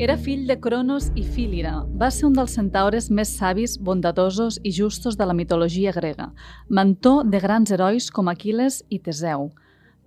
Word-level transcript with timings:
Era 0.00 0.16
fill 0.16 0.46
de 0.48 0.56
Cronos 0.56 1.10
i 1.12 1.22
Fílira. 1.22 1.82
Va 2.00 2.08
ser 2.08 2.24
un 2.30 2.32
dels 2.32 2.54
centaures 2.56 3.10
més 3.12 3.34
savis, 3.36 3.74
bondadosos 3.76 4.56
i 4.64 4.72
justos 4.72 5.18
de 5.20 5.26
la 5.28 5.36
mitologia 5.36 5.92
grega, 5.92 6.30
mentor 6.68 7.28
de 7.28 7.40
grans 7.40 7.70
herois 7.70 8.08
com 8.10 8.32
Aquiles 8.32 8.80
i 8.88 8.98
Teseu. 8.98 9.50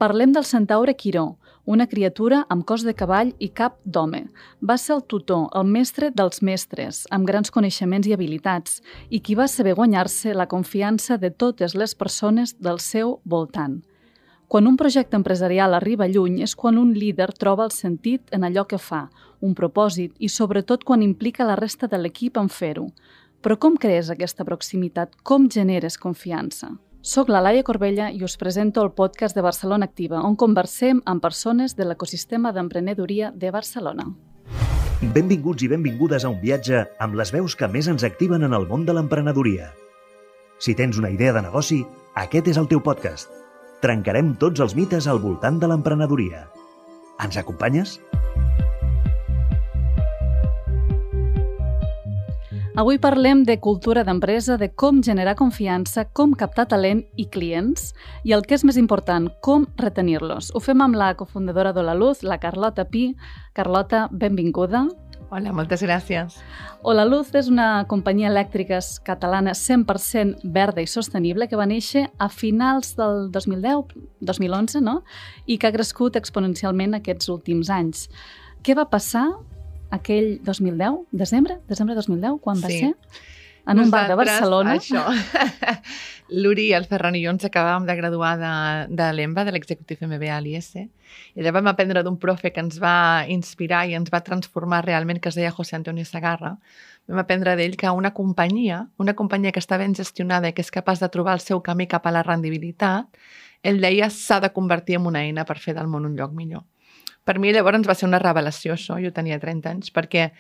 Parlem 0.01 0.33
del 0.33 0.49
centaure 0.49 0.97
Quiró, 0.97 1.37
una 1.65 1.87
criatura 1.87 2.41
amb 2.49 2.65
cos 2.65 2.81
de 2.83 2.97
cavall 2.97 3.35
i 3.37 3.51
cap 3.53 3.77
d'home. 3.85 4.25
Va 4.65 4.81
ser 4.81 4.97
el 4.97 5.05
tutor, 5.05 5.45
el 5.53 5.69
mestre 5.69 6.09
dels 6.09 6.41
mestres, 6.41 7.05
amb 7.13 7.29
grans 7.29 7.53
coneixements 7.53 8.09
i 8.09 8.17
habilitats, 8.17 8.81
i 9.09 9.21
qui 9.21 9.37
va 9.37 9.47
saber 9.47 9.77
guanyar-se 9.77 10.33
la 10.33 10.49
confiança 10.49 11.21
de 11.21 11.29
totes 11.29 11.77
les 11.77 11.93
persones 11.95 12.57
del 12.59 12.81
seu 12.81 13.19
voltant. 13.23 13.83
Quan 14.53 14.67
un 14.67 14.75
projecte 14.77 15.17
empresarial 15.17 15.73
arriba 15.73 16.05
lluny 16.05 16.43
és 16.45 16.51
quan 16.53 16.75
un 16.77 16.91
líder 16.93 17.31
troba 17.41 17.63
el 17.65 17.71
sentit 17.73 18.27
en 18.37 18.43
allò 18.45 18.67
que 18.69 18.77
fa, 18.77 19.07
un 19.41 19.55
propòsit 19.57 20.13
i 20.21 20.29
sobretot 20.29 20.83
quan 20.85 21.01
implica 21.01 21.47
la 21.49 21.55
resta 21.57 21.89
de 21.89 21.97
l'equip 21.97 22.37
en 22.37 22.51
fer-ho. 22.53 22.83
Però 23.41 23.57
com 23.57 23.73
crees 23.81 24.11
aquesta 24.13 24.45
proximitat? 24.45 25.17
Com 25.25 25.49
generes 25.49 25.97
confiança? 25.97 26.69
Soc 27.01 27.33
la 27.33 27.41
Laia 27.41 27.65
Corbella 27.65 28.11
i 28.13 28.21
us 28.21 28.37
presento 28.37 28.85
el 28.85 28.93
podcast 28.93 29.33
de 29.33 29.41
Barcelona 29.41 29.89
Activa, 29.89 30.21
on 30.21 30.37
conversem 30.37 31.01
amb 31.01 31.25
persones 31.25 31.73
de 31.73 31.89
l'ecosistema 31.89 32.53
d'emprenedoria 32.53 33.33
de 33.33 33.49
Barcelona. 33.49 34.11
Benvinguts 35.17 35.65
i 35.65 35.71
benvingudes 35.73 36.27
a 36.27 36.29
un 36.29 36.37
viatge 36.45 36.91
amb 37.01 37.17
les 37.17 37.33
veus 37.33 37.57
que 37.57 37.65
més 37.73 37.89
ens 37.89 38.05
activen 38.05 38.45
en 38.45 38.53
el 38.53 38.69
món 38.69 38.85
de 38.85 38.93
l'emprenedoria. 38.93 39.73
Si 40.61 40.77
tens 40.77 41.01
una 41.01 41.09
idea 41.09 41.33
de 41.33 41.41
negoci, 41.41 41.87
aquest 42.13 42.53
és 42.53 42.61
el 42.61 42.69
teu 42.69 42.85
podcast– 42.85 43.33
trencarem 43.83 44.33
tots 44.39 44.63
els 44.63 44.77
mites 44.79 45.09
al 45.11 45.19
voltant 45.19 45.59
de 45.59 45.67
l'emprenedoria. 45.67 46.45
Ens 47.23 47.35
acompanyes? 47.39 47.97
Avui 52.73 52.97
parlem 52.97 53.43
de 53.45 53.59
cultura 53.61 54.01
d'empresa, 54.01 54.55
de 54.57 54.71
com 54.73 55.03
generar 55.05 55.35
confiança, 55.37 56.07
com 56.09 56.31
captar 56.33 56.65
talent 56.71 57.03
i 57.21 57.27
clients 57.29 57.91
i 58.25 58.33
el 58.33 58.41
que 58.47 58.57
és 58.57 58.63
més 58.65 58.79
important, 58.81 59.27
com 59.45 59.67
retenir-los. 59.77 60.49
Ho 60.55 60.63
fem 60.63 60.81
amb 60.81 60.97
la 60.97 61.11
cofundadora 61.19 61.75
de 61.75 61.83
la 61.85 61.93
Luz, 61.93 62.23
la 62.25 62.39
Carlota 62.41 62.87
Pi. 62.89 63.11
Carlota, 63.53 64.07
benvinguda. 64.09 64.87
Hola, 65.33 65.49
moltes 65.49 65.81
gràcies. 65.81 66.35
Hola 66.85 67.07
Luz 67.07 67.31
és 67.33 67.47
una 67.49 67.87
companyia 67.89 68.27
elèctrica 68.29 68.77
catalana 69.07 69.55
100% 69.57 70.43
verda 70.53 70.83
i 70.83 70.89
sostenible 70.91 71.47
que 71.49 71.57
va 71.57 71.65
néixer 71.65 72.03
a 72.21 72.27
finals 72.29 72.91
del 72.99 73.31
2010, 73.33 73.95
2011, 74.21 74.83
no? 74.85 74.99
I 75.49 75.57
que 75.57 75.71
ha 75.71 75.73
crescut 75.73 76.19
exponencialment 76.21 76.93
aquests 76.99 77.31
últims 77.33 77.71
anys. 77.73 78.05
Què 78.61 78.77
va 78.77 78.85
passar 78.91 79.25
aquell 79.97 80.35
2010, 80.45 81.01
desembre, 81.23 81.57
desembre 81.71 81.97
2010, 81.97 82.37
quan 82.43 82.61
va 82.61 82.69
sí. 82.69 82.83
ser? 82.83 82.93
En 83.65 83.79
un 83.79 83.91
bar 83.91 84.07
de 84.09 84.15
Barcelona. 84.19 84.75
Això. 84.75 85.03
L'Uri 86.43 86.71
el 86.75 86.85
Ferran 86.89 87.15
i 87.15 87.21
jo 87.23 87.31
ens 87.31 87.45
acabàvem 87.47 87.85
de 87.87 87.95
graduar 87.95 88.33
de, 88.39 88.53
de 88.91 89.09
l'EMBA, 89.15 89.45
de 89.47 89.53
l'executiu 89.55 90.07
MBA 90.07 90.31
a 90.35 90.39
l'IS, 90.43 90.71
i 90.79 91.43
allà 91.43 91.53
vam 91.55 91.69
aprendre 91.71 92.03
d'un 92.03 92.17
profe 92.19 92.51
que 92.51 92.63
ens 92.63 92.79
va 92.81 93.23
inspirar 93.31 93.83
i 93.87 93.95
ens 93.95 94.11
va 94.11 94.23
transformar 94.25 94.81
realment, 94.87 95.21
que 95.21 95.31
es 95.31 95.37
deia 95.39 95.53
José 95.53 95.77
Antonio 95.77 96.03
Sagarra. 96.07 96.55
Vam 97.07 97.21
aprendre 97.23 97.55
d'ell 97.59 97.77
que 97.79 97.91
una 97.91 98.13
companyia, 98.15 98.81
una 98.99 99.15
companyia 99.15 99.53
que 99.55 99.63
està 99.63 99.79
ben 99.79 99.95
gestionada 99.95 100.49
i 100.49 100.57
que 100.57 100.63
és 100.63 100.71
capaç 100.71 101.03
de 101.03 101.11
trobar 101.13 101.37
el 101.37 101.43
seu 101.43 101.61
camí 101.63 101.87
cap 101.91 102.07
a 102.07 102.15
la 102.15 102.23
rendibilitat, 102.23 103.07
ell 103.63 103.79
deia 103.83 104.09
s'ha 104.11 104.41
de 104.43 104.51
convertir 104.55 104.99
en 104.99 105.07
una 105.11 105.23
eina 105.23 105.47
per 105.47 105.59
fer 105.59 105.75
del 105.77 105.87
món 105.87 106.07
un 106.09 106.17
lloc 106.19 106.35
millor. 106.35 106.65
Per 107.23 107.37
mi 107.39 107.53
llavors 107.55 107.87
va 107.87 107.95
ser 107.95 108.09
una 108.09 108.19
revelació 108.19 108.75
això, 108.75 108.99
jo 108.99 109.13
tenia 109.15 109.39
30 109.39 109.69
anys, 109.71 109.93
perquè 109.95 110.31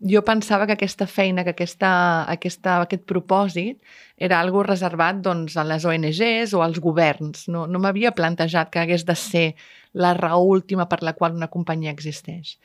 jo 0.00 0.22
pensava 0.22 0.66
que 0.66 0.76
aquesta 0.76 1.06
feina, 1.10 1.42
que 1.44 1.54
aquesta, 1.56 1.90
aquesta, 2.30 2.78
aquest 2.84 3.02
propòsit 3.08 3.80
era 4.16 4.38
algo 4.38 4.62
reservat 4.62 5.22
doncs, 5.24 5.56
a 5.58 5.64
les 5.66 5.84
ONGs 5.84 6.54
o 6.54 6.62
als 6.62 6.78
governs. 6.82 7.48
No, 7.50 7.66
no 7.66 7.80
m'havia 7.82 8.14
plantejat 8.14 8.70
que 8.70 8.82
hagués 8.82 9.04
de 9.08 9.16
ser 9.18 9.48
la 9.92 10.14
raó 10.14 10.44
última 10.46 10.88
per 10.88 11.02
la 11.02 11.14
qual 11.18 11.34
una 11.34 11.50
companyia 11.50 11.94
existeix. 11.94 12.58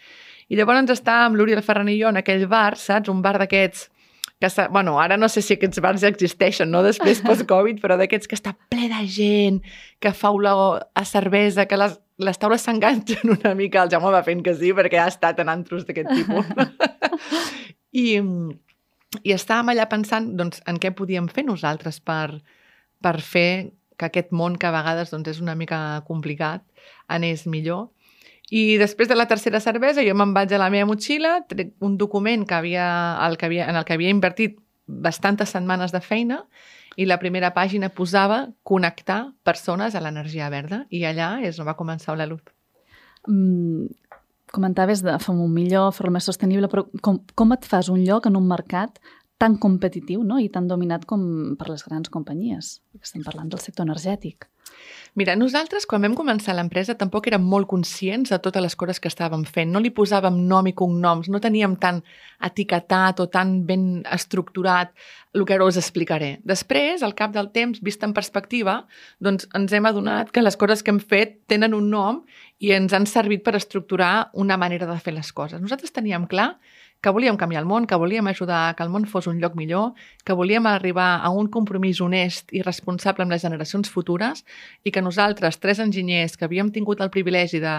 I 0.50 0.60
llavors 0.60 0.92
estàvem 0.94 1.38
l'Uriel 1.40 1.64
Ferran 1.66 1.90
i 1.90 1.98
jo 2.00 2.12
en 2.12 2.22
aquell 2.22 2.46
bar, 2.48 2.76
saps? 2.78 3.10
Un 3.10 3.24
bar 3.26 3.40
d'aquests 3.42 3.90
que 4.44 4.50
està, 4.50 4.68
bueno, 4.68 4.98
ara 5.00 5.16
no 5.16 5.30
sé 5.32 5.40
si 5.42 5.56
aquests 5.56 5.80
bars 5.80 6.04
existeixen, 6.04 6.68
no? 6.70 6.82
Després 6.84 7.22
post-Covid, 7.28 7.80
però 7.80 7.96
d'aquests 7.98 8.28
que 8.28 8.36
està 8.36 8.52
ple 8.74 8.90
de 8.92 9.06
gent, 9.08 9.62
que 10.04 10.12
fa 10.12 10.34
olor 10.36 10.84
a 10.94 11.06
cervesa, 11.08 11.66
que 11.66 11.80
les, 11.80 11.96
les 12.18 12.38
taules 12.38 12.62
s'enganxen 12.62 13.32
una 13.34 13.54
mica, 13.58 13.84
el 13.84 13.92
Jaume 13.92 14.12
va 14.14 14.24
fent 14.26 14.44
que 14.46 14.54
sí, 14.58 14.74
perquè 14.76 15.00
ha 15.02 15.10
estat 15.12 15.40
en 15.42 15.50
antros 15.50 15.88
d'aquest 15.88 16.12
tipus. 16.14 16.46
I, 18.04 18.20
I 19.24 19.34
estàvem 19.34 19.74
allà 19.74 19.88
pensant 19.90 20.34
doncs, 20.38 20.62
en 20.70 20.80
què 20.82 20.94
podíem 20.94 21.30
fer 21.32 21.46
nosaltres 21.48 22.00
per, 22.06 22.40
per 23.02 23.16
fer 23.22 23.74
que 23.98 24.10
aquest 24.10 24.34
món 24.34 24.58
que 24.58 24.70
a 24.70 24.74
vegades 24.76 25.14
doncs, 25.14 25.36
és 25.36 25.42
una 25.42 25.56
mica 25.58 26.04
complicat 26.08 26.64
anés 27.08 27.48
millor. 27.48 27.90
I 28.54 28.78
després 28.78 29.10
de 29.10 29.18
la 29.18 29.26
tercera 29.30 29.62
cervesa 29.64 30.04
jo 30.06 30.14
me'n 30.18 30.34
vaig 30.36 30.54
a 30.54 30.62
la 30.62 30.70
meva 30.74 30.90
motxilla, 30.90 31.40
trec 31.50 31.74
un 31.82 31.98
document 31.98 32.46
que 32.46 32.58
havia, 32.60 32.88
el 33.26 33.38
que 33.40 33.48
havia, 33.50 33.70
en 33.72 33.80
el 33.80 33.86
que 33.88 33.98
havia 33.98 34.14
invertit 34.14 34.60
bastantes 34.86 35.54
setmanes 35.56 35.94
de 35.96 36.02
feina 36.04 36.44
i 36.98 37.08
la 37.08 37.18
primera 37.22 37.54
pàgina 37.56 37.90
posava 37.90 38.46
connectar 38.64 39.34
persones 39.44 39.96
a 39.96 40.02
l'energia 40.04 40.50
verda 40.54 40.84
i 40.90 41.04
allà 41.10 41.36
és 41.46 41.60
on 41.60 41.70
va 41.70 41.78
començar 41.80 42.16
la 42.18 42.28
luz. 42.30 42.44
Mm, 43.28 43.88
comentaves 44.54 45.02
de 45.02 45.18
fer 45.20 45.34
un 45.34 45.52
millor, 45.54 45.92
fer-lo 45.96 46.14
més 46.14 46.30
sostenible, 46.30 46.70
però 46.70 46.86
com, 47.02 47.20
com 47.36 47.54
et 47.56 47.66
fas 47.66 47.90
un 47.90 48.04
lloc 48.06 48.28
en 48.30 48.38
un 48.38 48.48
mercat 48.48 49.00
tan 49.42 49.58
competitiu 49.58 50.24
no? 50.24 50.40
i 50.40 50.50
tan 50.50 50.70
dominat 50.70 51.08
com 51.10 51.56
per 51.60 51.72
les 51.72 51.84
grans 51.88 52.12
companyies? 52.14 52.78
Estem 53.02 53.26
parlant 53.26 53.50
del 53.52 53.64
sector 53.64 53.88
energètic. 53.90 54.48
Mira, 55.14 55.36
nosaltres 55.38 55.86
quan 55.86 56.02
vam 56.02 56.16
començar 56.18 56.56
l'empresa 56.58 56.96
tampoc 56.98 57.28
érem 57.30 57.44
molt 57.46 57.68
conscients 57.70 58.32
de 58.34 58.40
totes 58.42 58.64
les 58.66 58.76
coses 58.76 59.00
que 59.00 59.12
estàvem 59.12 59.44
fent. 59.46 59.70
No 59.70 59.82
li 59.84 59.92
posàvem 59.94 60.40
nom 60.50 60.66
i 60.66 60.74
cognoms, 60.74 61.30
no 61.30 61.42
teníem 61.44 61.76
tan 61.78 62.00
etiquetat 62.42 63.22
o 63.22 63.28
tan 63.30 63.60
ben 63.68 64.02
estructurat 64.10 64.90
el 65.38 65.46
que 65.46 65.54
ara 65.54 65.68
us 65.70 65.78
explicaré. 65.78 66.40
Després, 66.50 67.06
al 67.06 67.14
cap 67.14 67.34
del 67.34 67.52
temps, 67.54 67.78
vist 67.86 68.02
en 68.06 68.14
perspectiva, 68.18 68.80
doncs 69.22 69.46
ens 69.54 69.74
hem 69.74 69.86
adonat 69.86 70.34
que 70.34 70.42
les 70.42 70.58
coses 70.58 70.82
que 70.82 70.94
hem 70.94 71.02
fet 71.02 71.44
tenen 71.50 71.78
un 71.78 71.94
nom 71.94 72.24
i 72.58 72.74
ens 72.74 72.94
han 72.94 73.06
servit 73.10 73.46
per 73.46 73.54
estructurar 73.60 74.32
una 74.34 74.58
manera 74.58 74.90
de 74.90 74.98
fer 74.98 75.14
les 75.14 75.30
coses. 75.34 75.62
Nosaltres 75.62 75.94
teníem 75.94 76.26
clar 76.26 76.56
que 77.04 77.12
volíem 77.12 77.36
canviar 77.36 77.60
el 77.60 77.68
món, 77.68 77.84
que 77.86 77.98
volíem 78.00 78.30
ajudar 78.32 78.78
que 78.78 78.84
el 78.86 78.90
món 78.90 79.04
fos 79.12 79.28
un 79.28 79.42
lloc 79.42 79.58
millor, 79.60 79.92
que 80.24 80.32
volíem 80.32 80.64
arribar 80.72 81.20
a 81.20 81.30
un 81.36 81.50
compromís 81.52 82.00
honest 82.00 82.54
i 82.56 82.62
responsable 82.64 83.26
amb 83.26 83.36
les 83.36 83.44
generacions 83.44 83.92
futures 83.92 84.46
i 84.88 84.94
que 84.96 85.04
nosaltres, 85.04 85.60
tres 85.60 85.82
enginyers 85.84 86.38
que 86.40 86.48
havíem 86.48 86.72
tingut 86.72 87.04
el 87.04 87.12
privilegi 87.12 87.60
de 87.60 87.74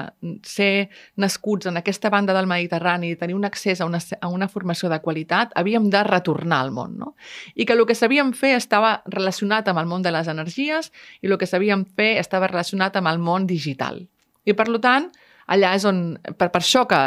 ser 0.45 0.91
nascuts 1.17 1.73
en 1.73 1.81
aquesta 1.81 2.13
banda 2.13 2.37
del 2.37 2.51
Mediterrani 2.51 3.15
i 3.15 3.17
tenir 3.17 3.39
un 3.39 3.49
accés 3.49 3.81
a 3.81 3.89
una, 3.89 4.03
a 4.21 4.29
una 4.29 4.49
formació 4.53 4.93
de 4.93 5.01
qualitat, 5.01 5.57
havíem 5.57 5.89
de 5.89 6.05
retornar 6.05 6.61
al 6.61 6.77
món. 6.77 6.99
No? 7.01 7.15
I 7.57 7.65
que 7.65 7.73
el 7.73 7.87
que 7.89 7.97
sabíem 7.97 8.37
fer 8.37 8.59
estava 8.61 8.99
relacionat 9.09 9.73
amb 9.73 9.81
el 9.81 9.89
món 9.89 10.05
de 10.05 10.13
les 10.13 10.29
energies 10.29 10.93
i 11.23 11.33
el 11.33 11.39
que 11.41 11.49
sabíem 11.49 11.89
fer 11.97 12.19
estava 12.21 12.53
relacionat 12.53 13.01
amb 13.01 13.09
el 13.09 13.25
món 13.25 13.49
digital. 13.49 14.05
I, 14.45 14.53
per 14.53 14.69
tant, 14.85 15.09
allà 15.47 15.75
és 15.77 15.85
on, 15.89 16.03
per, 16.39 16.51
per 16.51 16.61
això 16.63 16.85
que 16.91 17.01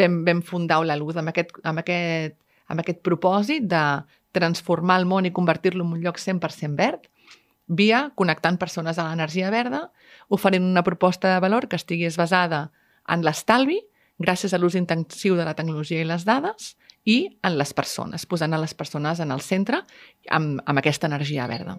vam, 0.00 0.22
vam 0.26 0.42
fundar 0.44 0.80
la 0.86 0.96
Luz, 0.98 1.16
amb 1.16 1.32
aquest, 1.32 1.54
amb, 1.64 1.82
aquest, 1.84 2.36
amb 2.68 2.84
aquest 2.84 3.02
propòsit 3.06 3.68
de 3.70 3.84
transformar 4.36 4.98
el 5.00 5.06
món 5.08 5.26
i 5.26 5.34
convertir-lo 5.34 5.84
en 5.84 5.96
un 5.96 6.02
lloc 6.04 6.20
100% 6.20 6.76
verd, 6.78 7.08
via 7.68 8.08
connectant 8.16 8.56
persones 8.56 8.98
a 8.98 9.08
l'energia 9.10 9.50
verda, 9.52 9.88
oferint 10.28 10.64
una 10.64 10.84
proposta 10.84 11.34
de 11.34 11.40
valor 11.44 11.68
que 11.68 11.76
estigués 11.76 12.16
basada 12.16 12.70
en 13.08 13.24
l'estalvi, 13.24 13.82
gràcies 14.18 14.52
a 14.54 14.58
l'ús 14.58 14.76
intensiu 14.78 15.36
de 15.38 15.46
la 15.46 15.54
tecnologia 15.58 16.02
i 16.02 16.08
les 16.08 16.26
dades, 16.26 16.74
i 17.08 17.38
en 17.46 17.54
les 17.56 17.70
persones, 17.72 18.26
posant 18.28 18.52
a 18.52 18.58
les 18.60 18.74
persones 18.76 19.20
en 19.24 19.30
el 19.32 19.40
centre 19.40 19.80
amb, 20.34 20.58
amb 20.68 20.80
aquesta 20.80 21.08
energia 21.08 21.46
verda. 21.48 21.78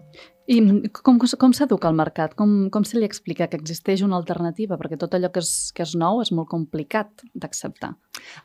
I 0.50 0.58
com, 0.90 1.20
com 1.20 1.52
s'educa 1.54 1.86
al 1.86 1.94
mercat? 1.94 2.34
Com, 2.38 2.66
com 2.74 2.86
se 2.88 2.98
li 2.98 3.06
explica 3.06 3.46
que 3.46 3.60
existeix 3.60 4.02
una 4.02 4.18
alternativa? 4.18 4.78
Perquè 4.80 4.98
tot 4.98 5.14
allò 5.14 5.30
que 5.30 5.42
és, 5.44 5.70
que 5.76 5.84
és 5.86 5.94
nou 6.00 6.18
és 6.24 6.32
molt 6.34 6.50
complicat 6.50 7.22
d'acceptar. 7.38 7.92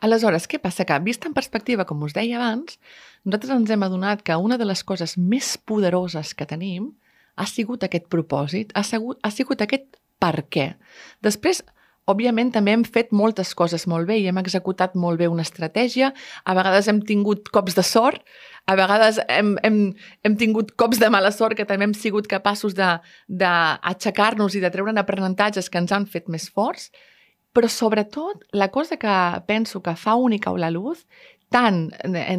Aleshores, 0.06 0.46
què 0.52 0.60
passa? 0.62 0.86
Que, 0.86 1.00
vist 1.08 1.26
en 1.26 1.34
perspectiva, 1.34 1.88
com 1.90 2.06
us 2.06 2.14
deia 2.14 2.38
abans, 2.38 2.78
nosaltres 3.26 3.56
ens 3.58 3.74
hem 3.74 3.88
adonat 3.88 4.22
que 4.22 4.38
una 4.38 4.60
de 4.62 4.70
les 4.70 4.86
coses 4.86 5.18
més 5.18 5.56
poderoses 5.58 6.36
que 6.38 6.46
tenim 6.46 6.92
ha 7.36 7.48
sigut 7.50 7.84
aquest 7.84 8.06
propòsit, 8.14 8.76
ha 8.78 8.86
sigut, 8.86 9.18
ha 9.26 9.34
sigut 9.34 9.66
aquest 9.66 9.98
per 10.22 10.46
què. 10.54 10.70
Després, 11.26 11.64
Òbviament 12.06 12.52
també 12.54 12.76
hem 12.76 12.84
fet 12.86 13.10
moltes 13.10 13.56
coses 13.58 13.88
molt 13.90 14.06
bé 14.06 14.20
i 14.22 14.28
hem 14.30 14.38
executat 14.38 14.94
molt 14.94 15.18
bé 15.18 15.26
una 15.32 15.42
estratègia. 15.42 16.12
A 16.46 16.54
vegades 16.54 16.86
hem 16.92 17.00
tingut 17.02 17.50
cops 17.50 17.74
de 17.74 17.82
sort, 17.82 18.22
a 18.70 18.76
vegades 18.78 19.18
hem, 19.26 19.56
hem, 19.66 19.80
hem 20.22 20.36
tingut 20.38 20.76
cops 20.78 21.02
de 21.02 21.10
mala 21.10 21.32
sort 21.34 21.58
que 21.58 21.66
també 21.66 21.88
hem 21.90 21.98
sigut 21.98 22.30
capaços 22.30 22.78
d'aixecar-nos 22.78 24.54
i 24.54 24.62
de 24.62 24.72
treure 24.74 24.94
aprenentatges 25.02 25.70
que 25.70 25.82
ens 25.82 25.94
han 25.98 26.06
fet 26.06 26.30
més 26.30 26.46
forts, 26.54 26.92
però 27.56 27.70
sobretot 27.72 28.44
la 28.54 28.68
cosa 28.70 28.98
que 29.02 29.16
penso 29.48 29.82
que 29.82 29.96
fa 29.96 30.14
única 30.20 30.52
o 30.52 30.58
la 30.62 30.70
luz 30.70 31.06
tant 31.50 31.90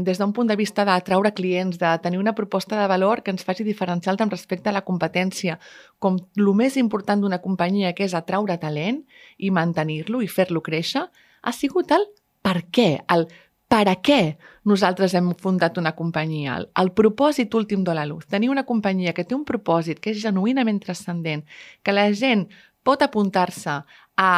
des 0.05 0.19
d'un 0.19 0.33
punt 0.33 0.49
de 0.49 0.57
vista 0.57 0.85
d'atraure 0.85 1.33
clients, 1.35 1.79
de 1.79 1.93
tenir 2.03 2.19
una 2.19 2.35
proposta 2.35 2.81
de 2.81 2.89
valor 2.89 3.23
que 3.23 3.31
ens 3.31 3.45
faci 3.45 3.65
diferencial 3.65 4.17
amb 4.21 4.33
respecte 4.33 4.69
a 4.69 4.75
la 4.75 4.85
competència, 4.85 5.59
com 5.99 6.19
el 6.37 6.53
més 6.55 6.77
important 6.77 7.21
d'una 7.21 7.41
companyia, 7.41 7.95
que 7.95 8.05
és 8.05 8.15
atraure 8.15 8.59
talent 8.59 9.05
i 9.39 9.51
mantenir-lo 9.51 10.23
i 10.23 10.29
fer-lo 10.29 10.63
créixer, 10.63 11.07
ha 11.43 11.53
sigut 11.53 11.93
el 11.93 12.07
per 12.43 12.67
què, 12.71 13.03
el 13.11 13.27
per 13.67 13.89
a 13.91 13.97
què 13.99 14.37
nosaltres 14.71 15.15
hem 15.15 15.33
fundat 15.39 15.79
una 15.79 15.95
companyia. 15.99 16.57
El, 16.61 16.69
el 16.83 16.93
propòsit 16.95 17.55
últim 17.59 17.83
de 17.85 17.95
la 17.95 18.07
Luz, 18.07 18.27
tenir 18.31 18.51
una 18.51 18.67
companyia 18.67 19.15
que 19.15 19.25
té 19.25 19.35
un 19.35 19.45
propòsit 19.47 20.01
que 20.03 20.13
és 20.15 20.23
genuïnament 20.23 20.79
transcendent, 20.83 21.43
que 21.83 21.95
la 21.95 22.07
gent 22.13 22.47
pot 22.87 23.03
apuntar-se 23.03 23.81
a 24.17 24.31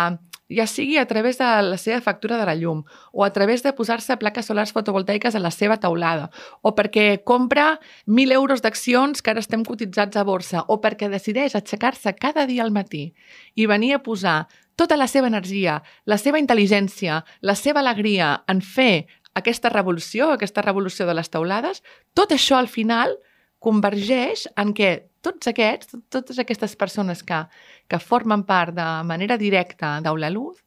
ja 0.49 0.67
sigui 0.67 0.97
a 0.99 1.07
través 1.07 1.39
de 1.39 1.47
la 1.63 1.77
seva 1.77 2.01
factura 2.01 2.39
de 2.39 2.47
la 2.49 2.57
llum 2.57 2.85
o 3.13 3.25
a 3.25 3.33
través 3.33 3.63
de 3.63 3.73
posar-se 3.73 4.17
plaques 4.17 4.49
solars 4.49 4.73
fotovoltaiques 4.73 5.35
a 5.35 5.43
la 5.43 5.51
seva 5.53 5.77
taulada 5.81 6.31
o 6.63 6.75
perquè 6.75 7.23
compra 7.25 7.79
1.000 8.07 8.33
euros 8.33 8.65
d'accions 8.65 9.23
que 9.23 9.31
ara 9.31 9.45
estem 9.45 9.65
cotitzats 9.65 10.17
a 10.17 10.25
borsa 10.25 10.65
o 10.69 10.81
perquè 10.81 11.11
decideix 11.13 11.55
aixecar-se 11.55 12.15
cada 12.17 12.47
dia 12.47 12.65
al 12.65 12.73
matí 12.73 13.13
i 13.55 13.67
venir 13.67 13.95
a 13.95 14.03
posar 14.03 14.49
tota 14.79 14.97
la 14.97 15.09
seva 15.11 15.27
energia, 15.27 15.83
la 16.07 16.17
seva 16.23 16.39
intel·ligència, 16.39 17.25
la 17.43 17.55
seva 17.59 17.81
alegria 17.83 18.45
en 18.47 18.63
fer 18.63 19.09
aquesta 19.35 19.71
revolució, 19.75 20.31
aquesta 20.31 20.63
revolució 20.63 21.07
de 21.07 21.17
les 21.19 21.31
taulades, 21.31 21.83
tot 22.15 22.33
això 22.33 22.57
al 22.59 22.71
final 22.71 23.17
convergeix 23.59 24.47
en 24.57 24.73
què 24.75 25.08
tots 25.25 25.51
aquests, 25.51 25.97
totes 26.13 26.39
aquestes 26.39 26.77
persones 26.77 27.23
que, 27.27 27.43
que 27.89 27.99
formen 27.99 28.45
part 28.49 28.75
de 28.77 28.87
manera 29.09 29.39
directa 29.41 29.99
d'Aula 30.05 30.31
Luz, 30.31 30.63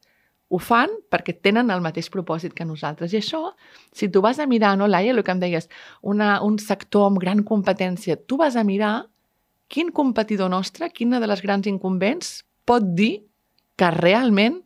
ho 0.52 0.60
fan 0.60 0.92
perquè 1.12 1.38
tenen 1.40 1.72
el 1.72 1.84
mateix 1.84 2.10
propòsit 2.12 2.54
que 2.54 2.68
nosaltres. 2.68 3.14
I 3.14 3.22
això, 3.22 3.54
si 3.96 4.10
tu 4.12 4.20
vas 4.24 4.40
a 4.40 4.48
mirar, 4.52 4.74
no, 4.78 4.88
Laia, 4.88 5.14
el 5.16 5.24
que 5.24 5.32
em 5.32 5.40
deies, 5.40 5.70
una, 6.02 6.42
un 6.44 6.60
sector 6.60 7.08
amb 7.08 7.22
gran 7.24 7.46
competència, 7.48 8.20
tu 8.28 8.38
vas 8.42 8.58
a 8.60 8.66
mirar 8.68 9.08
quin 9.72 9.94
competidor 9.96 10.52
nostre, 10.52 10.92
quina 10.92 11.22
de 11.24 11.30
les 11.32 11.42
grans 11.42 11.70
incumbents 11.72 12.42
pot 12.68 12.84
dir 12.84 13.24
que 13.80 13.92
realment 13.96 14.60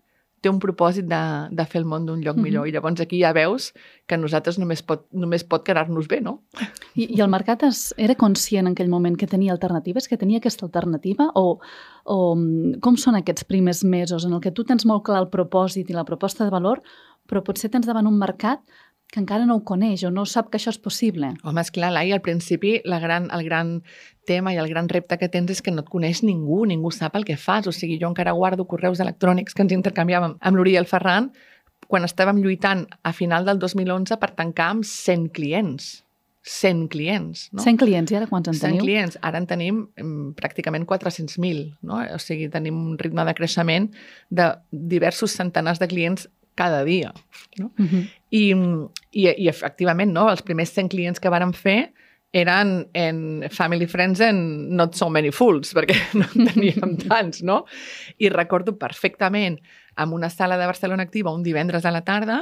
té 0.45 0.51
un 0.51 0.59
propòsit 0.61 1.07
de, 1.09 1.21
de 1.57 1.65
fer 1.65 1.81
el 1.81 1.87
món 1.89 2.05
d'un 2.05 2.21
lloc 2.21 2.35
mm 2.35 2.39
-hmm. 2.39 2.43
millor. 2.45 2.67
I 2.67 2.71
llavors 2.75 3.01
aquí 3.01 3.21
ja 3.21 3.33
veus 3.33 3.73
que 4.05 4.17
nosaltres 4.17 4.59
només 4.61 4.83
pot, 4.83 5.07
només 5.11 5.43
pot 5.43 5.65
quedar-nos 5.65 6.07
bé, 6.07 6.21
no? 6.21 6.43
I, 6.93 7.17
I 7.17 7.21
el 7.21 7.29
mercat 7.29 7.63
es, 7.63 7.93
era 7.97 8.15
conscient 8.15 8.67
en 8.67 8.73
aquell 8.73 8.89
moment 8.89 9.17
que 9.17 9.27
tenia 9.27 9.51
alternatives, 9.51 10.07
que 10.07 10.17
tenia 10.17 10.37
aquesta 10.37 10.65
alternativa? 10.65 11.31
O, 11.33 11.59
o 12.05 12.35
com 12.81 12.95
són 12.97 13.15
aquests 13.15 13.43
primers 13.43 13.83
mesos 13.83 14.25
en 14.25 14.33
el 14.33 14.41
que 14.41 14.51
tu 14.51 14.63
tens 14.63 14.85
molt 14.85 15.03
clar 15.03 15.19
el 15.23 15.29
propòsit 15.29 15.89
i 15.89 15.93
la 15.93 16.05
proposta 16.05 16.45
de 16.45 16.51
valor, 16.51 16.81
però 17.25 17.41
potser 17.41 17.71
tens 17.71 17.87
davant 17.87 18.05
un 18.07 18.17
mercat 18.17 18.59
que 19.11 19.21
encara 19.21 19.45
no 19.45 19.55
ho 19.59 19.63
coneix 19.63 20.03
o 20.03 20.11
no 20.11 20.25
sap 20.27 20.49
que 20.51 20.59
això 20.59 20.73
és 20.73 20.79
possible. 20.81 21.31
Home, 21.43 21.61
és 21.61 21.71
clar, 21.71 21.91
Lai, 21.95 22.11
al 22.11 22.23
principi 22.25 22.79
la 22.85 22.99
gran, 22.99 23.29
el 23.31 23.45
gran 23.47 23.75
tema 24.27 24.53
i 24.53 24.59
el 24.59 24.69
gran 24.69 24.89
repte 24.89 25.17
que 25.21 25.29
tens 25.31 25.53
és 25.53 25.61
que 25.61 25.71
no 25.71 25.85
et 25.85 25.91
coneix 25.91 26.23
ningú, 26.25 26.63
ningú 26.65 26.91
sap 26.91 27.15
el 27.15 27.27
que 27.27 27.37
fas. 27.37 27.69
O 27.69 27.73
sigui, 27.75 27.99
jo 28.01 28.09
encara 28.11 28.35
guardo 28.35 28.67
correus 28.67 28.99
electrònics 29.03 29.55
que 29.55 29.63
ens 29.63 29.75
intercanviàvem 29.77 30.37
amb 30.41 30.65
el 30.65 30.89
Ferran 30.89 31.31
quan 31.87 32.03
estàvem 32.03 32.41
lluitant 32.41 32.87
a 33.03 33.13
final 33.13 33.45
del 33.45 33.59
2011 33.59 34.17
per 34.17 34.31
tancar 34.33 34.71
amb 34.73 34.83
100 34.83 35.29
clients. 35.29 36.05
100 36.45 36.87
clients. 36.93 37.49
No? 37.53 37.61
100 37.63 37.77
clients, 37.81 38.11
i 38.11 38.17
ara 38.19 38.27
quants 38.29 38.51
en 38.51 38.57
teniu? 38.59 38.77
100 38.77 38.85
clients. 38.85 39.17
Ara 39.25 39.41
en 39.41 39.47
tenim 39.49 39.79
mm, 39.97 40.35
pràcticament 40.37 40.85
400.000. 40.85 41.63
No? 41.89 42.01
O 42.13 42.19
sigui, 42.21 42.49
tenim 42.53 42.77
un 42.77 42.99
ritme 43.01 43.25
de 43.25 43.33
creixement 43.37 43.89
de 44.29 44.51
diversos 44.69 45.33
centenars 45.33 45.81
de 45.81 45.89
clients 45.89 46.27
cada 46.55 46.83
dia. 46.83 47.13
No? 47.59 47.71
Uh 47.77 47.85
-huh. 47.85 48.07
I, 48.29 48.53
i, 49.11 49.27
I 49.45 49.47
efectivament, 49.47 50.11
no? 50.11 50.29
els 50.29 50.41
primers 50.41 50.71
100 50.71 50.89
clients 50.89 51.19
que 51.19 51.29
vàrem 51.29 51.53
fer 51.53 51.93
eren 52.35 52.89
en 52.93 53.47
Family 53.49 53.87
Friends 53.87 54.19
en 54.19 54.75
Not 54.75 54.95
So 54.95 55.09
Many 55.09 55.31
Fools, 55.31 55.73
perquè 55.75 55.95
no 56.19 56.25
en 56.25 56.49
teníem 56.51 56.97
tants, 57.07 57.43
no? 57.43 57.63
I 58.17 58.29
recordo 58.29 58.77
perfectament 58.77 59.59
en 59.97 60.13
una 60.13 60.29
sala 60.29 60.57
de 60.57 60.65
Barcelona 60.65 61.03
Activa 61.03 61.33
un 61.33 61.43
divendres 61.43 61.85
a 61.85 61.91
la 61.91 62.03
tarda, 62.03 62.41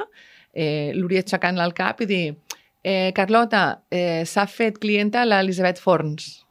eh, 0.51 0.91
l'Uri 0.95 1.17
aixecant 1.21 1.59
al 1.59 1.73
cap 1.77 2.01
i 2.01 2.09
dir 2.09 2.35
eh, 2.83 3.11
Carlota, 3.13 3.83
eh, 3.89 4.23
s'ha 4.25 4.47
fet 4.47 4.79
clienta 4.81 5.25
l'Elisabet 5.25 5.79
Forns. 5.79 6.45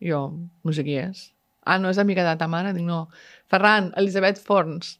Jo, 0.00 0.28
no 0.62 0.72
sé 0.72 0.84
qui 0.86 0.96
és. 1.00 1.32
Ah, 1.64 1.78
no 1.78 1.90
és 1.90 1.98
amiga 1.98 2.24
de 2.26 2.36
ta 2.38 2.48
mare? 2.48 2.72
Dic, 2.76 2.84
no. 2.86 3.08
Ferran, 3.50 3.90
Elisabet 3.96 4.38
Forns. 4.38 4.98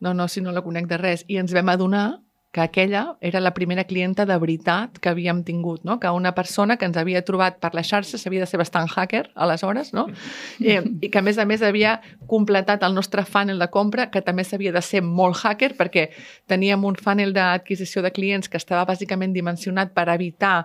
No, 0.00 0.12
no, 0.14 0.28
si 0.28 0.40
no 0.40 0.52
la 0.52 0.62
conec 0.62 0.88
de 0.90 1.00
res. 1.00 1.24
I 1.28 1.40
ens 1.40 1.54
vam 1.56 1.72
adonar 1.72 2.06
que 2.56 2.62
aquella 2.62 3.18
era 3.20 3.38
la 3.40 3.52
primera 3.52 3.84
clienta 3.84 4.24
de 4.24 4.36
veritat 4.40 4.96
que 4.98 5.10
havíem 5.10 5.42
tingut, 5.44 5.82
no? 5.84 5.98
que 6.00 6.08
una 6.08 6.32
persona 6.34 6.78
que 6.78 6.86
ens 6.88 6.96
havia 6.96 7.20
trobat 7.20 7.58
per 7.60 7.74
la 7.76 7.82
xarxa 7.84 8.16
s'havia 8.16 8.40
de 8.40 8.48
ser 8.48 8.56
bastant 8.56 8.88
hacker, 8.88 9.26
aleshores, 9.34 9.92
no? 9.92 10.06
I, 10.56 10.78
i 11.04 11.10
que 11.12 11.20
a 11.20 11.24
més 11.26 11.36
a 11.36 11.44
més 11.44 11.60
havia 11.60 11.98
completat 12.32 12.80
el 12.88 12.96
nostre 12.96 13.26
funnel 13.28 13.60
de 13.60 13.68
compra, 13.68 14.08
que 14.08 14.24
també 14.24 14.46
s'havia 14.48 14.72
de 14.72 14.80
ser 14.80 15.04
molt 15.04 15.44
hacker, 15.44 15.74
perquè 15.76 16.08
teníem 16.48 16.88
un 16.88 16.96
funnel 16.96 17.36
d'adquisició 17.36 18.00
de 18.00 18.14
clients 18.16 18.48
que 18.48 18.56
estava 18.56 18.88
bàsicament 18.88 19.36
dimensionat 19.36 19.92
per 19.92 20.08
evitar 20.16 20.62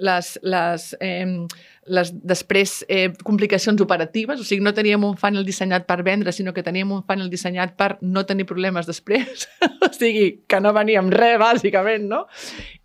les, 0.00 0.38
les, 0.42 0.86
eh, 1.00 1.46
les 1.90 2.10
després 2.24 2.72
eh, 2.88 3.10
complicacions 3.24 3.80
operatives, 3.84 4.40
o 4.40 4.46
sigui, 4.46 4.64
no 4.64 4.72
teníem 4.76 5.04
un 5.04 5.16
funnel 5.20 5.44
dissenyat 5.46 5.86
per 5.88 6.00
vendre, 6.06 6.32
sinó 6.32 6.54
que 6.56 6.64
teníem 6.64 6.92
un 6.96 7.02
funnel 7.06 7.30
dissenyat 7.32 7.76
per 7.78 7.90
no 8.00 8.24
tenir 8.26 8.46
problemes 8.48 8.88
després, 8.88 9.46
o 9.86 9.90
sigui, 9.92 10.42
que 10.48 10.60
no 10.64 10.72
veníem 10.76 11.12
res, 11.12 11.36
bàsicament, 11.40 12.08
no? 12.08 12.24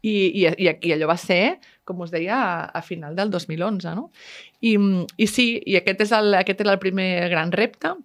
I, 0.02 0.16
i, 0.44 0.48
i, 0.68 0.94
allò 0.96 1.10
va 1.14 1.18
ser, 1.22 1.58
com 1.88 2.04
us 2.04 2.12
deia, 2.14 2.36
a, 2.36 2.66
a 2.76 2.84
final 2.86 3.16
del 3.16 3.32
2011, 3.32 3.96
no? 3.96 4.10
I, 4.60 4.76
i 5.18 5.30
sí, 5.32 5.48
i 5.64 5.80
aquest, 5.80 6.04
és 6.08 6.16
el, 6.18 6.36
aquest 6.42 6.66
era 6.66 6.76
el 6.76 6.84
primer 6.84 7.30
gran 7.32 7.54
repte. 7.56 7.96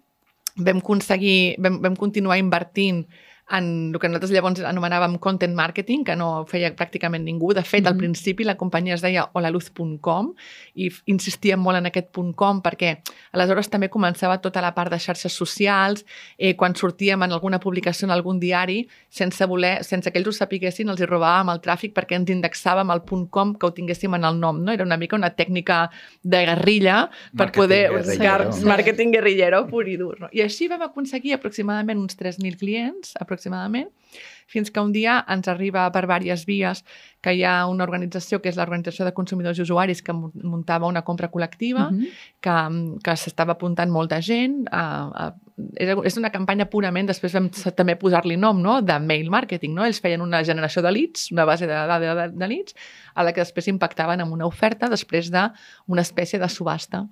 Vam 0.61 0.81
vam, 0.83 1.77
vam 1.83 1.93
continuar 1.95 2.39
invertint 2.39 3.05
en 3.51 3.91
el 3.93 3.99
que 3.99 4.07
nosaltres 4.07 4.31
llavors 4.31 4.61
anomenàvem 4.63 5.17
content 5.19 5.53
marketing, 5.55 6.05
que 6.07 6.15
no 6.15 6.45
feia 6.47 6.71
pràcticament 6.75 7.23
ningú. 7.23 7.53
De 7.53 7.63
fet, 7.63 7.81
mm 7.81 7.85
-hmm. 7.85 7.91
al 7.91 7.97
principi 7.97 8.43
la 8.43 8.55
companyia 8.55 8.95
es 8.95 9.01
deia 9.01 9.29
holaluz.com 9.33 10.33
i 10.75 10.89
insistíem 11.05 11.59
molt 11.59 11.77
en 11.77 11.85
aquest 11.85 12.07
.com 12.35 12.61
perquè 12.61 13.01
aleshores 13.31 13.69
també 13.69 13.89
començava 13.89 14.39
tota 14.41 14.61
la 14.61 14.73
part 14.73 14.91
de 14.91 14.99
xarxes 14.99 15.33
socials, 15.33 16.05
eh, 16.37 16.55
quan 16.55 16.75
sortíem 16.75 17.21
en 17.23 17.31
alguna 17.31 17.59
publicació 17.59 18.05
en 18.05 18.11
algun 18.11 18.39
diari, 18.39 18.87
sense 19.09 19.45
voler, 19.45 19.83
sense 19.83 20.11
que 20.11 20.19
ells 20.19 20.27
ho 20.27 20.31
sapiguessin, 20.31 20.89
els 20.89 21.01
hi 21.01 21.05
robàvem 21.05 21.51
el 21.51 21.61
tràfic 21.61 21.93
perquè 21.93 22.15
ens 22.15 22.29
indexàvem 22.29 22.89
el 22.91 23.01
.com 23.29 23.55
que 23.55 23.65
ho 23.65 23.73
tinguéssim 23.73 24.13
en 24.13 24.23
el 24.23 24.39
nom. 24.39 24.63
No? 24.63 24.71
Era 24.71 24.83
una 24.83 24.97
mica 24.97 25.15
una 25.15 25.35
tècnica 25.35 25.89
de 26.23 26.45
guerrilla 26.45 27.09
per 27.35 27.47
marketing 27.47 27.61
poder... 27.61 27.91
Guerrillero. 27.91 28.49
Marketing 28.65 29.11
guerrillero 29.11 29.67
pur 29.67 29.87
i 29.87 29.97
dur. 29.97 30.19
No? 30.19 30.29
I 30.31 30.41
així 30.41 30.67
vam 30.67 30.81
aconseguir 30.81 31.33
aproximadament 31.33 31.99
uns 31.99 32.17
3.000 32.17 32.57
clients, 32.57 33.15
aproximadament 33.19 33.40
aproximadament, 33.41 33.89
fins 34.51 34.69
que 34.69 34.81
un 34.83 34.91
dia 34.91 35.21
ens 35.31 35.47
arriba 35.47 35.85
per 35.95 36.03
diverses 36.03 36.43
vies 36.45 36.83
que 37.23 37.31
hi 37.33 37.45
ha 37.47 37.65
una 37.71 37.85
organització 37.85 38.41
que 38.41 38.49
és 38.51 38.57
l'Organització 38.59 39.05
de 39.05 39.13
Consumidors 39.15 39.57
i 39.57 39.63
Usuaris 39.63 40.01
que 40.03 40.13
muntava 40.13 40.89
una 40.89 41.03
compra 41.07 41.31
col·lectiva, 41.31 41.87
uh. 41.87 41.95
-huh. 41.95 42.09
que, 42.41 42.57
que 43.03 43.15
s'estava 43.15 43.53
apuntant 43.53 43.89
molta 43.89 44.19
gent. 44.21 44.67
A, 44.71 44.83
a, 45.13 45.33
és 45.77 46.17
una 46.17 46.31
campanya 46.31 46.65
purament, 46.65 47.07
després 47.07 47.33
vam 47.33 47.49
també 47.75 47.95
posar-li 47.95 48.35
nom, 48.35 48.61
no?, 48.61 48.81
de 48.81 48.99
mail 48.99 49.29
marketing, 49.29 49.73
no? 49.73 49.85
Ells 49.85 50.01
feien 50.01 50.21
una 50.21 50.43
generació 50.43 50.81
de 50.81 50.91
leads, 50.91 51.31
una 51.31 51.45
base 51.45 51.67
de, 51.67 51.73
de, 51.73 51.99
de, 51.99 52.27
de 52.35 52.47
leads, 52.47 52.75
a 53.13 53.23
la 53.23 53.31
que 53.31 53.41
després 53.41 53.67
impactaven 53.67 54.19
amb 54.19 54.33
una 54.33 54.45
oferta 54.45 54.89
després 54.89 55.31
d'una 55.31 56.01
espècie 56.01 56.39
de 56.39 56.49
subhasta 56.49 57.07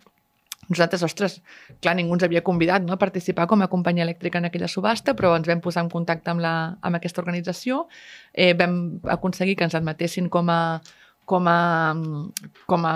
nosaltres, 0.69 1.03
ostres, 1.03 1.39
clar, 1.81 1.95
ningú 1.97 2.15
ens 2.15 2.23
havia 2.27 2.43
convidat 2.45 2.85
no, 2.85 2.93
a 2.93 3.01
participar 3.01 3.47
com 3.49 3.65
a 3.65 3.69
companyia 3.71 4.05
elèctrica 4.05 4.39
en 4.39 4.49
aquella 4.49 4.69
subhasta, 4.71 5.15
però 5.17 5.33
ens 5.38 5.49
vam 5.49 5.61
posar 5.65 5.83
en 5.85 5.91
contacte 5.91 6.31
amb, 6.31 6.43
la, 6.45 6.53
amb 6.85 6.99
aquesta 6.99 7.23
organització, 7.23 7.88
eh, 8.33 8.53
vam 8.57 9.01
aconseguir 9.17 9.57
que 9.57 9.67
ens 9.67 9.77
admetessin 9.77 10.29
com 10.29 10.49
a 10.53 10.61
com 11.29 11.45
a, 11.45 11.93
com 12.65 12.85
a 12.89 12.93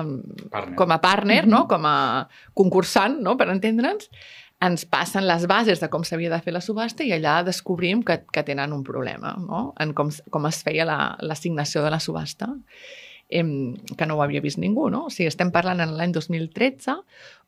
partner, 0.49 0.75
com 0.75 0.91
a 0.91 0.97
partner 0.97 1.43
no? 1.45 1.67
com 1.69 1.83
a 1.85 1.97
concursant, 2.57 3.19
no? 3.21 3.35
per 3.37 3.45
entendre'ns, 3.53 4.09
ens 4.63 4.85
passen 4.89 5.27
les 5.27 5.45
bases 5.49 5.81
de 5.83 5.89
com 5.91 6.05
s'havia 6.07 6.31
de 6.31 6.39
fer 6.41 6.53
la 6.55 6.63
subhasta 6.63 7.05
i 7.05 7.11
allà 7.13 7.41
descobrim 7.45 8.01
que, 8.07 8.21
que 8.33 8.45
tenen 8.47 8.73
un 8.73 8.83
problema 8.87 9.35
no? 9.37 9.63
en 9.81 9.93
com, 9.97 10.09
com 10.33 10.49
es 10.49 10.63
feia 10.65 10.87
l'assignació 10.87 11.83
la, 11.83 11.89
de 11.89 11.93
la 11.93 12.01
subhasta. 12.01 12.49
Em, 13.33 13.75
que 13.97 14.05
no 14.05 14.17
ho 14.17 14.23
havia 14.23 14.41
vist 14.43 14.59
ningú, 14.61 14.89
no? 14.93 15.07
O 15.07 15.11
sigui, 15.13 15.27
estem 15.31 15.51
parlant 15.51 15.81
en 15.83 15.95
l'any 15.97 16.13
2013, 16.13 16.95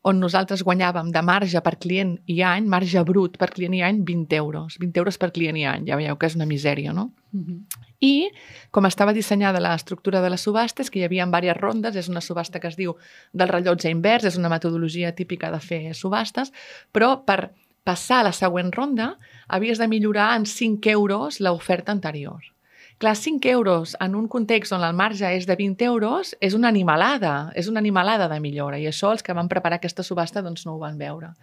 on 0.06 0.20
nosaltres 0.22 0.64
guanyàvem 0.66 1.12
de 1.14 1.22
marge 1.26 1.62
per 1.66 1.76
client 1.82 2.16
i 2.30 2.42
any, 2.46 2.68
marge 2.70 3.02
brut 3.08 3.38
per 3.42 3.52
client 3.54 3.74
i 3.78 3.82
any, 3.86 4.04
20 4.06 4.38
euros. 4.38 4.78
20 4.82 5.02
euros 5.02 5.20
per 5.22 5.32
client 5.36 5.58
i 5.58 5.66
any, 5.70 5.88
ja 5.90 5.98
veieu 6.00 6.18
que 6.22 6.30
és 6.30 6.38
una 6.38 6.48
misèria, 6.50 6.94
no? 6.94 7.12
Uh 7.34 7.42
-huh. 7.42 7.60
I 8.02 8.30
com 8.72 8.86
estava 8.86 9.14
dissenyada 9.14 9.60
l'estructura 9.60 10.22
de 10.22 10.30
les 10.30 10.42
subhastes, 10.42 10.90
que 10.90 11.00
hi 11.00 11.04
havia 11.04 11.26
diverses 11.26 11.58
rondes, 11.58 11.96
és 11.96 12.10
una 12.10 12.22
subhasta 12.22 12.60
que 12.60 12.68
es 12.68 12.76
diu 12.76 12.96
del 13.34 13.48
rellotge 13.48 13.90
invers, 13.90 14.26
és 14.26 14.38
una 14.38 14.50
metodologia 14.50 15.16
típica 15.16 15.52
de 15.52 15.60
fer 15.60 15.94
subhastes, 15.94 16.52
però 16.92 17.26
per 17.26 17.52
passar 17.84 18.20
a 18.20 18.24
la 18.24 18.34
següent 18.34 18.72
ronda 18.74 19.18
havies 19.48 19.78
de 19.78 19.88
millorar 19.88 20.36
en 20.36 20.46
5 20.46 20.90
euros 20.90 21.40
l'oferta 21.40 21.92
anterior. 21.92 22.55
Clar, 22.98 23.16
5 23.16 23.50
euros 23.50 23.98
en 24.00 24.16
un 24.16 24.28
context 24.28 24.72
on 24.72 24.84
el 24.88 24.94
marge 24.96 25.28
és 25.36 25.46
de 25.46 25.56
20 25.60 25.84
euros 25.84 26.32
és 26.40 26.54
una 26.56 26.70
animalada, 26.72 27.52
és 27.56 27.68
una 27.68 27.82
animalada 27.84 28.30
de 28.32 28.40
millora 28.40 28.80
i 28.80 28.88
això 28.88 29.12
els 29.12 29.24
que 29.24 29.36
van 29.36 29.50
preparar 29.52 29.82
aquesta 29.82 30.04
subhasta 30.04 30.42
doncs 30.42 30.64
no 30.66 30.76
ho 30.76 30.80
van 30.80 30.98
veure. 30.98 31.34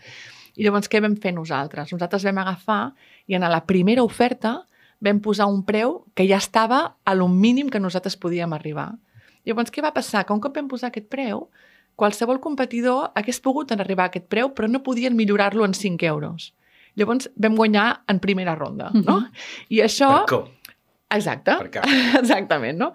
I 0.57 0.65
llavors 0.65 0.89
què 0.89 1.01
vam 1.05 1.17
fer 1.21 1.35
nosaltres? 1.37 1.93
Nosaltres 1.93 2.25
vam 2.25 2.41
agafar 2.41 2.95
i 3.29 3.37
en 3.37 3.45
la 3.45 3.65
primera 3.69 4.05
oferta 4.05 4.63
vam 5.03 5.21
posar 5.21 5.49
un 5.51 5.61
preu 5.67 6.05
que 6.15 6.25
ja 6.29 6.39
estava 6.39 6.97
a 7.05 7.15
lo 7.15 7.29
mínim 7.29 7.69
que 7.69 7.81
nosaltres 7.81 8.17
podíem 8.17 8.53
arribar. 8.57 8.93
Llavors, 9.45 9.73
què 9.75 9.83
va 9.83 9.93
passar? 9.93 10.25
Que 10.25 10.33
un 10.33 10.41
cop 10.41 10.57
vam 10.57 10.69
posar 10.71 10.93
aquest 10.93 11.09
preu, 11.11 11.49
qualsevol 11.99 12.41
competidor 12.41 13.11
hagués 13.19 13.43
pogut 13.43 13.73
arribar 13.75 14.07
a 14.07 14.13
aquest 14.13 14.29
preu, 14.31 14.53
però 14.55 14.71
no 14.71 14.85
podien 14.87 15.17
millorar-lo 15.19 15.67
en 15.67 15.75
5 15.75 16.07
euros. 16.07 16.53
Llavors 16.95 17.29
vam 17.37 17.57
guanyar 17.57 18.05
en 18.09 18.21
primera 18.21 18.55
ronda, 18.55 18.91
no? 18.93 19.01
Uh 19.01 19.23
-huh. 19.23 19.31
I 19.69 19.81
això... 19.81 20.09
Per 20.21 20.29
com? 20.29 20.49
Exacte, 21.13 21.55
Per 21.61 21.71
cap. 21.77 21.87
exactament, 22.23 22.79
no? 22.79 22.93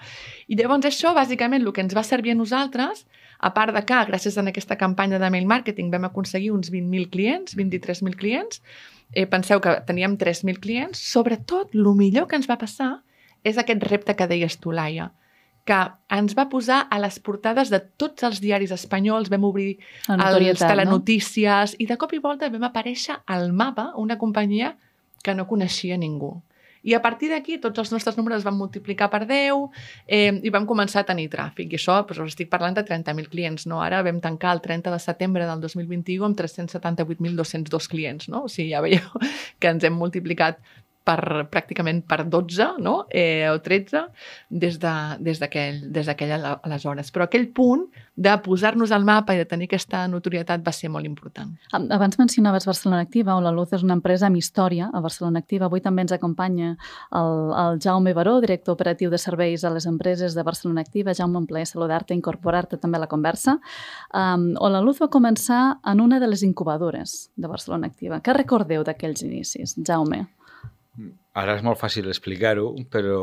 I 0.48 0.58
llavors 0.60 0.88
això, 0.90 1.14
bàsicament, 1.18 1.64
el 1.64 1.74
que 1.74 1.84
ens 1.86 1.96
va 1.98 2.04
servir 2.08 2.34
a 2.34 2.40
nosaltres, 2.40 3.06
a 3.38 3.52
part 3.54 3.76
de 3.76 3.84
que, 3.86 4.00
gràcies 4.10 4.38
a 4.38 4.46
aquesta 4.50 4.78
campanya 4.78 5.20
de 5.22 5.30
mail 5.34 5.46
marketing, 5.46 5.92
vam 5.94 6.08
aconseguir 6.10 6.52
uns 6.56 6.72
20.000 6.74 7.12
clients, 7.14 7.58
23.000 7.58 8.18
clients, 8.18 8.62
eh, 9.14 9.28
penseu 9.30 9.62
que 9.62 9.76
teníem 9.86 10.18
3.000 10.18 10.60
clients, 10.64 11.00
sobretot, 11.00 11.76
el 11.76 11.94
millor 11.96 12.28
que 12.28 12.36
ens 12.40 12.50
va 12.50 12.58
passar 12.58 13.04
és 13.44 13.58
aquest 13.58 13.84
repte 13.88 14.16
que 14.18 14.28
deies 14.28 14.58
tu, 14.60 14.74
Laia, 14.74 15.12
que 15.68 15.78
ens 16.16 16.34
va 16.36 16.48
posar 16.50 16.86
a 16.90 17.00
les 17.04 17.20
portades 17.20 17.70
de 17.70 17.80
tots 18.00 18.24
els 18.24 18.40
diaris 18.42 18.72
espanyols, 18.72 19.30
vam 19.30 19.46
obrir 19.50 19.78
La 20.08 20.16
els 20.16 20.24
notorietat, 20.24 20.64
no? 20.64 20.70
telenotícies 20.74 21.76
i 21.78 21.88
de 21.90 21.98
cop 22.00 22.16
i 22.16 22.22
volta 22.24 22.50
vam 22.50 22.68
aparèixer 22.70 23.20
al 23.26 23.52
mapa 23.52 23.92
una 24.00 24.18
companyia 24.18 24.74
que 25.24 25.36
no 25.36 25.48
coneixia 25.48 25.98
ningú. 26.00 26.38
I 26.84 26.94
a 26.94 27.02
partir 27.02 27.30
d'aquí 27.32 27.58
tots 27.64 27.80
els 27.80 27.92
nostres 27.94 28.18
números 28.18 28.42
es 28.42 28.48
van 28.48 28.58
multiplicar 28.58 29.10
per 29.14 29.26
10 29.26 29.68
eh, 30.08 30.34
i 30.44 30.54
vam 30.54 30.68
començar 30.70 31.04
a 31.04 31.10
tenir 31.10 31.30
tràfic. 31.34 31.74
I 31.74 31.80
això, 31.80 32.00
doncs, 32.06 32.34
estic 32.34 32.52
parlant 32.52 32.78
de 32.78 32.86
30.000 32.88 33.32
clients, 33.32 33.68
no? 33.70 33.82
Ara 33.84 34.04
vam 34.06 34.22
tancar 34.24 34.56
el 34.58 34.64
30 34.66 34.94
de 34.94 35.00
setembre 35.04 35.48
del 35.50 35.62
2021 35.64 36.26
amb 36.28 36.38
378.202 36.40 37.90
clients, 37.92 38.30
no? 38.30 38.46
O 38.48 38.52
sigui, 38.52 38.74
ja 38.76 38.84
veieu 38.86 39.24
que 39.60 39.74
ens 39.74 39.88
hem 39.88 39.98
multiplicat 39.98 40.62
per, 41.08 41.46
pràcticament 41.54 42.02
per 42.10 42.26
12 42.28 42.68
no? 42.84 42.98
eh, 43.10 43.48
o 43.50 43.62
13 43.64 44.04
des 44.50 44.78
d'aquell 44.82 45.80
de, 45.88 46.02
des 46.02 46.10
aleshores. 46.12 47.12
Però 47.16 47.26
aquell 47.28 47.48
punt 47.56 47.86
de 48.18 48.34
posar-nos 48.44 48.92
al 48.92 49.06
mapa 49.06 49.36
i 49.36 49.40
de 49.40 49.46
tenir 49.46 49.68
aquesta 49.70 50.04
notorietat 50.10 50.64
va 50.66 50.74
ser 50.74 50.90
molt 50.92 51.06
important. 51.06 51.52
Ab- 51.72 51.88
Abans 51.98 52.18
mencionaves 52.20 52.66
Barcelona 52.66 53.02
Activa, 53.06 53.36
o 53.38 53.42
la 53.46 53.52
Luz 53.54 53.72
és 53.78 53.84
una 53.86 53.94
empresa 53.98 54.28
amb 54.28 54.40
història 54.40 54.90
a 54.94 55.02
Barcelona 55.06 55.40
Activa. 55.44 55.68
Avui 55.70 55.82
també 55.86 56.04
ens 56.04 56.12
acompanya 56.16 56.72
el, 57.16 57.34
el 57.64 57.80
Jaume 57.84 58.14
Baró, 58.18 58.40
director 58.44 58.74
operatiu 58.78 59.12
de 59.14 59.20
serveis 59.22 59.64
a 59.64 59.72
les 59.74 59.86
empreses 59.86 60.34
de 60.36 60.44
Barcelona 60.44 60.82
Activa. 60.82 61.14
Jaume, 61.14 61.38
un 61.38 61.48
plaer 61.48 61.68
saludar-te 61.70 62.14
i 62.16 62.18
incorporar-te 62.18 62.78
també 62.82 62.98
a 62.98 63.06
la 63.06 63.12
conversa. 63.12 63.60
Um, 64.14 64.50
o 64.60 64.70
la 64.74 64.82
Luz 64.82 65.00
va 65.02 65.08
començar 65.14 65.78
en 65.86 66.02
una 66.02 66.20
de 66.20 66.28
les 66.28 66.44
incubadores 66.44 67.30
de 67.38 67.48
Barcelona 67.48 67.88
Activa. 67.88 68.20
Què 68.26 68.34
recordeu 68.36 68.84
d'aquells 68.84 69.22
inicis, 69.24 69.78
Jaume? 69.86 70.26
Ara 71.38 71.58
és 71.58 71.64
molt 71.66 71.80
fàcil 71.80 72.10
explicar-ho, 72.10 72.72
però 72.90 73.22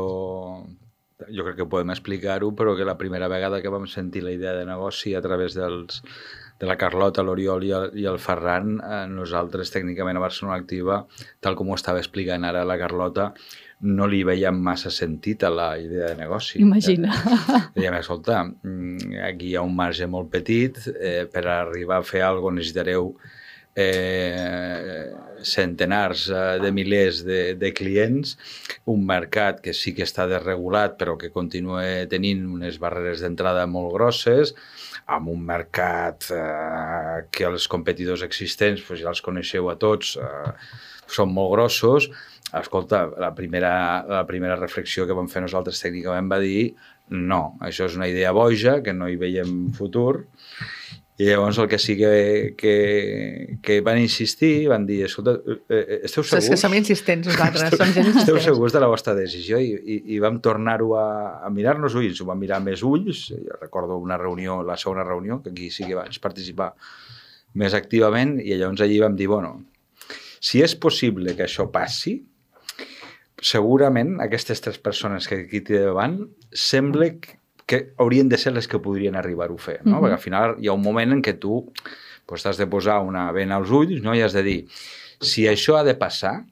jo 1.31 1.45
crec 1.45 1.59
que 1.59 1.67
podem 1.71 1.91
explicar-ho, 1.93 2.51
però 2.55 2.75
que 2.75 2.87
la 2.87 2.97
primera 2.99 3.27
vegada 3.31 3.61
que 3.63 3.71
vam 3.71 3.87
sentir 3.87 4.23
la 4.23 4.33
idea 4.35 4.53
de 4.55 4.65
negoci 4.67 5.15
a 5.15 5.21
través 5.23 5.55
dels, 5.55 6.01
de 6.59 6.67
la 6.67 6.77
Carlota, 6.79 7.23
l'Oriol 7.23 7.63
i, 7.67 7.71
el, 7.75 7.85
i 7.99 8.07
el 8.07 8.19
Ferran, 8.21 8.77
eh, 8.79 9.03
nosaltres 9.11 9.71
tècnicament 9.73 10.19
a 10.19 10.23
Barcelona 10.23 10.57
Activa, 10.61 11.01
tal 11.43 11.55
com 11.59 11.71
ho 11.71 11.77
estava 11.79 12.01
explicant 12.03 12.47
ara 12.47 12.65
la 12.67 12.79
Carlota, 12.79 13.31
no 13.85 14.07
li 14.07 14.21
veiem 14.27 14.59
massa 14.63 14.91
sentit 14.93 15.43
a 15.43 15.51
la 15.51 15.69
idea 15.79 16.13
de 16.13 16.19
negoci. 16.23 16.59
Imagina. 16.63 17.11
Eh, 17.11 17.63
dèiem, 17.75 17.99
escolta, 17.99 18.43
mm, 18.45 19.15
aquí 19.27 19.51
hi 19.51 19.57
ha 19.59 19.65
un 19.67 19.75
marge 19.75 20.07
molt 20.07 20.31
petit, 20.31 20.79
eh, 20.95 21.25
per 21.31 21.43
arribar 21.51 21.99
a 21.99 22.07
fer 22.07 22.23
alguna 22.23 22.55
cosa 22.55 22.61
necessitareu 22.61 23.11
eh, 23.75 25.11
centenars 25.45 26.29
eh, 26.29 26.57
de 26.63 26.71
milers 26.71 27.21
de, 27.27 27.55
de 27.59 27.71
clients, 27.73 28.35
un 28.85 29.05
mercat 29.05 29.61
que 29.63 29.75
sí 29.75 29.93
que 29.95 30.05
està 30.07 30.25
desregulat 30.31 30.97
però 30.99 31.15
que 31.19 31.33
continua 31.33 31.83
tenint 32.11 32.45
unes 32.57 32.79
barreres 32.81 33.21
d'entrada 33.23 33.67
molt 33.69 33.93
grosses, 33.93 34.55
amb 35.05 35.29
un 35.29 35.43
mercat 35.45 36.29
eh, 36.33 37.25
que 37.31 37.45
els 37.47 37.67
competidors 37.71 38.25
existents, 38.25 38.83
pues 38.87 39.03
ja 39.03 39.11
els 39.11 39.23
coneixeu 39.25 39.69
a 39.69 39.77
tots, 39.81 40.15
eh, 40.17 40.55
són 41.05 41.33
molt 41.33 41.53
grossos. 41.53 42.09
Escolta, 42.55 43.03
la 43.19 43.31
primera, 43.35 44.05
la 44.07 44.23
primera 44.25 44.55
reflexió 44.57 45.05
que 45.05 45.17
vam 45.17 45.27
fer 45.29 45.43
nosaltres 45.43 45.81
tècnicament 45.81 46.29
va 46.31 46.39
dir 46.41 46.75
no, 47.09 47.57
això 47.61 47.85
és 47.85 47.97
una 47.99 48.07
idea 48.09 48.31
boja, 48.33 48.79
que 48.81 48.93
no 48.93 49.09
hi 49.09 49.17
veiem 49.21 49.67
futur, 49.77 50.25
i 51.17 51.29
llavors 51.29 51.57
el 51.63 51.69
que 51.71 51.77
sí 51.79 51.93
que, 51.95 52.55
que, 52.59 53.57
que 53.63 53.79
van 53.85 54.01
insistir, 54.01 54.67
van 54.67 54.83
dir, 54.85 55.05
escolta, 55.07 55.37
eh, 55.47 55.59
eh, 55.69 55.99
esteu 56.09 56.25
És 56.25 56.31
segurs? 56.33 56.49
que 56.51 56.57
som 56.59 56.73
insistents 56.75 57.29
nosaltres, 57.29 57.77
som 57.77 57.93
gent 57.95 58.09
Esteu 58.09 58.35
insistents. 58.35 58.47
segurs 58.49 58.75
de 58.75 58.81
la 58.83 58.89
vostra 58.91 59.15
decisió 59.15 59.61
i, 59.63 59.71
i, 59.79 59.97
i 60.15 60.19
vam 60.19 60.41
tornar-ho 60.43 60.91
a, 60.99 61.05
a 61.47 61.51
mirar-nos 61.55 61.95
ulls, 61.95 62.19
ho 62.19 62.27
vam 62.27 62.41
mirar 62.43 62.59
més 62.65 62.83
ulls, 62.83 63.29
jo 63.31 63.59
recordo 63.61 63.95
una 63.95 64.19
reunió, 64.19 64.59
la 64.67 64.75
segona 64.75 65.07
reunió, 65.07 65.39
que 65.43 65.53
aquí 65.55 65.71
sí 65.71 65.87
que 65.87 65.95
vaig 65.95 66.19
participar 66.19 66.73
més 67.55 67.73
activament 67.79 68.35
i 68.43 68.51
llavors 68.59 68.83
allí 68.83 68.99
vam 68.99 69.15
dir, 69.15 69.31
bueno, 69.31 69.55
si 70.43 70.59
és 70.61 70.75
possible 70.75 71.31
que 71.37 71.47
això 71.47 71.69
passi, 71.71 72.17
segurament 73.39 74.17
aquestes 74.23 74.59
tres 74.67 74.83
persones 74.83 75.29
que 75.31 75.45
aquí 75.45 75.63
té 75.63 75.79
davant 75.79 76.19
sembla 76.51 77.13
que, 77.23 77.39
que 77.65 77.93
haurien 77.97 78.29
de 78.29 78.37
ser 78.37 78.53
les 78.53 78.67
que 78.67 78.79
podrien 78.79 79.15
arribar-ho 79.15 79.55
a 79.55 79.63
fer, 79.63 79.79
no? 79.83 79.97
Mhm. 79.97 80.03
Perquè 80.03 80.13
al 80.19 80.23
final 80.23 80.55
hi 80.61 80.67
ha 80.67 80.73
un 80.77 80.83
moment 80.85 81.11
en 81.13 81.21
què 81.25 81.33
tu 81.39 81.71
pues, 82.25 82.43
t'has 82.43 82.57
de 82.57 82.67
posar 82.67 82.99
una 83.01 83.31
vena 83.31 83.55
als 83.57 83.69
ulls 83.69 84.01
no? 84.01 84.15
i 84.15 84.21
has 84.21 84.33
de 84.33 84.41
dir, 84.43 84.59
si 85.21 85.45
això 85.47 85.77
ha 85.77 85.83
de 85.83 85.93
passar, 85.95 86.45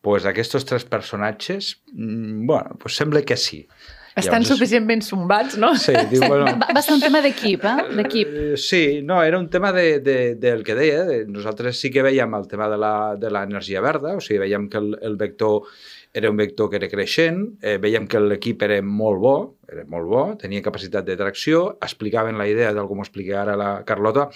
pues 0.00 0.24
aquests 0.26 0.64
tres 0.64 0.84
personatges, 0.84 1.80
mm, 1.92 2.46
bueno, 2.46 2.76
pues 2.78 2.94
sembla 2.96 3.22
que 3.22 3.36
sí. 3.36 3.66
Estan 4.18 4.42
Llavors 4.42 4.48
suficientment 4.48 5.02
sombats, 5.02 5.56
no? 5.58 5.76
Sí, 5.78 5.92
diu, 6.10 6.24
bueno, 6.26 6.44
Va, 6.58 6.72
va 6.74 6.82
ser 6.82 6.94
un 6.96 7.00
tema 7.00 7.20
d'equip, 7.22 7.62
eh? 7.64 7.84
D'equip. 7.94 8.28
Eh, 8.34 8.56
Sí, 8.56 9.00
no, 9.02 9.22
era 9.22 9.38
un 9.38 9.48
tema 9.48 9.70
de, 9.72 10.00
de, 10.00 10.34
del 10.34 10.64
que 10.64 10.74
deia. 10.74 11.04
De, 11.04 11.24
nosaltres 11.26 11.78
sí 11.78 11.90
que 11.94 12.02
veiem 12.02 12.34
el 12.34 12.48
tema 12.48 12.68
de 12.68 12.76
la- 12.78 13.14
de 13.16 13.30
l'energia 13.30 13.80
verda, 13.80 14.16
o 14.16 14.20
sigui, 14.20 14.40
veiem 14.42 14.68
que 14.68 14.78
el, 14.78 14.98
el 15.02 15.14
vector 15.16 15.62
era 16.14 16.30
un 16.30 16.36
vector 16.36 16.70
que 16.70 16.78
era 16.80 16.88
creixent, 16.88 17.44
eh, 17.62 17.76
veiem 17.82 18.08
que 18.08 18.20
l'equip 18.22 18.62
era 18.66 18.80
molt 18.82 19.20
bo, 19.22 19.36
era 19.70 19.84
molt 19.90 20.08
bo, 20.08 20.24
tenia 20.40 20.64
capacitat 20.64 21.06
de 21.06 21.16
tracció, 21.20 21.78
explicaven 21.84 22.38
la 22.40 22.48
idea, 22.48 22.72
tal 22.74 22.88
com 22.88 23.02
ho 23.02 23.06
explica 23.06 23.42
ara 23.42 23.56
la 23.58 23.70
Carlota, 23.88 24.28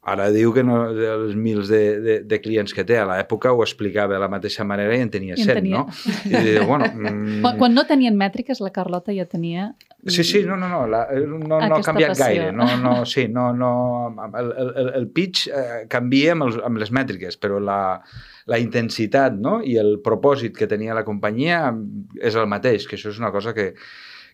Ara 0.00 0.30
diu 0.32 0.48
que 0.56 0.62
no, 0.64 0.78
dels 0.96 1.34
mils 1.36 1.68
de, 1.68 1.80
de, 2.00 2.14
de 2.24 2.36
clients 2.40 2.72
que 2.72 2.86
té, 2.88 2.96
a 2.96 3.04
l'època 3.04 3.50
ho 3.52 3.60
explicava 3.60 4.14
de 4.14 4.20
la 4.22 4.30
mateixa 4.32 4.64
manera 4.64 4.94
i 4.96 5.02
en 5.04 5.10
tenia 5.12 5.36
I 5.36 5.42
en 5.42 5.50
100, 5.50 5.58
tenia. 5.58 5.82
no? 5.82 5.84
I 6.24 6.54
bueno, 6.64 6.88
mm, 6.94 7.42
Quan, 7.44 7.58
quan 7.60 7.76
no 7.76 7.84
tenien 7.84 8.16
mètriques, 8.16 8.62
la 8.64 8.72
Carlota 8.72 9.12
ja 9.12 9.28
tenia... 9.28 9.74
Sí, 10.08 10.24
sí, 10.24 10.40
no, 10.48 10.56
no, 10.56 10.70
no, 10.72 10.86
la, 10.88 11.02
no, 11.12 11.58
no 11.60 11.76
ha 11.76 11.82
canviat 11.84 12.14
passió. 12.14 12.24
gaire. 12.24 12.48
No, 12.56 12.70
no, 12.80 12.94
sí, 13.12 13.26
no, 13.28 13.50
no, 13.52 13.74
el, 14.40 14.52
el, 14.56 14.90
el 15.02 15.08
pitch 15.12 15.50
eh, 15.52 15.82
canvia 15.92 16.32
amb, 16.32 16.48
els, 16.48 16.56
amb 16.64 16.80
les 16.80 16.94
mètriques, 16.96 17.36
però 17.36 17.60
la, 17.60 17.80
la 18.50 18.58
intensitat 18.58 19.36
no? 19.38 19.60
i 19.62 19.76
el 19.78 19.98
propòsit 20.02 20.56
que 20.56 20.68
tenia 20.70 20.96
la 20.96 21.06
companyia 21.06 21.68
és 22.18 22.34
el 22.36 22.48
mateix, 22.50 22.88
que 22.88 22.98
això 22.98 23.12
és 23.12 23.20
una 23.22 23.30
cosa 23.30 23.54
que, 23.54 23.72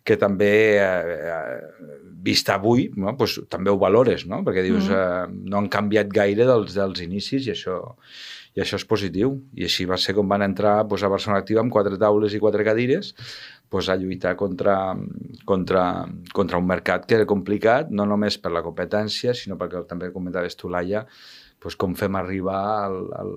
que 0.07 0.17
també, 0.17 0.79
eh, 0.79 1.19
eh, 1.33 1.91
vist 2.27 2.49
avui, 2.55 2.89
no? 2.97 3.13
pues, 3.19 3.41
també 3.53 3.71
ho 3.73 3.79
valores, 3.83 4.25
no? 4.31 4.41
perquè 4.47 4.65
dius, 4.65 4.89
Mhm. 4.89 4.97
eh, 4.97 5.51
no 5.51 5.59
han 5.59 5.69
canviat 5.69 6.09
gaire 6.09 6.47
dels, 6.49 6.75
dels 6.75 7.03
inicis 7.05 7.47
i 7.47 7.53
això, 7.53 7.81
i 8.57 8.63
això 8.63 8.79
és 8.81 8.87
positiu. 8.89 9.35
I 9.55 9.67
així 9.69 9.85
va 9.85 9.99
ser 10.01 10.15
com 10.17 10.29
van 10.29 10.43
entrar 10.47 10.87
pues, 10.89 11.03
a 11.03 11.11
Barcelona 11.13 11.43
Activa 11.43 11.61
amb 11.61 11.73
quatre 11.75 11.99
taules 12.01 12.33
i 12.33 12.41
quatre 12.41 12.65
cadires 12.65 13.13
pues, 13.69 13.89
a 13.91 13.97
lluitar 13.99 14.37
contra, 14.37 14.97
contra, 15.45 16.07
contra 16.33 16.59
un 16.59 16.67
mercat 16.67 17.05
que 17.05 17.19
era 17.19 17.27
complicat, 17.27 17.91
no 17.91 18.07
només 18.07 18.39
per 18.39 18.53
la 18.55 18.63
competència, 18.63 19.35
sinó 19.35 19.59
perquè 19.59 19.83
també 19.91 20.13
comentaves 20.15 20.57
tu, 20.57 20.71
Laia, 20.71 21.05
pues, 21.67 21.75
com 21.83 21.97
fem 21.99 22.15
arribar 22.15 22.61
al, 22.87 23.01
al, 23.19 23.33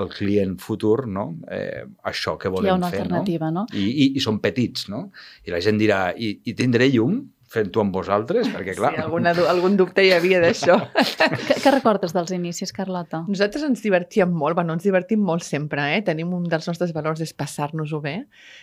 al, 0.00 0.06
client 0.08 0.54
futur 0.62 1.04
no? 1.06 1.26
eh, 1.52 1.84
això 2.08 2.38
que 2.40 2.48
Hi 2.48 2.52
ha 2.52 2.54
volem 2.54 2.78
una 2.80 2.88
fer. 2.88 3.02
alternativa, 3.04 3.50
no? 3.52 3.66
No? 3.68 3.76
I, 3.76 3.84
i, 3.90 4.06
I 4.16 4.22
són 4.24 4.38
petits, 4.40 4.86
no? 4.88 5.10
I 5.44 5.52
la 5.52 5.60
gent 5.64 5.76
dirà, 5.80 6.06
i, 6.16 6.38
i 6.48 6.54
tindré 6.56 6.88
llum? 6.94 7.18
Fent-ho 7.48 7.82
amb 7.82 7.94
vosaltres, 7.96 8.48
perquè 8.52 8.74
clar... 8.76 8.92
Sí, 8.94 9.00
alguna, 9.02 9.32
algun 9.50 9.76
dubte 9.78 10.04
hi 10.04 10.12
havia 10.12 10.40
d'això. 10.42 10.76
què, 11.48 11.56
què 11.62 11.72
recordes 11.72 12.12
dels 12.16 12.32
inicis, 12.36 12.72
Carlota? 12.76 13.22
Nosaltres 13.28 13.64
ens 13.66 13.82
divertíem 13.84 14.32
molt, 14.32 14.58
bueno, 14.58 14.76
ens 14.76 14.84
divertim 14.84 15.22
molt 15.24 15.46
sempre, 15.46 15.86
eh? 15.96 16.02
Tenim 16.04 16.34
un 16.36 16.44
dels 16.50 16.68
nostres 16.68 16.92
valors 16.96 17.22
és 17.24 17.32
passar-nos-ho 17.36 18.02
bé. 18.04 18.14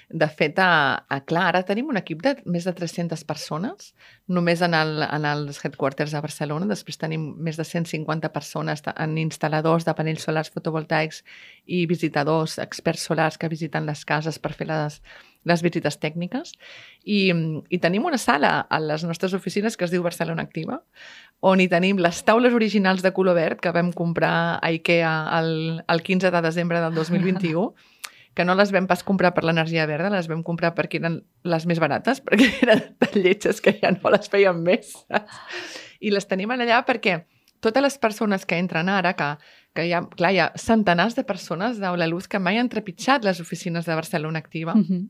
De 0.09 0.29
fet, 0.29 0.61
a, 0.61 1.01
a, 1.09 1.19
clar, 1.25 1.47
ara 1.51 1.63
tenim 1.65 1.89
un 1.93 1.99
equip 2.01 2.21
de 2.25 2.35
més 2.45 2.69
de 2.69 2.75
300 2.77 3.25
persones, 3.27 3.93
només 4.29 4.61
en, 4.65 4.77
el, 4.77 5.01
en 5.07 5.29
els 5.33 5.61
headquarters 5.63 6.13
a 6.13 6.23
Barcelona, 6.25 6.69
després 6.69 7.01
tenim 7.01 7.31
més 7.41 7.57
de 7.57 7.65
150 7.65 8.33
persones 8.35 8.85
en 8.93 9.17
instal·ladors 9.21 9.87
de 9.87 9.97
panells 9.97 10.25
solars 10.29 10.53
fotovoltaics 10.53 11.23
i 11.65 11.85
visitadors, 11.89 12.59
experts 12.61 13.09
solars 13.09 13.41
que 13.41 13.49
visiten 13.49 13.89
les 13.89 14.05
cases 14.05 14.37
per 14.41 14.53
fer 14.53 14.69
les, 14.69 15.01
les 15.45 15.61
visites 15.63 15.99
tècniques 16.01 16.53
i, 17.05 17.29
i 17.69 17.79
tenim 17.81 18.05
una 18.09 18.19
sala 18.21 18.57
a 18.67 18.79
les 18.81 19.05
nostres 19.05 19.33
oficines 19.37 19.77
que 19.77 19.85
es 19.87 19.93
diu 19.93 20.03
Barcelona 20.03 20.45
Activa 20.45 20.81
on 21.45 21.61
hi 21.61 21.69
tenim 21.71 22.01
les 22.01 22.23
taules 22.25 22.53
originals 22.57 23.05
de 23.05 23.13
color 23.13 23.37
verd 23.37 23.61
que 23.61 23.73
vam 23.75 23.93
comprar 23.93 24.35
a 24.57 24.71
IKEA 24.73 25.13
el, 25.39 25.51
el 25.87 26.01
15 26.01 26.33
de 26.33 26.41
desembre 26.41 26.81
del 26.81 26.97
2021 26.97 27.73
que 28.35 28.43
no 28.43 28.55
les 28.59 28.73
vam 28.75 28.87
pas 28.89 29.01
comprar 29.07 29.31
per 29.31 29.45
l'energia 29.47 29.85
verda, 29.87 30.11
les 30.11 30.27
vam 30.27 30.41
comprar 30.43 30.73
perquè 30.75 30.99
eren 30.99 31.21
les 31.47 31.65
més 31.69 31.79
barates, 31.79 32.19
perquè 32.19 32.49
eren 32.65 32.81
tan 32.99 33.15
lletges 33.15 33.61
que 33.63 33.77
ja 33.79 33.93
no 33.95 34.11
les 34.11 34.27
feien 34.27 34.59
més. 34.59 34.91
I 36.03 36.11
les 36.11 36.27
tenim 36.27 36.51
allà 36.51 36.81
perquè 36.83 37.21
totes 37.63 37.81
les 37.81 37.95
persones 37.97 38.43
que 38.45 38.59
entren 38.59 38.91
ara, 38.91 39.15
que, 39.15 39.29
que 39.73 39.87
hi 39.87 39.93
ha, 39.95 40.03
clar, 40.19 40.33
hi 40.35 40.41
ha 40.43 40.49
centenars 40.59 41.15
de 41.15 41.23
persones 41.23 41.79
de 41.79 41.93
la 41.95 42.09
Luz 42.11 42.27
que 42.27 42.43
mai 42.43 42.59
han 42.59 42.69
trepitjat 42.69 43.23
les 43.23 43.39
oficines 43.39 43.87
de 43.87 43.95
Barcelona 43.95 44.43
Activa, 44.43 44.75
uh 44.75 44.83
-huh 44.83 45.05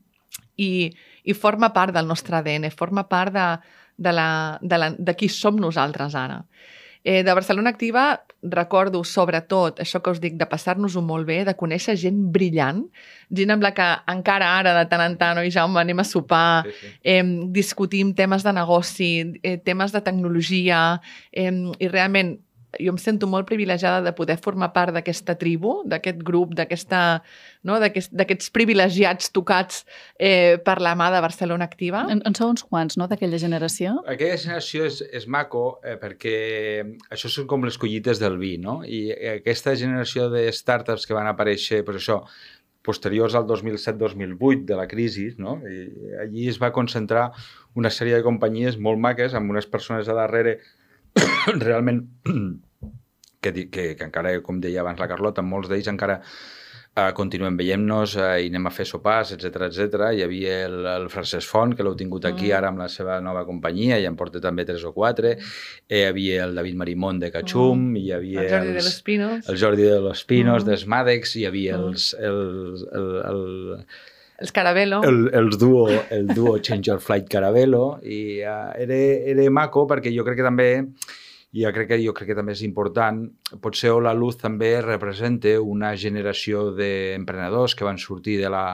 i, 0.56 0.92
i 1.24 1.34
forma 1.34 1.72
part 1.74 1.94
del 1.96 2.08
nostre 2.08 2.38
ADN, 2.38 2.70
forma 2.72 3.08
part 3.10 3.34
de, 3.36 3.48
de, 3.98 4.14
la, 4.14 4.30
de, 4.62 4.80
la, 4.80 4.90
de 4.98 5.16
qui 5.16 5.30
som 5.30 5.60
nosaltres 5.60 6.16
ara. 6.16 6.44
Eh, 7.06 7.22
de 7.22 7.34
Barcelona 7.38 7.70
Activa 7.70 8.24
recordo 8.42 9.04
sobretot 9.06 9.78
això 9.84 10.00
que 10.02 10.10
us 10.10 10.22
dic, 10.22 10.40
de 10.40 10.48
passar-nos-ho 10.50 11.04
molt 11.06 11.28
bé, 11.30 11.44
de 11.46 11.54
conèixer 11.58 11.94
gent 12.02 12.18
brillant, 12.34 12.80
gent 13.30 13.54
amb 13.54 13.62
la 13.62 13.76
que 13.78 13.86
encara 14.10 14.48
ara 14.58 14.74
de 14.80 14.88
tant 14.90 15.04
en 15.06 15.18
tant, 15.22 15.38
oi 15.38 15.52
Jaume, 15.54 15.78
anem 15.82 16.02
a 16.02 16.08
sopar, 16.08 16.66
sí, 16.66 16.74
sí. 16.82 16.94
Eh, 17.14 17.22
discutim 17.54 18.16
temes 18.18 18.46
de 18.46 18.56
negoci, 18.58 19.12
eh, 19.44 19.60
temes 19.62 19.94
de 19.94 20.02
tecnologia, 20.02 20.82
eh, 21.32 21.54
i 21.78 21.92
realment 21.94 22.40
jo 22.80 22.94
em 22.94 22.98
sento 23.02 23.28
molt 23.28 23.48
privilegiada 23.50 24.02
de 24.06 24.14
poder 24.16 24.38
formar 24.42 24.72
part 24.76 24.94
d'aquesta 24.96 25.36
tribu, 25.40 25.78
d'aquest 25.90 26.24
grup, 26.26 26.56
d'aquesta 26.58 27.02
no? 27.66 27.80
d'aquests 27.82 28.14
aquest, 28.26 28.50
privilegiats 28.56 29.32
tocats 29.36 29.84
eh, 30.20 30.58
per 30.64 30.78
la 30.84 30.96
mà 30.98 31.10
de 31.14 31.22
Barcelona 31.24 31.66
Activa. 31.66 32.06
En, 32.12 32.22
en 32.28 32.38
sou 32.38 32.52
uns 32.54 32.66
quants, 32.66 32.98
no?, 33.00 33.10
d'aquella 33.12 33.40
generació? 33.42 33.98
Aquella 34.10 34.38
generació 34.42 34.86
és, 34.90 35.02
és 35.12 35.28
maco 35.28 35.80
eh, 35.84 35.98
perquè 36.02 36.36
això 37.10 37.32
són 37.32 37.50
com 37.50 37.66
les 37.66 37.80
collites 37.82 38.22
del 38.22 38.38
vi, 38.42 38.56
no? 38.62 38.82
I 38.86 39.08
aquesta 39.38 39.76
generació 39.80 40.30
de 40.34 40.46
startups 40.54 41.08
que 41.08 41.18
van 41.18 41.32
aparèixer, 41.32 41.84
pues 41.88 42.04
això, 42.04 42.22
posteriors 42.86 43.34
al 43.36 43.48
2007-2008 43.50 44.66
de 44.70 44.76
la 44.78 44.88
crisi, 44.88 45.32
no? 45.42 45.58
I 45.66 46.16
allí 46.22 46.48
es 46.52 46.62
va 46.62 46.72
concentrar 46.76 47.32
una 47.74 47.90
sèrie 47.90 48.20
de 48.20 48.26
companyies 48.28 48.78
molt 48.78 49.02
maques 49.02 49.34
amb 49.34 49.52
unes 49.52 49.66
persones 49.66 50.08
a 50.08 50.18
darrere 50.18 50.60
realment 51.66 52.06
que, 53.46 53.70
que, 53.70 53.90
que 53.96 54.10
encara, 54.10 54.36
com 54.46 54.60
deia 54.62 54.84
abans 54.84 55.02
la 55.02 55.10
Carlota, 55.12 55.46
molts 55.46 55.70
d'ells 55.72 55.90
encara 55.92 56.20
uh, 56.22 57.12
continuem 57.18 57.58
veient-nos 57.60 58.16
uh, 58.18 58.32
i 58.42 58.50
anem 58.50 58.70
a 58.70 58.74
fer 58.74 58.88
sopars, 58.90 59.36
etc 59.36 59.68
etc. 59.68 60.08
Hi 60.16 60.24
havia 60.26 60.58
el, 60.70 60.80
el 60.96 61.08
Francesc 61.14 61.52
Font, 61.52 61.76
que 61.76 61.86
l'heu 61.86 61.98
tingut 62.00 62.28
aquí 62.30 62.50
mm. 62.50 62.58
ara 62.58 62.72
amb 62.72 62.82
la 62.82 62.90
seva 62.92 63.20
nova 63.24 63.46
companyia, 63.48 64.00
i 64.02 64.10
en 64.10 64.18
porta 64.20 64.42
també 64.44 64.66
tres 64.68 64.86
o 64.88 64.94
quatre. 64.96 65.36
Eh, 65.90 66.02
hi 66.02 66.08
havia 66.10 66.48
el 66.48 66.58
David 66.58 66.82
Marimón 66.82 67.22
de 67.22 67.32
Cachum, 67.36 67.92
mm. 67.92 68.02
hi 68.02 68.12
havia 68.18 68.44
el 68.48 68.52
Jordi 68.56 68.74
els, 68.74 68.82
de 68.82 68.90
los 68.90 69.00
Pinos, 69.12 69.54
el 69.54 69.62
Jordi 69.62 69.88
de 69.92 70.02
los 70.10 70.26
Pinos, 70.26 70.64
mm. 70.64 70.72
d'Esmadex, 70.72 71.38
hi 71.40 71.48
havia 71.52 71.78
mm. 71.78 71.88
els, 71.90 72.12
els, 72.20 72.90
el, 72.92 73.16
el, 73.30 73.48
el 73.80 74.14
els 74.36 74.52
Carabelo. 74.52 75.02
El, 75.08 75.30
el, 75.34 75.50
duo, 75.58 75.88
el 76.12 76.28
duo 76.28 76.58
Change 76.60 76.90
Your 76.90 77.00
Flight 77.00 77.30
Carabelo 77.32 78.02
i 78.04 78.42
uh, 78.44 78.74
era, 78.76 78.98
era 79.32 79.46
maco 79.48 79.86
perquè 79.88 80.12
jo 80.12 80.26
crec 80.28 80.42
que 80.42 80.48
també 80.48 80.68
i 81.56 81.64
jo 81.64 81.72
crec 81.72 81.88
que, 81.94 81.98
jo 82.04 82.12
crec 82.14 82.34
que 82.34 82.36
també 82.36 82.52
és 82.52 82.66
important, 82.68 83.22
potser 83.64 83.94
la 84.04 84.12
Luz 84.14 84.36
també 84.42 84.74
representa 84.84 85.54
una 85.64 85.96
generació 85.96 86.76
d'emprenedors 86.76 87.76
que 87.80 87.88
van 87.88 87.98
sortir 88.02 88.36
de 88.42 88.50
la, 88.52 88.66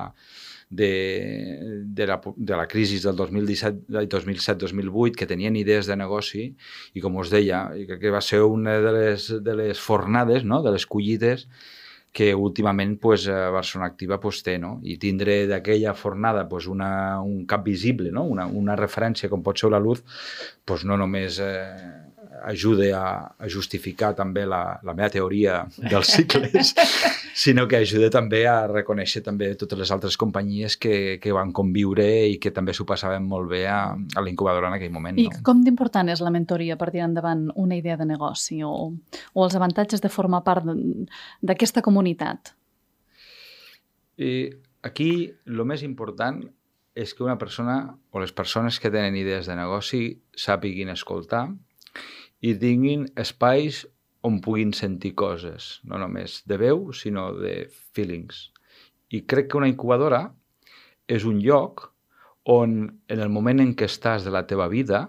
de, 0.71 1.83
de, 1.85 2.07
la, 2.07 2.19
de 2.35 2.55
la 2.57 2.65
crisi 2.65 2.97
del 3.03 3.15
2017-2008 3.19 5.15
que 5.19 5.27
tenien 5.29 5.55
idees 5.59 5.85
de 5.85 5.95
negoci 5.99 6.55
i 6.95 7.01
com 7.03 7.15
us 7.21 7.29
deia, 7.29 7.67
crec 7.75 8.01
que 8.01 8.09
va 8.15 8.21
ser 8.25 8.41
una 8.47 8.79
de 8.81 8.91
les, 8.97 9.29
de 9.43 9.55
les 9.61 9.77
fornades, 9.79 10.43
no? 10.47 10.63
de 10.65 10.71
les 10.73 10.87
collites 10.87 11.47
que 12.11 12.33
últimament 12.35 12.97
pues, 12.99 13.27
Barcelona 13.27 13.91
Activa 13.91 14.19
pues, 14.19 14.41
té, 14.43 14.57
no? 14.59 14.79
i 14.83 14.97
tindre 14.99 15.45
d'aquella 15.47 15.93
fornada 15.93 16.49
pues, 16.49 16.67
una, 16.67 17.21
un 17.21 17.45
cap 17.45 17.63
visible, 17.67 18.11
no? 18.11 18.23
una, 18.25 18.47
una 18.47 18.75
referència 18.79 19.29
com 19.29 19.43
pot 19.43 19.59
ser 19.59 19.69
la 19.71 19.79
Luz, 19.79 20.01
pues, 20.65 20.83
no 20.87 20.97
només 20.99 21.39
eh, 21.43 22.10
ajude 22.43 22.91
a, 22.93 23.35
a 23.37 23.49
justificar 23.49 24.11
també 24.17 24.43
la, 24.49 24.79
la 24.83 24.95
meva 24.97 25.09
teoria 25.13 25.61
dels 25.77 26.11
cicles, 26.15 26.73
sinó 27.43 27.67
que 27.69 27.81
ajuda 27.81 28.09
també 28.13 28.43
a 28.49 28.67
reconèixer 28.71 29.23
també 29.25 29.51
totes 29.59 29.79
les 29.79 29.91
altres 29.93 30.17
companyies 30.19 30.77
que, 30.81 31.17
que 31.21 31.33
van 31.35 31.53
conviure 31.55 32.07
i 32.27 32.37
que 32.41 32.53
també 32.55 32.75
s'ho 32.75 32.85
passaven 32.89 33.27
molt 33.27 33.51
bé 33.51 33.65
a, 33.69 33.81
a 33.93 34.23
l'incubadora 34.25 34.71
en 34.71 34.77
aquell 34.79 34.93
moment. 34.93 35.19
I 35.21 35.27
no? 35.29 35.43
com 35.45 35.61
d'important 35.65 36.09
és 36.13 36.23
la 36.23 36.33
mentoria 36.33 36.77
per 36.79 36.91
tirar 36.91 37.09
endavant 37.11 37.47
una 37.55 37.77
idea 37.77 37.97
de 37.99 38.07
negoci 38.09 38.61
o, 38.67 38.73
o 38.91 39.45
els 39.45 39.57
avantatges 39.59 40.01
de 40.03 40.11
formar 40.11 40.43
part 40.47 40.65
d'aquesta 40.65 41.83
comunitat? 41.85 42.55
I 44.21 44.33
aquí 44.85 45.11
el 45.47 45.63
més 45.65 45.85
important 45.85 46.41
és 46.95 47.13
que 47.15 47.23
una 47.23 47.37
persona 47.39 47.95
o 48.11 48.19
les 48.19 48.33
persones 48.35 48.79
que 48.79 48.91
tenen 48.91 49.15
idees 49.15 49.47
de 49.47 49.55
negoci 49.55 50.01
sàpiguin 50.35 50.91
escoltar, 50.91 51.47
i 52.41 52.55
tinguin 52.57 53.05
espais 53.21 53.83
on 54.25 54.41
puguin 54.41 54.73
sentir 54.77 55.13
coses, 55.17 55.79
no 55.83 55.97
només 56.01 56.41
de 56.49 56.57
veu, 56.61 56.89
sinó 56.93 57.31
de 57.37 57.65
feelings. 57.95 58.49
I 59.11 59.23
crec 59.29 59.49
que 59.51 59.59
una 59.59 59.69
incubadora 59.69 60.27
és 61.09 61.25
un 61.27 61.41
lloc 61.41 61.89
on 62.49 62.77
en 63.07 63.19
el 63.19 63.29
moment 63.29 63.61
en 63.61 63.73
què 63.77 63.89
estàs 63.89 64.25
de 64.25 64.33
la 64.33 64.45
teva 64.49 64.67
vida, 64.71 65.07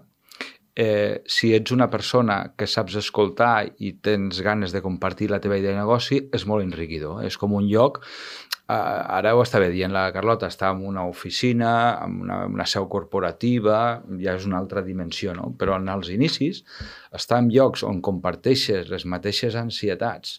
eh, 0.75 1.23
si 1.27 1.53
ets 1.55 1.73
una 1.73 1.89
persona 1.93 2.55
que 2.57 2.67
saps 2.67 2.97
escoltar 3.01 3.69
i 3.79 3.95
tens 4.05 4.41
ganes 4.45 4.73
de 4.73 4.83
compartir 4.85 5.31
la 5.31 5.41
teva 5.41 5.59
idea 5.61 5.73
de 5.73 5.83
negoci, 5.83 6.23
és 6.33 6.47
molt 6.49 6.65
enriquidor. 6.65 7.23
És 7.25 7.37
com 7.37 7.53
un 7.53 7.69
lloc 7.69 8.03
ara 9.19 9.35
ho 9.37 9.43
estava 9.43 9.69
dient 9.73 9.93
la 9.95 10.09
Carlota, 10.15 10.49
està 10.51 10.71
en 10.75 10.83
una 10.89 11.05
oficina, 11.09 11.73
en 12.05 12.21
una, 12.25 12.43
una 12.51 12.67
seu 12.67 12.89
corporativa, 12.93 14.03
ja 14.23 14.37
és 14.39 14.47
una 14.49 14.59
altra 14.63 14.83
dimensió, 14.87 15.35
no? 15.37 15.53
Però 15.59 15.79
en 15.81 15.89
els 15.93 16.11
inicis 16.15 16.63
està 17.13 17.39
en 17.43 17.51
llocs 17.53 17.83
on 17.85 18.01
comparteixes 18.05 18.89
les 18.89 19.05
mateixes 19.09 19.57
ansietats, 19.59 20.39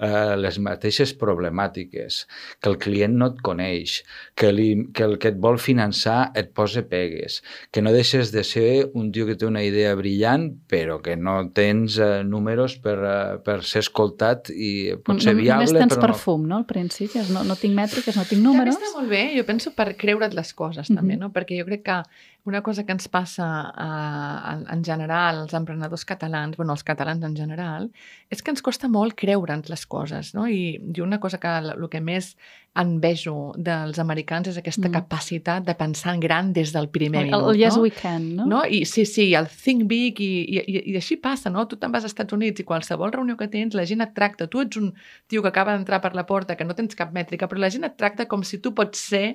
eh, 0.00 0.34
les 0.40 0.58
mateixes 0.62 1.12
problemàtiques, 1.20 2.22
que 2.60 2.70
el 2.70 2.78
client 2.80 3.16
no 3.20 3.30
et 3.34 3.42
coneix, 3.44 3.98
que, 4.34 4.52
li, 4.52 4.68
que 4.96 5.04
el 5.04 5.18
que 5.20 5.34
et 5.34 5.40
vol 5.42 5.60
finançar 5.60 6.32
et 6.36 6.52
posa 6.56 6.86
pegues, 6.88 7.42
que 7.70 7.84
no 7.84 7.92
deixes 7.92 8.32
de 8.32 8.44
ser 8.44 8.88
un 8.94 9.10
tio 9.12 9.26
que 9.28 9.36
té 9.36 9.48
una 9.48 9.64
idea 9.64 9.94
brillant, 9.98 10.48
però 10.70 11.00
que 11.04 11.16
no 11.20 11.38
tens 11.56 11.98
eh, 12.00 12.22
números 12.24 12.78
per, 12.82 12.96
eh, 12.96 13.36
per 13.44 13.60
ser 13.64 13.84
escoltat 13.84 14.50
i 14.50 14.96
pot 15.04 15.20
ser 15.22 15.36
viable, 15.36 15.66
Només 15.66 15.76
tens 15.76 15.96
però 15.96 16.08
perfum, 16.08 16.46
no? 16.48 16.62
Al 16.62 16.68
principi, 16.68 17.20
no, 17.32 17.44
no 17.44 17.56
tinc 17.66 17.76
mètriques, 17.76 18.16
no 18.16 18.24
tinc 18.30 18.42
números. 18.44 18.78
Ja 18.78 18.86
està 18.86 18.94
molt 18.96 19.12
bé, 19.12 19.26
jo 19.36 19.44
penso 19.48 19.74
per 19.76 19.90
creure't 20.00 20.38
les 20.38 20.54
coses, 20.56 20.88
també, 20.88 21.16
mm 21.16 21.18
-hmm. 21.18 21.26
no? 21.26 21.34
Perquè 21.34 21.58
jo 21.60 21.66
crec 21.68 21.82
que 21.82 21.98
una 22.46 22.62
cosa 22.62 22.84
que 22.86 22.94
ens 22.94 23.08
passa 23.10 23.46
uh, 23.74 24.52
en 24.70 24.84
general 24.86 25.42
als 25.42 25.54
emprenedors 25.58 26.04
catalans, 26.06 26.56
bueno, 26.56 26.76
els 26.76 26.84
catalans 26.86 27.24
en 27.26 27.34
general, 27.34 27.88
és 28.30 28.42
que 28.42 28.52
ens 28.54 28.62
costa 28.62 28.86
molt 28.86 29.16
creure'ns 29.18 29.66
les 29.72 29.82
coses, 29.90 30.30
no? 30.36 30.46
I, 30.46 30.76
i 30.78 31.02
una 31.02 31.18
cosa 31.18 31.40
que 31.42 31.50
el 31.58 31.88
que 31.90 32.00
més 32.00 32.36
envejo 32.76 33.54
dels 33.56 33.98
americans 33.98 34.50
és 34.52 34.60
aquesta 34.60 34.86
mm. 34.86 34.94
capacitat 34.94 35.64
de 35.66 35.74
pensar 35.74 36.14
en 36.14 36.20
gran 36.22 36.52
des 36.54 36.70
del 36.74 36.86
primer 36.92 37.24
el, 37.24 37.30
minut, 37.32 37.48
el 37.50 37.58
yes 37.58 37.74
no? 37.74 37.82
we 37.82 37.90
can, 37.90 38.28
no? 38.36 38.46
no? 38.52 38.62
I 38.62 38.84
sí, 38.86 39.06
sí, 39.08 39.26
el 39.34 39.48
think 39.50 39.88
big 39.90 40.20
i, 40.20 40.30
i, 40.44 40.60
i, 40.60 40.78
i 40.92 40.96
així 41.00 41.18
passa, 41.18 41.50
no? 41.50 41.66
Tu 41.66 41.80
te'n 41.80 41.90
vas 41.90 42.04
als 42.04 42.14
Estats 42.14 42.36
Units 42.36 42.62
i 42.62 42.68
qualsevol 42.68 43.14
reunió 43.16 43.34
que 43.40 43.50
tens, 43.50 43.74
la 43.74 43.88
gent 43.88 44.04
et 44.04 44.14
tracta, 44.14 44.46
tu 44.46 44.62
ets 44.62 44.78
un 44.78 44.92
tio 45.26 45.42
que 45.42 45.50
acaba 45.50 45.74
d'entrar 45.74 46.02
per 46.04 46.14
la 46.14 46.28
porta, 46.30 46.54
que 46.54 46.68
no 46.68 46.78
tens 46.78 46.94
cap 46.94 47.10
mètrica, 47.16 47.50
però 47.50 47.64
la 47.64 47.72
gent 47.72 47.88
et 47.88 47.98
tracta 47.98 48.28
com 48.30 48.46
si 48.46 48.62
tu 48.62 48.76
pots 48.76 49.02
ser 49.10 49.26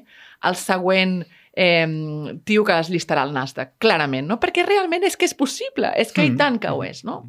el 0.47 0.56
següent 0.56 1.21
eh, 1.54 2.40
tio 2.46 2.64
que 2.68 2.80
es 2.80 2.90
llistarà 2.94 3.26
al 3.26 3.34
Nasdaq, 3.36 3.76
clarament, 3.82 4.28
no? 4.28 4.40
Perquè 4.40 4.66
realment 4.68 5.04
és 5.08 5.18
que 5.18 5.28
és 5.30 5.36
possible, 5.38 5.92
és 5.98 6.14
que 6.16 6.24
mm. 6.24 6.34
i 6.34 6.40
tant 6.40 6.60
que 6.62 6.72
ho 6.72 6.84
és, 6.88 7.04
no? 7.08 7.24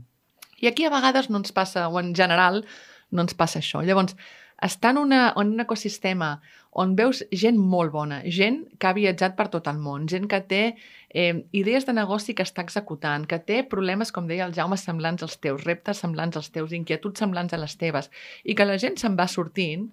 I 0.63 0.71
aquí 0.71 0.87
a 0.87 0.95
vegades 0.95 1.29
no 1.31 1.43
ens 1.43 1.53
passa, 1.53 1.89
o 1.89 1.99
en 1.99 2.15
general, 2.15 2.63
no 3.11 3.27
ens 3.27 3.35
passa 3.35 3.59
això. 3.59 3.83
Llavors, 3.83 4.15
estar 4.63 4.93
en, 4.95 4.99
una, 4.99 5.33
en 5.37 5.57
un 5.57 5.61
ecosistema 5.65 6.37
on 6.73 6.95
veus 6.97 7.21
gent 7.37 7.59
molt 7.59 7.93
bona, 7.93 8.23
gent 8.25 8.63
que 8.81 8.89
ha 8.89 8.95
viatjat 8.97 9.35
per 9.37 9.49
tot 9.53 9.67
el 9.69 9.81
món, 9.83 10.07
gent 10.09 10.29
que 10.31 10.39
té 10.49 10.61
eh, 10.71 11.43
idees 11.53 11.85
de 11.85 11.93
negoci 11.93 12.33
que 12.39 12.47
està 12.47 12.65
executant, 12.65 13.27
que 13.29 13.43
té 13.43 13.61
problemes, 13.69 14.15
com 14.15 14.31
deia 14.31 14.47
el 14.47 14.55
Jaume, 14.57 14.79
semblants 14.81 15.27
als 15.27 15.37
teus, 15.43 15.67
reptes 15.67 16.01
semblants 16.01 16.39
als 16.41 16.49
teus, 16.55 16.73
inquietuds 16.73 17.21
semblants 17.21 17.53
a 17.53 17.61
les 17.61 17.77
teves, 17.77 18.09
i 18.45 18.57
que 18.57 18.65
la 18.65 18.79
gent 18.81 18.97
se'n 19.03 19.19
va 19.19 19.29
sortint, 19.29 19.91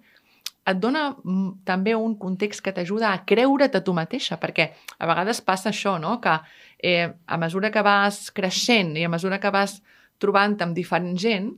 et 0.68 0.80
dona 0.80 1.08
mm, 1.12 1.62
també 1.64 1.94
un 1.96 2.16
context 2.20 2.62
que 2.64 2.74
t'ajuda 2.76 3.12
a 3.14 3.22
creure't 3.26 3.76
a 3.76 3.82
tu 3.84 3.94
mateixa, 3.96 4.38
perquè 4.40 4.70
a 4.98 5.08
vegades 5.08 5.40
passa 5.40 5.70
això, 5.70 5.96
no? 6.02 6.18
que 6.20 6.36
eh, 6.78 7.08
a 7.26 7.38
mesura 7.40 7.70
que 7.72 7.82
vas 7.82 8.28
creixent 8.36 8.96
i 8.98 9.04
a 9.04 9.12
mesura 9.12 9.40
que 9.40 9.52
vas 9.54 9.80
trobant 10.20 10.58
amb 10.60 10.76
diferent 10.76 11.16
gent, 11.18 11.52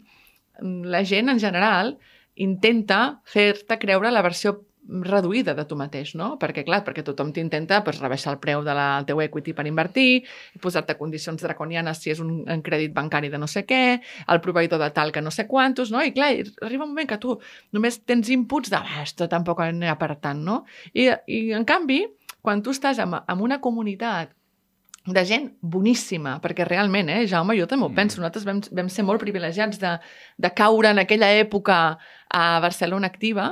mm, 0.61 0.83
la 0.95 1.03
gent 1.05 1.33
en 1.33 1.43
general 1.43 1.97
intenta 2.35 3.21
fer-te 3.29 3.79
creure 3.79 4.11
la 4.11 4.23
versió 4.23 4.57
reduïda 4.89 5.55
de 5.55 5.65
tu 5.69 5.77
mateix, 5.79 6.15
no? 6.19 6.33
Perquè, 6.41 6.65
clar, 6.67 6.81
perquè 6.87 7.05
tothom 7.07 7.31
t'intenta 7.35 7.83
pues, 7.87 8.01
rebaixar 8.03 8.33
el 8.35 8.41
preu 8.43 8.65
del 8.67 8.81
de 8.81 9.07
teu 9.13 9.21
equity 9.23 9.55
per 9.55 9.67
invertir, 9.71 10.25
posar-te 10.63 10.97
condicions 10.99 11.43
draconianes 11.43 12.03
si 12.03 12.11
és 12.13 12.21
un, 12.23 12.43
un 12.51 12.63
crèdit 12.67 12.93
bancari 12.95 13.31
de 13.31 13.39
no 13.39 13.47
sé 13.51 13.65
què, 13.69 14.01
el 14.27 14.43
proveïdor 14.43 14.83
de 14.83 14.91
tal 14.95 15.13
que 15.15 15.23
no 15.23 15.31
sé 15.31 15.47
quantos, 15.47 15.93
no? 15.95 16.03
I 16.03 16.13
clar, 16.17 16.33
arriba 16.67 16.85
un 16.85 16.93
moment 16.97 17.09
que 17.09 17.21
tu 17.23 17.39
només 17.73 18.01
tens 18.03 18.33
inputs 18.35 18.73
de, 18.73 18.81
ah, 18.81 19.03
esto 19.07 19.31
tampoc 19.31 19.63
anirà 19.63 19.95
per 20.01 20.17
tant, 20.21 20.43
no? 20.43 20.63
I, 20.93 21.13
I, 21.27 21.43
en 21.57 21.67
canvi, 21.69 22.03
quan 22.43 22.63
tu 22.63 22.75
estàs 22.75 22.99
en, 23.03 23.15
en 23.23 23.45
una 23.45 23.61
comunitat 23.63 24.35
de 25.03 25.23
gent 25.27 25.49
boníssima, 25.63 26.37
perquè 26.43 26.67
realment, 26.67 27.09
eh, 27.11 27.25
Jaume, 27.27 27.57
jo 27.59 27.67
també 27.67 27.87
ho 27.87 27.91
mm. 27.91 27.99
penso, 27.99 28.21
nosaltres 28.21 28.47
vam, 28.47 28.61
vam 28.71 28.91
ser 28.91 29.03
molt 29.07 29.23
privilegiats 29.23 29.81
de, 29.83 29.97
de 30.39 30.51
caure 30.55 30.93
en 30.95 31.03
aquella 31.03 31.31
època 31.41 31.79
a 32.31 32.45
Barcelona 32.63 33.11
Activa, 33.11 33.49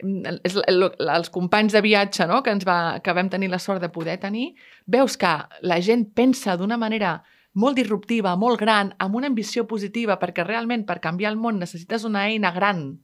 és 0.00 0.56
els 0.56 1.30
companys 1.34 1.74
de 1.76 1.82
viatge 1.84 2.26
no? 2.26 2.40
que, 2.42 2.54
ens 2.54 2.66
va, 2.66 3.00
que 3.04 3.14
vam 3.16 3.28
tenir 3.32 3.50
la 3.52 3.58
sort 3.58 3.82
de 3.82 3.90
poder 3.92 4.18
tenir, 4.22 4.54
veus 4.86 5.16
que 5.20 5.34
la 5.62 5.80
gent 5.84 6.08
pensa 6.14 6.56
d'una 6.56 6.78
manera 6.80 7.20
molt 7.52 7.76
disruptiva, 7.76 8.36
molt 8.38 8.60
gran, 8.60 8.94
amb 8.98 9.16
una 9.18 9.30
ambició 9.30 9.66
positiva, 9.66 10.18
perquè 10.20 10.46
realment 10.46 10.86
per 10.86 11.00
canviar 11.02 11.32
el 11.32 11.38
món 11.38 11.58
necessites 11.58 12.06
una 12.06 12.28
eina 12.28 12.52
gran 12.54 13.00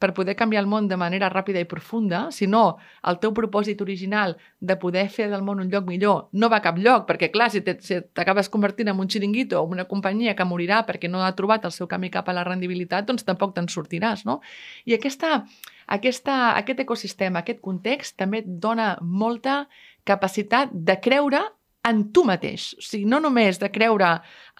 per 0.00 0.14
poder 0.16 0.34
canviar 0.34 0.62
el 0.64 0.68
món 0.68 0.88
de 0.88 0.96
manera 0.96 1.28
ràpida 1.28 1.60
i 1.60 1.68
profunda, 1.68 2.22
si 2.32 2.46
no, 2.48 2.78
el 3.04 3.18
teu 3.20 3.34
propòsit 3.36 3.82
original 3.84 4.32
de 4.58 4.76
poder 4.80 5.04
fer 5.12 5.26
del 5.28 5.44
món 5.44 5.60
un 5.60 5.68
lloc 5.68 5.84
millor 5.86 6.30
no 6.32 6.48
va 6.48 6.62
a 6.62 6.64
cap 6.64 6.78
lloc, 6.80 7.04
perquè 7.10 7.28
clar, 7.30 7.50
si 7.52 7.60
t'acabes 7.60 8.48
convertint 8.48 8.88
en 8.88 9.02
un 9.04 9.10
xiringuito 9.12 9.60
o 9.60 9.68
una 9.68 9.84
companyia 9.90 10.34
que 10.34 10.48
morirà 10.48 10.80
perquè 10.88 11.10
no 11.12 11.20
ha 11.20 11.34
trobat 11.36 11.68
el 11.68 11.76
seu 11.76 11.86
camí 11.86 12.08
cap 12.10 12.32
a 12.32 12.36
la 12.36 12.46
rendibilitat, 12.48 13.04
doncs 13.04 13.28
tampoc 13.28 13.52
te'n 13.54 13.68
sortiràs, 13.68 14.24
no? 14.24 14.40
I 14.88 14.96
aquesta, 14.96 15.44
aquesta, 15.90 16.56
aquest 16.58 16.84
ecosistema, 16.84 17.42
aquest 17.42 17.62
context, 17.64 18.16
també 18.20 18.44
et 18.44 18.50
dona 18.62 18.94
molta 19.02 19.64
capacitat 20.06 20.72
de 20.72 20.96
creure 21.02 21.42
en 21.86 22.02
tu 22.12 22.24
mateix. 22.28 22.74
O 22.78 22.84
sigui, 22.84 23.06
no 23.08 23.20
només 23.24 23.58
de 23.60 23.70
creure 23.72 24.10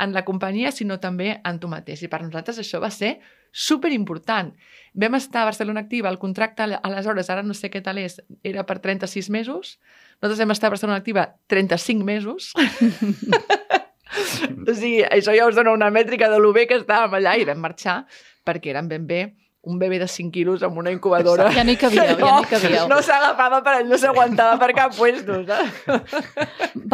en 0.01 0.15
la 0.17 0.25
companyia, 0.25 0.73
sinó 0.73 0.97
també 1.01 1.35
en 1.37 1.61
tu 1.61 1.69
mateix. 1.69 2.03
I 2.03 2.11
per 2.13 2.23
nosaltres 2.25 2.61
això 2.63 2.81
va 2.81 2.91
ser 2.95 3.19
super 3.53 3.93
important. 3.93 4.55
Vam 4.95 5.19
estar 5.19 5.43
a 5.43 5.51
Barcelona 5.51 5.85
Activa, 5.85 6.11
el 6.11 6.19
contracte 6.19 6.65
aleshores, 6.65 7.31
ara 7.31 7.45
no 7.45 7.55
sé 7.55 7.71
què 7.71 7.83
tal 7.85 8.01
és, 8.01 8.19
era 8.47 8.65
per 8.67 8.79
36 8.81 9.31
mesos. 9.31 9.77
Nosaltres 10.21 10.45
vam 10.45 10.57
estar 10.57 10.71
a 10.71 10.75
Barcelona 10.75 11.01
Activa 11.03 11.29
35 11.53 12.07
mesos. 12.07 12.55
o 14.71 14.75
sigui, 14.75 15.05
això 15.05 15.37
ja 15.37 15.51
us 15.51 15.59
dona 15.59 15.77
una 15.77 15.93
mètrica 15.95 16.33
de 16.33 16.41
lo 16.41 16.55
bé 16.57 16.67
que 16.71 16.81
estàvem 16.81 17.21
allà 17.21 17.37
i 17.37 17.47
vam 17.47 17.61
marxar 17.63 18.03
perquè 18.47 18.73
eren 18.73 18.89
ben 18.89 19.07
bé 19.07 19.23
un 19.63 19.79
bebè 19.79 19.99
de 20.01 20.09
5 20.09 20.33
quilos 20.33 20.63
amb 20.65 20.79
una 20.81 20.93
incubadora. 20.95 21.51
Ja 21.53 21.65
no 21.65 21.75
hi 21.75 21.79
cabieu, 21.81 22.15
no, 22.17 22.27
ja 22.27 22.33
no 22.33 22.41
hi 22.41 22.49
cabieu. 22.49 22.87
No 22.89 23.01
s'agafava 23.05 23.61
per 23.65 23.75
ell, 23.81 23.89
no 23.91 23.99
s'aguantava 24.01 24.57
per 24.63 24.73
cap 24.77 24.95
puesto. 24.97 25.41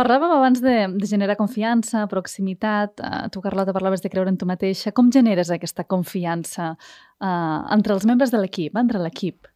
Parlàvem 0.01 0.35
abans 0.35 0.63
de, 0.65 0.77
de 0.99 1.11
generar 1.11 1.39
confiança, 1.39 2.07
proximitat. 2.11 2.99
Uh, 2.99 3.27
tu, 3.31 3.43
Carlota, 3.45 3.75
parlaves 3.77 4.03
de 4.03 4.11
creure 4.11 4.33
en 4.33 4.39
tu 4.41 4.49
mateixa. 4.51 4.91
Com 4.97 5.13
generes 5.15 5.53
aquesta 5.55 5.87
confiança 5.87 6.73
uh, 6.75 7.61
entre 7.77 7.95
els 7.95 8.09
membres 8.09 8.35
de 8.35 8.43
l'equip, 8.43 8.75
entre 8.83 9.03
l'equip? 9.05 9.47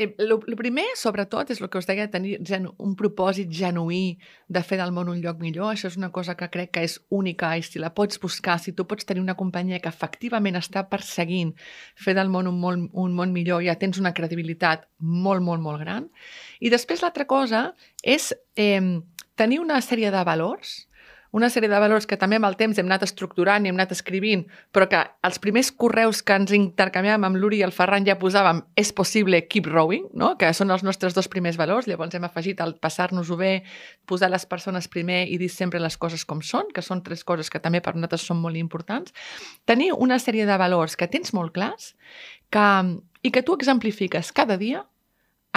Eh, 0.00 0.14
el 0.18 0.54
primer, 0.54 0.84
sobretot, 0.94 1.48
és 1.50 1.58
el 1.58 1.66
que 1.66 1.80
us 1.80 1.88
deia, 1.88 2.04
tenir 2.14 2.36
un 2.78 2.92
propòsit 2.94 3.50
genuí 3.50 4.20
de 4.46 4.60
fer 4.62 4.76
del 4.78 4.92
món 4.94 5.08
un 5.10 5.18
lloc 5.24 5.40
millor. 5.42 5.72
Això 5.72 5.90
és 5.90 5.96
una 5.98 6.12
cosa 6.14 6.36
que 6.38 6.46
crec 6.54 6.70
que 6.76 6.84
és 6.86 6.94
única 7.10 7.50
i 7.58 7.64
si 7.66 7.82
la 7.82 7.90
pots 7.96 8.20
buscar, 8.22 8.60
si 8.62 8.76
tu 8.78 8.86
pots 8.86 9.08
tenir 9.08 9.24
una 9.24 9.34
companyia 9.34 9.80
que 9.82 9.90
efectivament 9.90 10.54
està 10.60 10.84
perseguint 10.86 11.50
fer 11.98 12.14
del 12.14 12.30
món 12.30 12.46
un 12.46 12.60
món, 12.62 12.84
un 12.94 13.16
món 13.18 13.34
millor, 13.34 13.64
ja 13.66 13.74
tens 13.74 13.98
una 13.98 14.14
credibilitat 14.14 14.86
molt, 15.02 15.42
molt, 15.42 15.66
molt 15.66 15.82
gran. 15.82 16.06
I 16.62 16.70
després 16.70 17.02
l'altra 17.02 17.26
cosa 17.26 17.72
és 18.06 18.30
eh, 18.54 19.02
tenir 19.34 19.58
una 19.58 19.82
sèrie 19.82 20.14
de 20.14 20.22
valors 20.30 20.84
una 21.30 21.50
sèrie 21.52 21.68
de 21.68 21.78
valors 21.80 22.06
que 22.08 22.16
també 22.16 22.38
amb 22.38 22.48
el 22.48 22.56
temps 22.56 22.78
hem 22.80 22.86
anat 22.88 23.04
estructurant 23.04 23.64
i 23.66 23.70
hem 23.70 23.76
anat 23.76 23.92
escrivint, 23.92 24.46
però 24.72 24.86
que 24.88 25.00
els 25.28 25.38
primers 25.42 25.70
correus 25.72 26.22
que 26.24 26.36
ens 26.40 26.54
intercanviàvem 26.56 27.26
amb 27.28 27.36
l'Uri 27.40 27.60
i 27.60 27.66
el 27.66 27.74
Ferran 27.76 28.06
ja 28.06 28.16
posàvem 28.20 28.62
és 28.80 28.92
possible 28.96 29.42
keep 29.46 29.68
rowing, 29.68 30.06
no? 30.16 30.34
que 30.40 30.50
són 30.56 30.72
els 30.72 30.84
nostres 30.86 31.16
dos 31.16 31.28
primers 31.28 31.58
valors, 31.60 31.88
llavors 31.90 32.16
hem 32.16 32.24
afegit 32.24 32.62
el 32.64 32.76
passar-nos-ho 32.80 33.36
bé, 33.36 33.52
posar 34.08 34.32
les 34.32 34.46
persones 34.48 34.88
primer 34.88 35.26
i 35.28 35.36
dir 35.40 35.50
sempre 35.52 35.82
les 35.82 35.98
coses 36.00 36.24
com 36.24 36.40
són, 36.40 36.72
que 36.72 36.84
són 36.84 37.04
tres 37.04 37.24
coses 37.28 37.52
que 37.52 37.60
també 37.60 37.82
per 37.84 37.94
nosaltres 37.96 38.24
són 38.30 38.40
molt 38.40 38.56
importants. 38.56 39.12
Tenir 39.68 39.92
una 39.92 40.18
sèrie 40.22 40.48
de 40.48 40.56
valors 40.56 40.96
que 40.96 41.10
tens 41.12 41.34
molt 41.36 41.52
clars 41.52 41.92
que, 42.50 42.64
i 43.22 43.34
que 43.34 43.44
tu 43.44 43.58
exemplifiques 43.58 44.32
cada 44.32 44.56
dia 44.56 44.86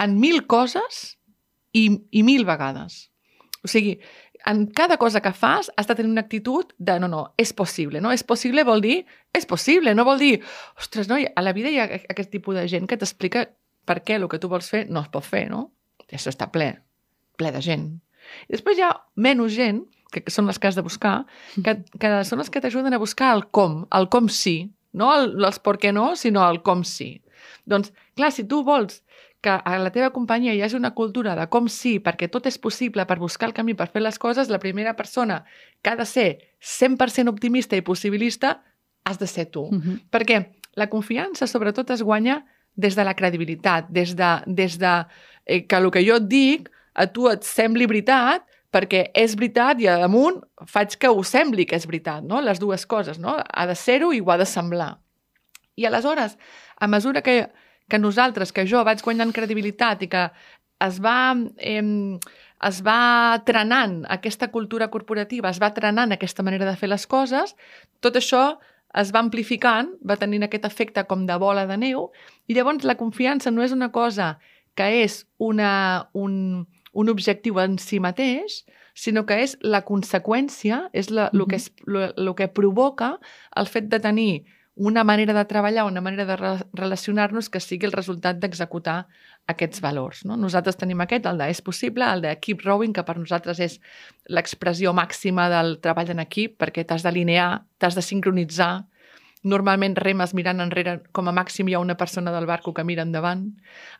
en 0.02 0.18
mil 0.20 0.44
coses 0.46 1.16
i, 1.72 1.88
i 2.10 2.22
mil 2.26 2.44
vegades. 2.44 3.08
O 3.62 3.70
sigui, 3.70 3.96
en 4.46 4.66
cada 4.66 4.96
cosa 4.96 5.20
que 5.22 5.32
fas 5.32 5.70
has 5.76 5.86
de 5.86 5.94
tenir 5.94 6.10
una 6.10 6.22
actitud 6.22 6.72
de 6.78 6.98
no, 7.00 7.08
no, 7.08 7.22
és 7.38 7.52
possible, 7.52 8.00
no? 8.00 8.12
És 8.12 8.24
possible 8.24 8.64
vol 8.64 8.82
dir, 8.82 9.02
és 9.32 9.46
possible, 9.46 9.94
no 9.94 10.04
vol 10.04 10.18
dir, 10.18 10.40
ostres, 10.78 11.08
no, 11.08 11.18
a 11.18 11.42
la 11.42 11.52
vida 11.52 11.70
hi 11.70 11.78
ha 11.78 11.86
aquest 11.86 12.30
tipus 12.32 12.58
de 12.58 12.66
gent 12.68 12.88
que 12.90 12.98
t'explica 12.98 13.46
per 13.86 14.00
què 14.02 14.18
el 14.18 14.28
que 14.30 14.40
tu 14.42 14.50
vols 14.50 14.70
fer 14.70 14.84
no 14.90 15.02
es 15.02 15.10
pot 15.12 15.26
fer, 15.26 15.46
no? 15.50 15.70
I 16.10 16.18
això 16.18 16.32
està 16.32 16.50
ple, 16.52 16.74
ple 17.38 17.52
de 17.54 17.62
gent. 17.64 17.88
I 18.48 18.56
després 18.56 18.78
hi 18.78 18.86
ha 18.86 18.92
menys 19.16 19.54
gent, 19.54 19.82
que 20.12 20.22
són 20.30 20.46
les 20.50 20.58
que 20.60 20.68
has 20.68 20.76
de 20.76 20.84
buscar, 20.84 21.22
que, 21.64 21.78
que 21.98 22.12
són 22.28 22.42
les 22.42 22.50
que 22.52 22.60
t'ajuden 22.60 22.94
a 22.94 23.00
buscar 23.00 23.32
el 23.36 23.46
com, 23.50 23.82
el 23.96 24.10
com 24.12 24.28
sí, 24.28 24.56
no 24.92 25.08
el, 25.14 25.32
els 25.40 25.58
per 25.64 25.78
què 25.80 25.92
no, 25.94 26.12
sinó 26.20 26.44
el 26.50 26.60
com 26.66 26.84
sí. 26.84 27.14
Doncs, 27.68 27.92
clar, 28.18 28.32
si 28.34 28.44
tu 28.48 28.60
vols 28.66 29.00
que 29.42 29.50
a 29.50 29.78
la 29.82 29.90
teva 29.90 30.12
companyia 30.14 30.54
hi 30.54 30.62
hagi 30.62 30.78
una 30.78 30.92
cultura 30.94 31.34
de 31.34 31.48
com 31.50 31.66
sí, 31.68 31.96
perquè 32.00 32.28
tot 32.30 32.46
és 32.46 32.60
possible 32.62 33.04
per 33.10 33.18
buscar 33.18 33.48
el 33.50 33.54
camí 33.56 33.74
per 33.74 33.88
fer 33.90 34.04
les 34.04 34.18
coses, 34.22 34.48
la 34.48 34.60
primera 34.62 34.94
persona 34.96 35.42
que 35.82 35.90
ha 35.90 35.96
de 35.98 36.06
ser 36.06 36.28
100% 36.62 37.28
optimista 37.28 37.76
i 37.76 37.82
possibilista 37.82 38.60
has 39.04 39.18
de 39.18 39.26
ser 39.26 39.46
tu. 39.50 39.66
Uh 39.66 39.74
mhm. 39.74 39.82
-huh. 39.82 40.00
Perquè 40.10 40.46
la 40.74 40.88
confiança, 40.88 41.46
sobretot, 41.46 41.90
es 41.90 42.02
guanya 42.02 42.46
des 42.76 42.94
de 42.94 43.04
la 43.04 43.14
credibilitat, 43.14 43.88
des 43.90 44.14
de, 44.16 44.42
des 44.46 44.78
de 44.78 45.06
eh, 45.44 45.66
que 45.66 45.76
el 45.76 45.90
que 45.90 46.06
jo 46.06 46.16
et 46.16 46.28
dic 46.28 46.70
a 46.94 47.06
tu 47.06 47.28
et 47.28 47.42
sembli 47.42 47.86
veritat, 47.86 48.44
perquè 48.72 49.10
és 49.14 49.34
veritat 49.34 49.80
i 49.80 49.84
damunt 49.84 50.40
faig 50.66 50.96
que 50.96 51.08
ho 51.08 51.22
sembli 51.22 51.66
que 51.66 51.76
és 51.76 51.86
veritat, 51.86 52.24
no? 52.24 52.40
les 52.40 52.58
dues 52.58 52.86
coses. 52.86 53.18
No? 53.18 53.36
Ha 53.36 53.66
de 53.66 53.74
ser-ho 53.74 54.12
i 54.12 54.20
ho 54.20 54.30
ha 54.30 54.38
de 54.38 54.46
semblar. 54.46 54.98
I 55.76 55.86
aleshores, 55.86 56.38
a 56.76 56.86
mesura 56.86 57.22
que 57.22 57.50
que 57.92 58.00
nosaltres, 58.00 58.54
que 58.56 58.64
jo 58.64 58.80
vaig 58.88 59.04
guanyant 59.04 59.34
credibilitat 59.36 60.06
i 60.06 60.08
que 60.08 60.24
es 60.82 60.98
va, 61.04 61.36
eh, 61.60 62.18
es 62.68 62.78
va 62.86 63.38
trenant 63.44 63.98
aquesta 64.16 64.48
cultura 64.54 64.88
corporativa, 64.90 65.50
es 65.52 65.60
va 65.60 65.74
trenant 65.76 66.14
aquesta 66.16 66.44
manera 66.46 66.64
de 66.70 66.76
fer 66.80 66.88
les 66.88 67.04
coses, 67.06 67.52
tot 68.00 68.16
això 68.16 68.44
es 68.96 69.12
va 69.12 69.20
amplificant, 69.20 69.92
va 70.08 70.16
tenint 70.20 70.46
aquest 70.46 70.64
efecte 70.68 71.04
com 71.08 71.26
de 71.28 71.36
bola 71.40 71.66
de 71.68 71.76
neu, 71.80 72.08
i 72.48 72.56
llavors 72.56 72.88
la 72.88 72.96
confiança 72.96 73.52
no 73.52 73.64
és 73.64 73.76
una 73.76 73.90
cosa 73.92 74.38
que 74.74 74.88
és 75.02 75.22
una, 75.36 76.08
un, 76.16 76.64
un 76.92 77.12
objectiu 77.12 77.60
en 77.60 77.76
si 77.76 78.00
mateix, 78.00 78.62
sinó 78.94 79.26
que 79.28 79.36
és 79.44 79.58
la 79.60 79.82
conseqüència, 79.84 80.88
és 80.92 81.10
la, 81.10 81.28
mm 81.28 81.36
-hmm. 81.36 81.40
el, 81.40 81.46
que 81.48 81.56
és, 81.56 81.72
el, 81.86 82.28
el 82.28 82.34
que 82.34 82.48
provoca 82.48 83.18
el 83.56 83.66
fet 83.66 83.88
de 83.88 84.00
tenir 84.00 84.44
una 84.74 85.04
manera 85.04 85.34
de 85.34 85.44
treballar, 85.44 85.84
una 85.84 86.00
manera 86.00 86.24
de 86.24 86.36
re 86.36 86.52
relacionar-nos 86.72 87.50
que 87.50 87.60
sigui 87.60 87.86
el 87.86 87.92
resultat 87.92 88.38
d'executar 88.40 89.06
aquests 89.46 89.82
valors. 89.84 90.22
No? 90.24 90.38
Nosaltres 90.40 90.78
tenim 90.80 91.00
aquest, 91.04 91.26
el 91.28 91.38
de 91.38 91.50
és 91.52 91.60
possible, 91.60 92.06
el 92.08 92.22
de 92.24 92.32
keep 92.40 92.64
rowing, 92.64 92.94
que 92.96 93.04
per 93.04 93.18
nosaltres 93.18 93.60
és 93.60 93.80
l'expressió 94.32 94.94
màxima 94.96 95.50
del 95.52 95.76
treball 95.84 96.14
en 96.14 96.24
equip, 96.24 96.56
perquè 96.62 96.86
t'has 96.86 97.04
d'alinear, 97.04 97.66
t'has 97.78 97.98
de 97.98 98.06
sincronitzar, 98.06 98.86
normalment 99.42 99.96
remes 99.98 100.32
mirant 100.38 100.62
enrere, 100.62 101.00
com 101.12 101.28
a 101.28 101.36
màxim 101.36 101.68
hi 101.68 101.74
ha 101.74 101.82
una 101.82 101.98
persona 101.98 102.32
del 102.32 102.46
barco 102.46 102.72
que 102.72 102.84
mira 102.84 103.02
endavant. 103.02 103.50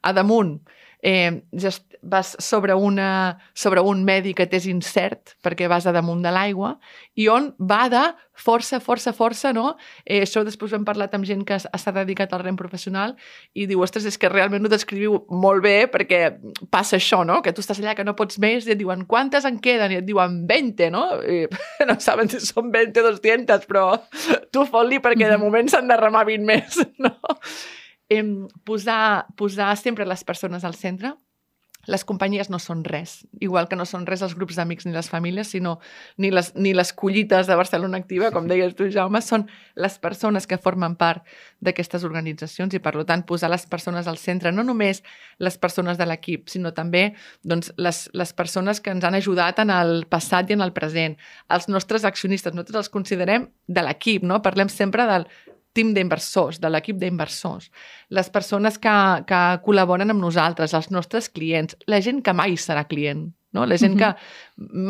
A 0.02 0.12
damunt, 0.16 0.60
eh, 1.02 1.42
gest 1.52 1.92
vas 2.02 2.36
sobre, 2.38 2.74
una, 2.74 3.38
sobre 3.54 3.80
un 3.80 4.04
medi 4.04 4.32
que 4.34 4.46
t'és 4.50 4.66
incert, 4.66 5.36
perquè 5.42 5.68
vas 5.70 5.86
a 5.86 5.92
damunt 5.94 6.22
de 6.22 6.32
l'aigua, 6.34 6.76
i 7.14 7.28
on 7.30 7.52
va 7.58 7.86
de 7.92 8.02
força, 8.38 8.80
força, 8.82 9.12
força, 9.14 9.52
no? 9.54 9.76
Eh, 10.04 10.22
això 10.24 10.42
després 10.46 10.72
ho 10.72 10.78
hem 10.78 10.86
parlat 10.86 11.14
amb 11.14 11.26
gent 11.28 11.44
que 11.46 11.58
s'ha 11.62 11.94
dedicat 11.94 12.32
al 12.32 12.42
rem 12.42 12.58
professional 12.58 13.14
i 13.54 13.68
diu, 13.70 13.82
ostres, 13.84 14.06
és 14.08 14.18
que 14.18 14.30
realment 14.30 14.66
ho 14.66 14.72
descriviu 14.72 15.20
molt 15.30 15.62
bé 15.62 15.76
perquè 15.92 16.22
passa 16.74 16.98
això, 16.98 17.22
no? 17.26 17.38
Que 17.42 17.54
tu 17.54 17.62
estàs 17.62 17.82
allà 17.82 17.94
que 17.98 18.06
no 18.06 18.16
pots 18.18 18.40
més 18.42 18.66
i 18.66 18.74
et 18.74 18.80
diuen, 18.80 19.06
quantes 19.06 19.46
en 19.46 19.60
queden? 19.62 19.94
I 19.94 20.00
et 20.02 20.08
diuen, 20.08 20.42
20, 20.48 20.90
no? 20.94 21.04
I 21.22 21.44
no 21.90 21.98
saben 22.02 22.30
si 22.30 22.42
són 22.42 22.72
20 22.74 23.02
o 23.02 23.12
200, 23.12 23.68
però 23.70 23.86
tu 24.50 24.66
fot-li 24.66 25.02
perquè 25.02 25.30
de 25.30 25.38
moment 25.38 25.70
s'han 25.70 25.90
de 25.90 26.02
remar 26.02 26.26
20 26.30 26.50
més, 26.50 26.82
no? 27.04 27.14
Eh, 28.12 28.22
posar, 28.68 29.26
posar 29.40 29.72
sempre 29.80 30.04
les 30.04 30.24
persones 30.28 30.64
al 30.68 30.74
centre, 30.76 31.14
les 31.90 32.04
companyies 32.06 32.46
no 32.50 32.60
són 32.62 32.84
res, 32.86 33.24
igual 33.42 33.66
que 33.66 33.74
no 33.74 33.84
són 33.88 34.04
res 34.06 34.20
els 34.22 34.36
grups 34.38 34.54
d'amics 34.54 34.86
ni 34.86 34.92
les 34.94 35.08
famílies, 35.10 35.48
sinó 35.50 35.78
ni 36.16 36.30
les, 36.30 36.52
ni 36.54 36.74
les 36.76 36.92
collites 36.94 37.48
de 37.50 37.56
Barcelona 37.58 37.98
Activa, 37.98 38.30
com 38.30 38.46
deies 38.50 38.76
tu, 38.78 38.86
Jaume, 38.92 39.18
són 39.22 39.48
les 39.74 39.98
persones 40.02 40.46
que 40.46 40.60
formen 40.62 40.94
part 41.00 41.26
d'aquestes 41.60 42.06
organitzacions 42.06 42.74
i, 42.74 42.82
per 42.82 42.94
tant, 43.08 43.24
posar 43.26 43.50
les 43.50 43.66
persones 43.66 44.06
al 44.06 44.20
centre, 44.22 44.52
no 44.54 44.62
només 44.62 45.02
les 45.42 45.58
persones 45.58 45.98
de 45.98 46.06
l'equip, 46.06 46.46
sinó 46.52 46.70
també 46.76 47.08
doncs, 47.42 47.72
les, 47.76 48.04
les 48.14 48.32
persones 48.32 48.80
que 48.80 48.94
ens 48.94 49.04
han 49.04 49.18
ajudat 49.18 49.64
en 49.64 49.74
el 49.74 50.04
passat 50.10 50.50
i 50.50 50.58
en 50.58 50.62
el 50.62 50.74
present, 50.76 51.18
els 51.50 51.66
nostres 51.66 52.06
accionistes, 52.06 52.54
nosaltres 52.54 52.84
els 52.84 52.94
considerem 52.94 53.50
de 53.66 53.82
l'equip, 53.82 54.22
no? 54.22 54.38
parlem 54.44 54.70
sempre 54.70 55.08
del 55.10 55.26
team 55.72 55.92
d'inversors, 55.96 56.60
de 56.60 56.70
l'equip 56.70 56.98
d'inversors, 57.00 57.70
les 58.10 58.30
persones 58.30 58.78
que, 58.78 58.94
que 59.28 59.42
col·laboren 59.64 60.12
amb 60.12 60.22
nosaltres, 60.22 60.74
els 60.76 60.90
nostres 60.92 61.28
clients, 61.32 61.76
la 61.88 62.00
gent 62.04 62.22
que 62.24 62.34
mai 62.36 62.56
serà 62.60 62.84
client, 62.88 63.30
no? 63.52 63.66
la 63.66 63.78
gent 63.80 63.96
que 64.00 64.12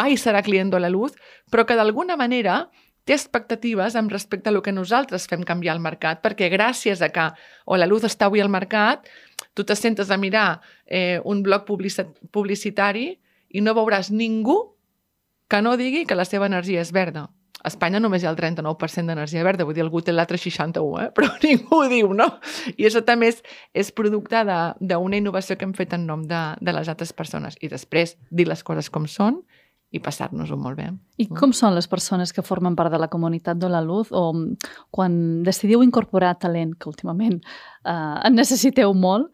mai 0.03 0.16
serà 0.21 0.42
client 0.42 0.73
de 0.73 0.81
la 0.83 0.90
Luz, 0.90 1.14
però 1.51 1.66
que 1.66 1.79
d'alguna 1.79 2.16
manera 2.18 2.64
té 3.05 3.16
expectatives 3.16 3.97
amb 3.99 4.12
respecte 4.14 4.51
a 4.51 4.55
lo 4.55 4.62
que 4.62 4.75
nosaltres 4.75 5.27
fem 5.31 5.42
canviar 5.47 5.75
el 5.75 5.83
mercat, 5.83 6.23
perquè 6.23 6.51
gràcies 6.53 7.03
a 7.03 7.11
que 7.14 7.31
o 7.66 7.79
la 7.79 7.88
Luz 7.90 8.07
està 8.07 8.29
avui 8.31 8.42
al 8.42 8.53
mercat, 8.53 9.09
tu 9.55 9.66
te 9.66 9.75
sentes 9.77 10.11
a 10.11 10.18
mirar 10.18 10.61
eh, 10.87 11.21
un 11.25 11.42
blog 11.42 11.66
publicitari 11.66 13.09
i 13.53 13.61
no 13.61 13.75
veuràs 13.75 14.11
ningú 14.14 14.59
que 15.51 15.61
no 15.61 15.77
digui 15.77 16.07
que 16.07 16.16
la 16.16 16.25
seva 16.25 16.47
energia 16.49 16.81
és 16.81 16.92
verda 16.95 17.27
a 17.62 17.70
Espanya 17.70 18.01
només 18.03 18.22
hi 18.22 18.27
ha 18.27 18.33
el 18.33 18.38
39% 18.38 19.07
d'energia 19.07 19.44
verda, 19.46 19.64
vull 19.64 19.77
dir, 19.77 19.85
algú 19.85 20.03
té 20.03 20.14
l'altre 20.14 20.38
61, 20.40 21.05
eh? 21.05 21.09
però 21.16 21.31
ningú 21.42 21.79
ho 21.79 21.88
diu, 21.90 22.12
no? 22.18 22.29
I 22.75 22.88
això 22.90 23.05
també 23.07 23.31
és, 23.33 23.42
és 23.75 23.92
producte 23.94 24.42
d'una 24.44 25.18
innovació 25.18 25.57
que 25.57 25.68
hem 25.68 25.75
fet 25.79 25.94
en 25.94 26.07
nom 26.11 26.27
de, 26.29 26.42
de 26.61 26.75
les 26.75 26.90
altres 26.90 27.14
persones. 27.14 27.59
I 27.62 27.70
després, 27.72 28.16
dir 28.31 28.48
les 28.51 28.64
coses 28.66 28.90
com 28.90 29.07
són 29.07 29.42
i 29.92 30.01
passar-nos-ho 30.01 30.57
molt 30.57 30.79
bé. 30.81 30.88
I 31.20 31.29
com 31.29 31.53
són 31.53 31.77
les 31.77 31.87
persones 31.90 32.33
que 32.33 32.44
formen 32.44 32.77
part 32.77 32.90
de 32.92 32.98
la 32.98 33.11
comunitat 33.12 33.61
de 33.61 33.68
la 33.68 33.83
Luz 33.85 34.09
o 34.11 34.31
quan 34.90 35.42
decidiu 35.44 35.85
incorporar 35.85 36.38
talent, 36.40 36.72
que 36.81 36.88
últimament 36.88 37.38
eh, 37.38 37.92
en 37.92 38.38
necessiteu 38.38 38.94
molt, 38.96 39.29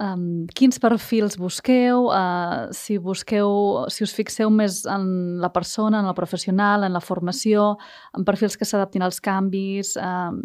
Um, 0.00 0.46
quins 0.56 0.80
perfils 0.80 1.36
busqueu? 1.36 2.06
Uh, 2.08 2.70
si 2.72 2.96
busqueu, 2.96 3.84
si 3.92 4.06
us 4.06 4.14
fixeu 4.16 4.50
més 4.50 4.82
en 4.88 5.38
la 5.42 5.52
persona, 5.52 6.00
en 6.00 6.08
el 6.08 6.16
professional, 6.16 6.86
en 6.86 6.94
la 6.96 7.02
formació, 7.04 7.76
en 8.16 8.24
perfils 8.24 8.56
que 8.56 8.68
s'adaptin 8.68 9.04
als 9.04 9.20
canvis, 9.20 9.94
um, 10.00 10.40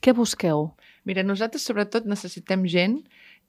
què 0.00 0.16
busqueu? 0.16 0.70
Mira, 1.04 1.22
nosaltres 1.22 1.66
sobretot 1.68 2.08
necessitem 2.08 2.64
gent 2.66 3.02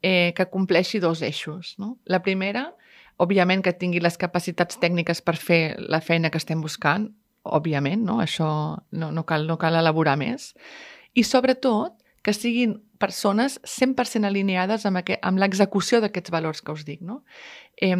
eh, 0.03 0.33
que 0.35 0.49
compleixi 0.51 0.99
dos 0.99 1.23
eixos. 1.23 1.75
No? 1.79 1.95
La 2.05 2.21
primera, 2.23 2.67
òbviament, 3.17 3.63
que 3.63 3.73
tingui 3.73 4.03
les 4.03 4.19
capacitats 4.19 4.77
tècniques 4.81 5.23
per 5.23 5.37
fer 5.39 5.61
la 5.79 6.01
feina 6.01 6.29
que 6.29 6.41
estem 6.41 6.61
buscant, 6.61 7.07
òbviament, 7.47 8.03
no? 8.03 8.19
això 8.19 8.49
no, 8.91 9.11
no, 9.15 9.23
cal, 9.23 9.47
no 9.47 9.57
cal 9.57 9.79
elaborar 9.79 10.17
més. 10.19 10.51
I 11.15 11.23
sobretot, 11.23 11.95
que 12.21 12.33
siguin 12.35 12.75
persones 12.99 13.59
100% 13.63 14.27
alineades 14.27 14.85
amb, 14.89 15.01
amb 15.21 15.41
l'execució 15.41 16.01
d'aquests 16.03 16.33
valors 16.33 16.61
que 16.61 16.73
us 16.75 16.85
dic. 16.87 17.01
No? 17.01 17.23
Eh, 17.77 17.95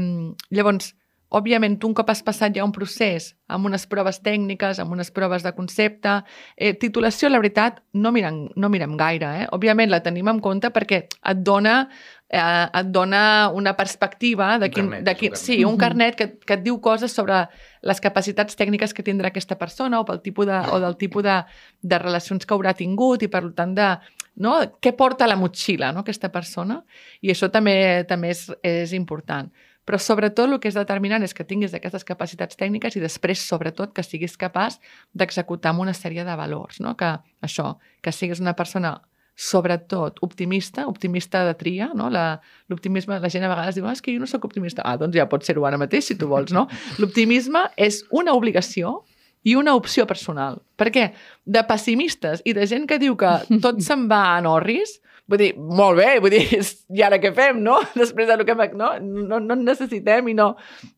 llavors, 0.51 0.93
òbviament, 1.27 1.75
un 1.83 1.93
cop 1.95 2.09
has 2.09 2.21
passat 2.23 2.55
ja 2.55 2.63
un 2.63 2.71
procés 2.71 3.33
amb 3.51 3.67
unes 3.67 3.83
proves 3.91 4.21
tècniques, 4.23 4.79
amb 4.79 4.93
unes 4.95 5.11
proves 5.11 5.43
de 5.43 5.51
concepte, 5.55 6.21
eh, 6.55 6.73
titulació, 6.79 7.29
la 7.29 7.41
veritat, 7.41 7.81
no 7.93 8.13
mirem, 8.15 8.45
no 8.55 8.69
mirem 8.71 8.95
gaire. 8.99 9.33
Eh? 9.43 9.47
Òbviament 9.51 9.91
la 9.91 10.01
tenim 10.03 10.27
en 10.31 10.39
compte 10.39 10.71
perquè 10.71 11.03
et 11.07 11.43
dona 11.43 11.81
eh, 12.29 12.67
et 12.79 12.91
dona 12.91 13.51
una 13.53 13.75
perspectiva 13.75 14.57
de 14.59 14.69
quin, 14.69 14.87
carnet, 14.87 15.03
de 15.03 15.15
quin, 15.15 15.35
sí, 15.35 15.63
un 15.65 15.77
carnet 15.77 16.15
que, 16.15 16.29
que 16.39 16.57
et 16.57 16.63
diu 16.63 16.79
coses 16.83 17.11
sobre 17.11 17.45
les 17.87 18.01
capacitats 18.03 18.55
tècniques 18.55 18.93
que 18.93 19.03
tindrà 19.03 19.31
aquesta 19.31 19.57
persona 19.59 19.99
o, 19.99 20.05
pel 20.07 20.21
tipus 20.23 20.47
de, 20.47 20.59
o 20.71 20.79
del 20.83 20.97
tipus 20.99 21.23
de, 21.23 21.41
de 21.83 21.99
relacions 21.99 22.45
que 22.45 22.55
haurà 22.55 22.75
tingut 22.75 23.23
i 23.23 23.31
per 23.31 23.45
tant 23.55 23.75
de, 23.77 23.93
no? 24.43 24.57
què 24.81 24.93
porta 24.97 25.25
a 25.25 25.31
la 25.31 25.37
motxilla 25.39 25.91
no? 25.93 26.05
aquesta 26.05 26.29
persona 26.33 26.81
i 27.21 27.33
això 27.33 27.49
també, 27.53 28.05
també 28.09 28.31
és, 28.35 28.47
és 28.65 28.93
important. 28.97 29.49
Però 29.87 29.99
sobretot 30.03 30.49
el 30.49 30.57
que 30.59 30.67
és 30.67 30.75
determinant 30.75 31.23
és 31.23 31.33
que 31.33 31.45
tinguis 31.47 31.73
aquestes 31.77 32.03
capacitats 32.07 32.59
tècniques 32.59 32.97
i 32.97 33.03
després, 33.03 33.39
sobretot, 33.39 33.93
que 33.95 34.03
siguis 34.03 34.35
capaç 34.39 34.81
d'executar 35.15 35.71
amb 35.71 35.85
una 35.85 35.93
sèrie 35.95 36.25
de 36.27 36.35
valors. 36.35 36.81
No? 36.83 36.97
Que 36.99 37.13
això, 37.47 37.77
que 38.03 38.11
siguis 38.11 38.43
una 38.43 38.55
persona 38.57 38.97
sobretot 39.37 40.17
optimista, 40.25 40.87
optimista 40.89 41.45
de 41.45 41.53
tria, 41.55 41.91
no? 41.95 42.09
L'optimisme, 42.09 43.13
la, 43.15 43.21
la 43.21 43.29
gent 43.29 43.45
a 43.45 43.51
vegades 43.51 43.77
diu, 43.77 43.85
ah, 43.85 43.93
és 43.93 44.01
que 44.01 44.15
jo 44.15 44.19
no 44.19 44.27
sóc 44.27 44.47
optimista. 44.49 44.81
Ah, 44.83 44.97
doncs 44.97 45.15
ja 45.15 45.27
pot 45.29 45.45
ser-ho 45.45 45.63
ara 45.69 45.77
mateix, 45.79 46.09
si 46.09 46.17
tu 46.17 46.27
vols, 46.27 46.51
no? 46.51 46.65
L'optimisme 46.99 47.61
és 47.77 48.01
una 48.09 48.33
obligació 48.35 49.03
i 49.47 49.55
una 49.55 49.75
opció 49.79 50.05
personal. 50.09 50.61
Per 50.77 50.89
què? 50.93 51.09
De 51.45 51.63
pessimistes 51.67 52.43
i 52.45 52.55
de 52.57 52.65
gent 52.69 52.87
que 52.89 52.99
diu 53.01 53.15
que 53.19 53.33
tot 53.63 53.79
se'n 53.83 54.07
va 54.11 54.21
a 54.35 54.41
Norris, 54.43 54.97
vull 55.27 55.41
dir, 55.41 55.51
molt 55.57 55.99
bé, 55.99 56.09
vull 56.23 56.35
dir, 56.35 56.61
i 56.95 57.03
ara 57.03 57.19
què 57.23 57.33
fem, 57.35 57.61
no? 57.63 57.79
Després 58.01 58.29
del 58.29 58.45
que... 58.47 58.57
No, 58.75 58.93
no, 59.03 59.39
no 59.43 59.59
necessitem 59.59 60.31
i 60.31 60.35
no, 60.37 60.51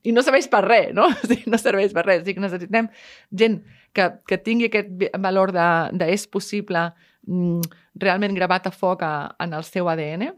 i 0.04 0.16
no 0.16 0.26
serveix 0.26 0.50
per 0.52 0.64
res, 0.68 0.90
no? 0.98 1.10
O 1.24 1.28
sigui, 1.28 1.46
no 1.52 1.62
serveix 1.62 1.94
per 1.96 2.08
res. 2.08 2.24
O 2.24 2.30
sigui, 2.30 2.42
necessitem 2.46 2.90
gent 3.44 3.62
que, 3.94 4.10
que 4.30 4.42
tingui 4.42 4.70
aquest 4.70 4.92
valor 5.22 5.54
de, 5.54 5.70
de 5.98 6.12
és 6.14 6.28
possible, 6.30 6.90
Mm, 7.28 7.62
realment 8.00 8.34
gravat 8.34 8.70
a 8.70 8.72
foc 8.72 9.04
a, 9.04 9.36
en 9.44 9.54
el 9.54 9.66
seu 9.68 9.90
ADN 9.92 10.30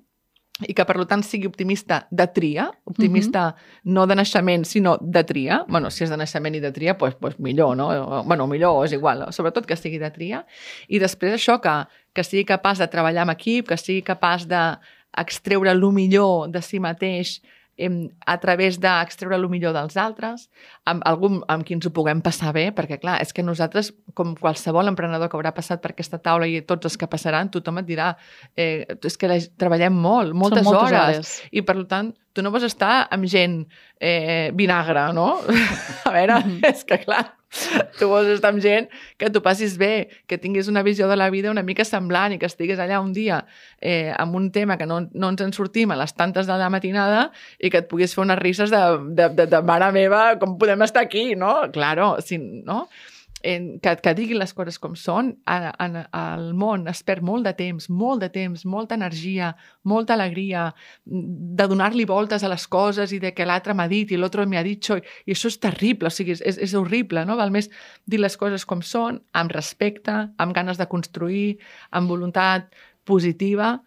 i 0.68 0.76
que, 0.78 0.86
per 0.86 0.98
tant, 1.10 1.24
sigui 1.26 1.50
optimista 1.50 2.02
de 2.12 2.28
tria, 2.34 2.70
optimista 2.86 3.48
uh 3.48 3.54
-huh. 3.54 3.94
no 3.94 4.08
de 4.08 4.16
naixement, 4.16 4.66
sinó 4.66 4.98
de 5.02 5.24
tria. 5.24 5.66
bueno, 5.68 5.90
si 5.90 6.04
és 6.04 6.10
de 6.10 6.18
naixement 6.18 6.56
i 6.56 6.60
de 6.60 6.72
tria, 6.72 6.94
doncs, 6.94 7.16
pues 7.16 7.40
millor, 7.40 7.76
no? 7.76 8.24
bueno, 8.24 8.48
millor, 8.48 8.86
és 8.86 8.92
igual, 8.92 9.26
sobretot 9.32 9.66
que 9.66 9.76
sigui 9.76 9.98
de 10.00 10.12
tria. 10.12 10.46
I 10.88 11.00
després 11.00 11.34
això, 11.34 11.60
que, 11.60 11.88
que 12.14 12.24
sigui 12.24 12.46
capaç 12.46 12.78
de 12.80 12.88
treballar 12.88 13.22
amb 13.22 13.32
equip, 13.32 13.68
que 13.68 13.78
sigui 13.78 14.02
capaç 14.02 14.46
d'extreure 14.48 15.72
el 15.72 15.92
millor 15.92 16.50
de 16.50 16.62
si 16.62 16.80
mateix 16.80 17.42
a 18.26 18.38
través 18.44 18.80
d'extreure 18.82 19.38
el 19.40 19.48
millor 19.50 19.74
dels 19.74 19.98
altres, 19.98 20.48
amb 20.86 21.04
algú 21.08 21.32
amb 21.52 21.66
qui 21.66 21.78
ens 21.78 21.88
ho 21.88 21.94
puguem 21.96 22.22
passar 22.22 22.54
bé, 22.56 22.70
perquè 22.76 23.00
clar, 23.02 23.20
és 23.24 23.34
que 23.34 23.46
nosaltres, 23.46 23.92
com 24.14 24.36
qualsevol 24.40 24.92
emprenedor 24.92 25.30
que 25.30 25.40
haurà 25.40 25.54
passat 25.56 25.82
per 25.82 25.94
aquesta 25.94 26.20
taula 26.22 26.50
i 26.50 26.62
tots 26.62 26.90
els 26.90 26.98
que 26.98 27.10
passaran, 27.10 27.52
tothom 27.54 27.82
et 27.82 27.90
dirà 27.90 28.14
eh, 28.56 28.86
és 28.98 29.18
que 29.18 29.30
la, 29.32 29.40
treballem 29.58 29.94
molt, 29.94 30.36
moltes, 30.38 30.66
moltes 30.68 30.92
hores, 30.92 31.18
hores, 31.18 31.38
i 31.52 31.66
per 31.66 31.80
tant 31.92 32.14
tu 32.34 32.44
no 32.44 32.52
vas 32.52 32.64
estar 32.64 33.08
amb 33.12 33.28
gent 33.30 33.66
eh, 34.00 34.52
vinagre, 34.56 35.12
no? 35.14 35.42
A 36.08 36.12
veure, 36.12 36.40
mm 36.40 36.60
-hmm. 36.60 36.70
és 36.72 36.84
que 36.86 37.00
clar, 37.00 37.36
tu 38.00 38.08
vols 38.08 38.30
estar 38.32 38.52
amb 38.54 38.62
gent 38.64 38.88
que 39.20 39.30
tu 39.30 39.42
passis 39.44 39.78
bé, 39.78 40.08
que 40.28 40.38
tinguis 40.38 40.70
una 40.72 40.84
visió 40.84 41.08
de 41.08 41.18
la 41.18 41.30
vida 41.30 41.52
una 41.52 41.64
mica 41.64 41.84
semblant 41.84 42.34
i 42.34 42.40
que 42.40 42.48
estiguis 42.48 42.80
allà 42.80 43.02
un 43.04 43.12
dia 43.14 43.46
eh, 43.82 44.14
amb 44.18 44.36
un 44.36 44.52
tema 44.52 44.78
que 44.78 44.86
no, 44.86 45.02
no 45.12 45.30
ens 45.30 45.42
en 45.42 45.52
sortim 45.52 45.92
a 45.92 46.00
les 46.00 46.14
tantes 46.16 46.48
de 46.48 46.58
la 46.58 46.70
matinada 46.70 47.32
i 47.60 47.70
que 47.70 47.84
et 47.84 47.90
puguis 47.92 48.16
fer 48.16 48.24
unes 48.24 48.40
risses 48.40 48.72
de, 48.72 48.82
de, 49.12 49.30
de, 49.36 49.48
de 49.52 49.62
mare 49.62 49.92
meva, 49.92 50.40
com 50.40 50.58
podem 50.58 50.82
estar 50.82 51.04
aquí, 51.04 51.36
no? 51.36 51.72
Claro, 51.74 52.16
si, 52.22 52.38
no? 52.38 52.88
En, 53.44 53.80
que, 53.80 53.94
que 54.04 54.14
diguin 54.18 54.40
les 54.40 54.54
coses 54.54 54.78
com 54.82 54.96
són, 55.00 55.32
en, 55.50 55.68
en, 55.84 55.98
el 56.18 56.48
món 56.58 56.88
es 56.92 57.02
perd 57.08 57.26
molt 57.26 57.48
de 57.48 57.54
temps, 57.58 57.88
molt 57.90 58.24
de 58.24 58.30
temps, 58.34 58.64
molta 58.66 58.98
energia, 58.98 59.52
molta 59.88 60.16
alegria, 60.18 60.70
de 61.06 61.68
donar-li 61.72 62.06
voltes 62.10 62.44
a 62.44 62.52
les 62.52 62.68
coses 62.72 63.14
i 63.16 63.22
de 63.24 63.34
que 63.38 63.48
l'altre 63.48 63.76
m'ha 63.78 63.88
dit 63.92 64.12
i 64.12 64.20
l'altre 64.20 64.46
m'ha 64.50 64.64
dit 64.68 64.92
i, 64.92 65.00
i 65.26 65.36
això 65.36 65.52
és 65.52 65.60
terrible, 65.62 66.12
o 66.12 66.14
sigui, 66.14 66.38
és, 66.38 66.58
és 66.58 66.76
horrible, 66.78 67.26
no? 67.28 67.38
Val 67.40 67.54
més 67.54 67.72
dir 68.06 68.22
les 68.22 68.38
coses 68.38 68.66
com 68.66 68.84
són, 68.86 69.22
amb 69.34 69.54
respecte, 69.56 70.18
amb 70.38 70.58
ganes 70.58 70.82
de 70.82 70.90
construir, 70.92 71.58
amb 71.92 72.12
voluntat 72.12 72.70
positiva, 73.08 73.78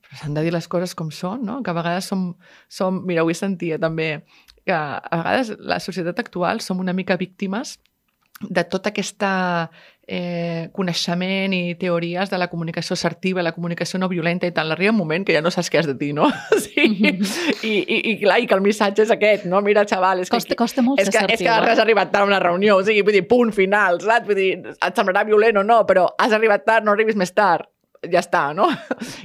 però 0.00 0.20
s'han 0.20 0.36
de 0.36 0.44
dir 0.46 0.54
les 0.54 0.68
coses 0.70 0.94
com 0.94 1.10
són, 1.14 1.44
no? 1.46 1.60
Que 1.64 1.72
a 1.72 1.76
vegades 1.76 2.08
som, 2.10 2.30
som 2.70 3.02
mira, 3.06 3.24
avui 3.24 3.34
sentia 3.34 3.78
també 3.82 4.22
que 4.64 4.76
a 4.76 5.16
vegades 5.16 5.54
la 5.58 5.80
societat 5.82 6.20
actual 6.22 6.60
som 6.60 6.80
una 6.82 6.94
mica 6.94 7.16
víctimes 7.20 7.78
de 8.40 8.64
tota 8.64 8.90
aquesta 8.90 9.70
eh, 10.10 10.68
coneixement 10.72 11.52
i 11.54 11.74
teories 11.78 12.30
de 12.32 12.38
la 12.40 12.48
comunicació 12.50 12.96
assertiva, 12.96 13.44
la 13.44 13.52
comunicació 13.52 14.00
no 14.00 14.08
violenta 14.10 14.48
i 14.48 14.54
tal. 14.56 14.72
Arriba 14.72 14.94
un 14.94 14.98
moment 14.98 15.26
que 15.26 15.36
ja 15.36 15.42
no 15.44 15.52
saps 15.54 15.70
què 15.70 15.80
has 15.80 15.88
de 15.90 15.94
dir, 15.94 16.12
no? 16.16 16.30
Sí. 16.60 16.86
I, 16.86 17.72
i, 17.72 17.96
i, 18.12 18.14
clar, 18.20 18.38
i 18.40 18.46
que 18.48 18.56
el 18.56 18.62
missatge 18.64 19.04
és 19.04 19.12
aquest, 19.12 19.44
no? 19.50 19.60
Mira, 19.64 19.84
xaval, 19.88 20.22
és 20.24 20.30
que... 20.30 20.38
Costa, 20.38 20.56
costa 20.58 20.84
molt 20.86 21.00
és 21.02 21.08
que, 21.08 21.18
és 21.18 21.42
que 21.42 21.48
assertiu, 21.48 21.72
has 21.74 21.82
arribat 21.82 22.12
tard 22.12 22.24
a 22.24 22.30
una 22.30 22.40
reunió, 22.42 22.78
o 22.80 22.86
sigui, 22.86 23.04
vull 23.06 23.16
dir, 23.16 23.26
punt 23.28 23.52
final, 23.56 24.00
saps? 24.02 24.26
Vull 24.28 24.40
dir, 24.40 24.50
et 24.72 24.96
semblarà 24.96 25.26
violent 25.28 25.60
o 25.60 25.66
no, 25.66 25.82
però 25.88 26.08
has 26.18 26.34
arribat 26.36 26.64
tard, 26.66 26.86
no 26.86 26.96
arribis 26.96 27.18
més 27.20 27.34
tard 27.36 27.68
ja 28.08 28.20
està, 28.22 28.42
no? 28.56 28.68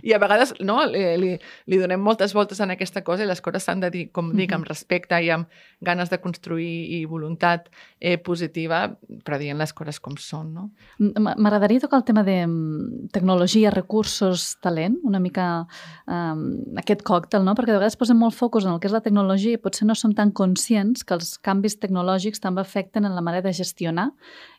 I 0.08 0.14
a 0.16 0.20
vegades 0.20 0.52
no, 0.60 0.82
li, 0.90 1.04
li, 1.22 1.32
li 1.72 1.80
donem 1.80 2.02
moltes 2.02 2.34
voltes 2.36 2.60
en 2.60 2.74
aquesta 2.74 3.06
cosa 3.08 3.24
i 3.24 3.30
les 3.30 3.40
coses 3.44 3.64
s'han 3.64 3.84
de 3.84 3.90
dir, 3.94 4.04
com 4.16 4.34
dic, 4.36 4.52
amb 4.56 4.68
respecte 4.68 5.16
i 5.24 5.30
amb 5.32 5.48
ganes 5.86 6.12
de 6.12 6.20
construir 6.20 6.68
i 6.98 7.00
voluntat 7.08 7.70
eh, 8.00 8.18
positiva, 8.20 8.84
però 9.24 9.40
dient 9.40 9.60
les 9.62 9.72
coses 9.76 10.02
com 10.04 10.18
són, 10.20 10.52
no? 10.56 10.66
M'agradaria 11.00 11.86
tocar 11.86 12.02
el 12.02 12.08
tema 12.08 12.26
de 12.28 12.42
mm, 12.44 13.12
tecnologia, 13.16 13.72
recursos, 13.72 14.58
talent, 14.64 14.98
una 15.08 15.22
mica 15.24 15.48
um, 15.64 16.44
aquest 16.82 17.06
còctel, 17.08 17.46
no? 17.48 17.56
perquè 17.56 17.72
de 17.72 17.80
vegades 17.80 18.00
posem 18.00 18.20
molt 18.20 18.36
focus 18.36 18.68
en 18.68 18.76
el 18.76 18.82
que 18.84 18.90
és 18.90 18.96
la 18.96 19.04
tecnologia 19.06 19.56
i 19.56 19.62
potser 19.62 19.88
no 19.88 19.96
som 19.96 20.16
tan 20.18 20.34
conscients 20.36 21.06
que 21.08 21.16
els 21.16 21.38
canvis 21.46 21.80
tecnològics 21.80 22.44
també 22.44 22.64
afecten 22.66 23.08
en 23.08 23.16
la 23.16 23.24
manera 23.24 23.48
de 23.48 23.56
gestionar 23.56 24.10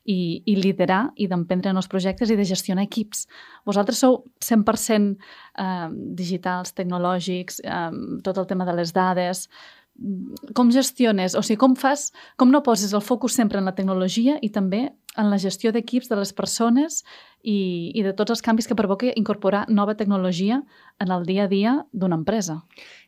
i, 0.07 0.43
i 0.47 0.57
liderar 0.59 1.11
i 1.17 1.29
d'emprendre 1.31 1.75
nous 1.75 1.89
projectes 1.91 2.31
i 2.31 2.39
de 2.39 2.47
gestionar 2.47 2.87
equips. 2.87 3.27
Vosaltres 3.67 4.03
sou 4.03 4.23
100% 4.45 5.17
eh, 5.17 5.89
digitals, 6.19 6.75
tecnològics, 6.79 7.61
eh, 7.65 7.91
tot 8.27 8.39
el 8.39 8.47
tema 8.47 8.69
de 8.69 8.77
les 8.79 8.95
dades, 8.97 9.47
com 10.55 10.71
gestiones, 10.71 11.35
o 11.35 11.43
sigui, 11.43 11.59
com 11.61 11.75
fas, 11.79 12.11
com 12.37 12.51
no 12.53 12.63
poses 12.63 12.93
el 12.93 13.03
focus 13.05 13.37
sempre 13.39 13.59
en 13.59 13.65
la 13.65 13.75
tecnologia 13.75 14.37
i 14.45 14.51
també 14.53 14.91
en 15.17 15.31
la 15.33 15.39
gestió 15.41 15.73
d'equips 15.73 16.11
de 16.11 16.19
les 16.21 16.33
persones 16.37 17.01
i, 17.41 17.93
i 17.97 18.05
de 18.05 18.13
tots 18.17 18.35
els 18.35 18.45
canvis 18.45 18.69
que 18.69 18.77
provoca 18.77 19.13
incorporar 19.17 19.65
nova 19.73 19.97
tecnologia 19.97 20.61
en 21.01 21.13
el 21.13 21.25
dia 21.25 21.47
a 21.47 21.49
dia 21.49 21.77
d'una 21.93 22.19
empresa. 22.21 22.61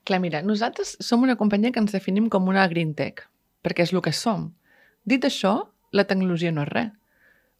Clar, 0.08 0.22
mira, 0.24 0.42
nosaltres 0.42 0.96
som 1.04 1.22
una 1.22 1.36
companyia 1.36 1.72
que 1.74 1.82
ens 1.82 1.92
definim 1.92 2.30
com 2.32 2.48
una 2.48 2.66
green 2.72 2.94
tech, 2.96 3.26
perquè 3.62 3.84
és 3.84 3.92
el 3.92 4.00
que 4.04 4.14
som. 4.16 4.48
Dit 5.04 5.28
això, 5.28 5.68
la 5.92 6.04
tecnologia 6.04 6.52
no 6.52 6.64
és 6.66 6.72
res. 6.72 6.92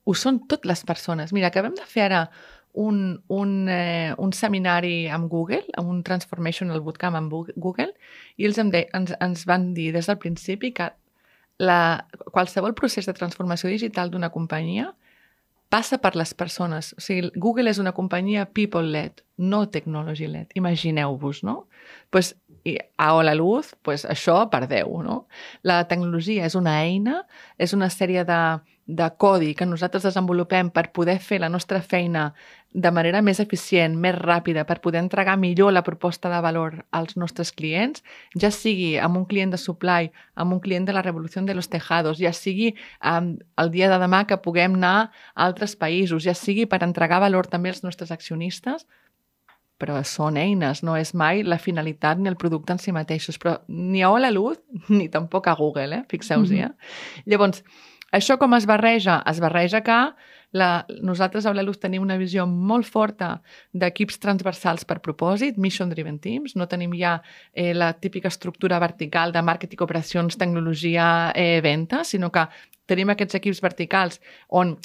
Ho 0.09 0.15
són 0.17 0.41
totes 0.49 0.69
les 0.69 0.85
persones. 0.89 1.35
Mira, 1.37 1.51
acabem 1.53 1.75
de 1.77 1.85
fer 1.85 2.07
ara 2.07 2.23
un, 2.79 3.23
un, 3.29 3.69
eh, 3.69 4.15
un 4.17 4.33
seminari 4.33 5.09
amb 5.13 5.29
Google, 5.29 5.65
amb 5.77 5.91
un 5.91 6.03
Transformational 6.07 6.81
Bootcamp 6.85 7.17
amb 7.19 7.33
Google, 7.57 7.91
i 8.37 8.49
ells 8.49 8.61
em 8.63 8.71
de, 8.73 8.87
ens, 8.95 9.13
ens 9.21 9.45
van 9.49 9.73
dir 9.77 9.91
des 9.97 10.09
del 10.09 10.21
principi 10.23 10.73
que 10.77 10.91
la, 11.59 12.07
qualsevol 12.31 12.77
procés 12.79 13.09
de 13.09 13.17
transformació 13.19 13.69
digital 13.73 14.13
d'una 14.13 14.31
companyia 14.31 14.93
passa 15.69 15.99
per 16.01 16.15
les 16.17 16.33
persones. 16.35 16.93
O 16.97 17.03
sigui, 17.05 17.31
Google 17.37 17.71
és 17.71 17.81
una 17.83 17.93
companyia 17.97 18.47
people-led, 18.57 19.23
no 19.37 19.67
technology-led. 19.69 20.55
Imagineu-vos, 20.59 21.43
no? 21.45 21.69
Pues, 22.11 22.35
i 22.69 22.77
a 23.01 23.13
Hola 23.15 23.35
Luz, 23.37 23.75
pues 23.83 24.05
això 24.09 24.41
per 24.53 24.67
10, 24.69 24.89
no? 25.07 25.21
La 25.63 25.83
tecnologia 25.89 26.49
és 26.49 26.57
una 26.59 26.81
eina, 26.83 27.23
és 27.59 27.73
una 27.77 27.89
sèrie 27.93 28.25
de, 28.29 28.41
de 28.89 29.05
codi 29.21 29.53
que 29.55 29.67
nosaltres 29.69 30.07
desenvolupem 30.09 30.71
per 30.73 30.87
poder 30.97 31.19
fer 31.21 31.43
la 31.43 31.51
nostra 31.53 31.83
feina 31.85 32.31
de 32.73 32.89
manera 32.91 33.21
més 33.21 33.37
eficient, 33.41 33.93
més 34.01 34.15
ràpida, 34.17 34.65
per 34.65 34.79
poder 34.81 35.03
entregar 35.03 35.35
millor 35.37 35.75
la 35.75 35.83
proposta 35.85 36.31
de 36.33 36.39
valor 36.41 36.79
als 36.91 37.17
nostres 37.21 37.53
clients, 37.53 38.01
ja 38.33 38.49
sigui 38.51 38.95
amb 38.97 39.21
un 39.21 39.27
client 39.29 39.53
de 39.53 39.61
supply, 39.61 40.09
amb 40.41 40.57
un 40.57 40.61
client 40.65 40.89
de 40.89 40.95
la 40.97 41.03
revolució 41.05 41.43
de 41.45 41.55
los 41.55 41.69
tejados, 41.69 42.17
ja 42.19 42.33
sigui 42.33 42.71
um, 43.05 43.35
el 43.61 43.71
dia 43.71 43.91
de 43.93 43.99
demà 44.01 44.23
que 44.25 44.41
puguem 44.41 44.81
anar 44.81 45.11
a 45.35 45.45
altres 45.45 45.77
països, 45.77 46.25
ja 46.25 46.33
sigui 46.33 46.65
per 46.65 46.81
entregar 46.83 47.21
valor 47.21 47.47
també 47.47 47.69
als 47.69 47.85
nostres 47.85 48.11
accionistes, 48.11 48.87
però 49.79 50.01
són 50.03 50.41
eines, 50.41 50.81
no 50.83 50.97
és 50.97 51.13
mai 51.15 51.45
la 51.45 51.61
finalitat 51.61 52.19
ni 52.19 52.33
el 52.33 52.41
producte 52.41 52.73
en 52.73 52.81
si 52.81 52.93
mateixos, 52.97 53.37
però 53.39 53.59
ni 53.69 54.01
a 54.03 54.09
Hola 54.11 54.33
Luz 54.33 54.59
ni 54.89 55.11
tampoc 55.13 55.47
a 55.47 55.55
Google, 55.61 55.93
eh? 55.93 56.03
fixeu-vos-hi. 56.09 56.65
Eh? 56.65 56.73
Llavors, 57.29 57.63
això 58.13 58.39
com 58.39 58.55
es 58.57 58.67
barreja? 58.67 59.23
Es 59.27 59.41
barreja 59.41 59.83
que 59.85 59.99
la, 60.53 60.87
nosaltres 61.05 61.47
a 61.47 61.53
Luz 61.53 61.79
tenim 61.81 62.03
una 62.03 62.17
visió 62.17 62.47
molt 62.49 62.89
forta 62.89 63.35
d'equips 63.77 64.19
transversals 64.23 64.87
per 64.89 65.01
propòsit, 65.05 65.59
Mission 65.61 65.91
Driven 65.93 66.19
Teams, 66.19 66.57
no 66.57 66.67
tenim 66.69 66.95
ja 66.97 67.19
eh, 67.53 67.75
la 67.75 67.93
típica 67.93 68.33
estructura 68.33 68.79
vertical 68.81 69.33
de 69.33 69.43
màrqueting, 69.45 69.83
operacions, 69.85 70.39
tecnologia, 70.41 71.33
eh, 71.37 71.61
venda, 71.65 72.05
sinó 72.05 72.33
que 72.33 72.47
tenim 72.89 73.13
aquests 73.13 73.37
equips 73.37 73.61
verticals 73.61 74.23
on 74.49 74.79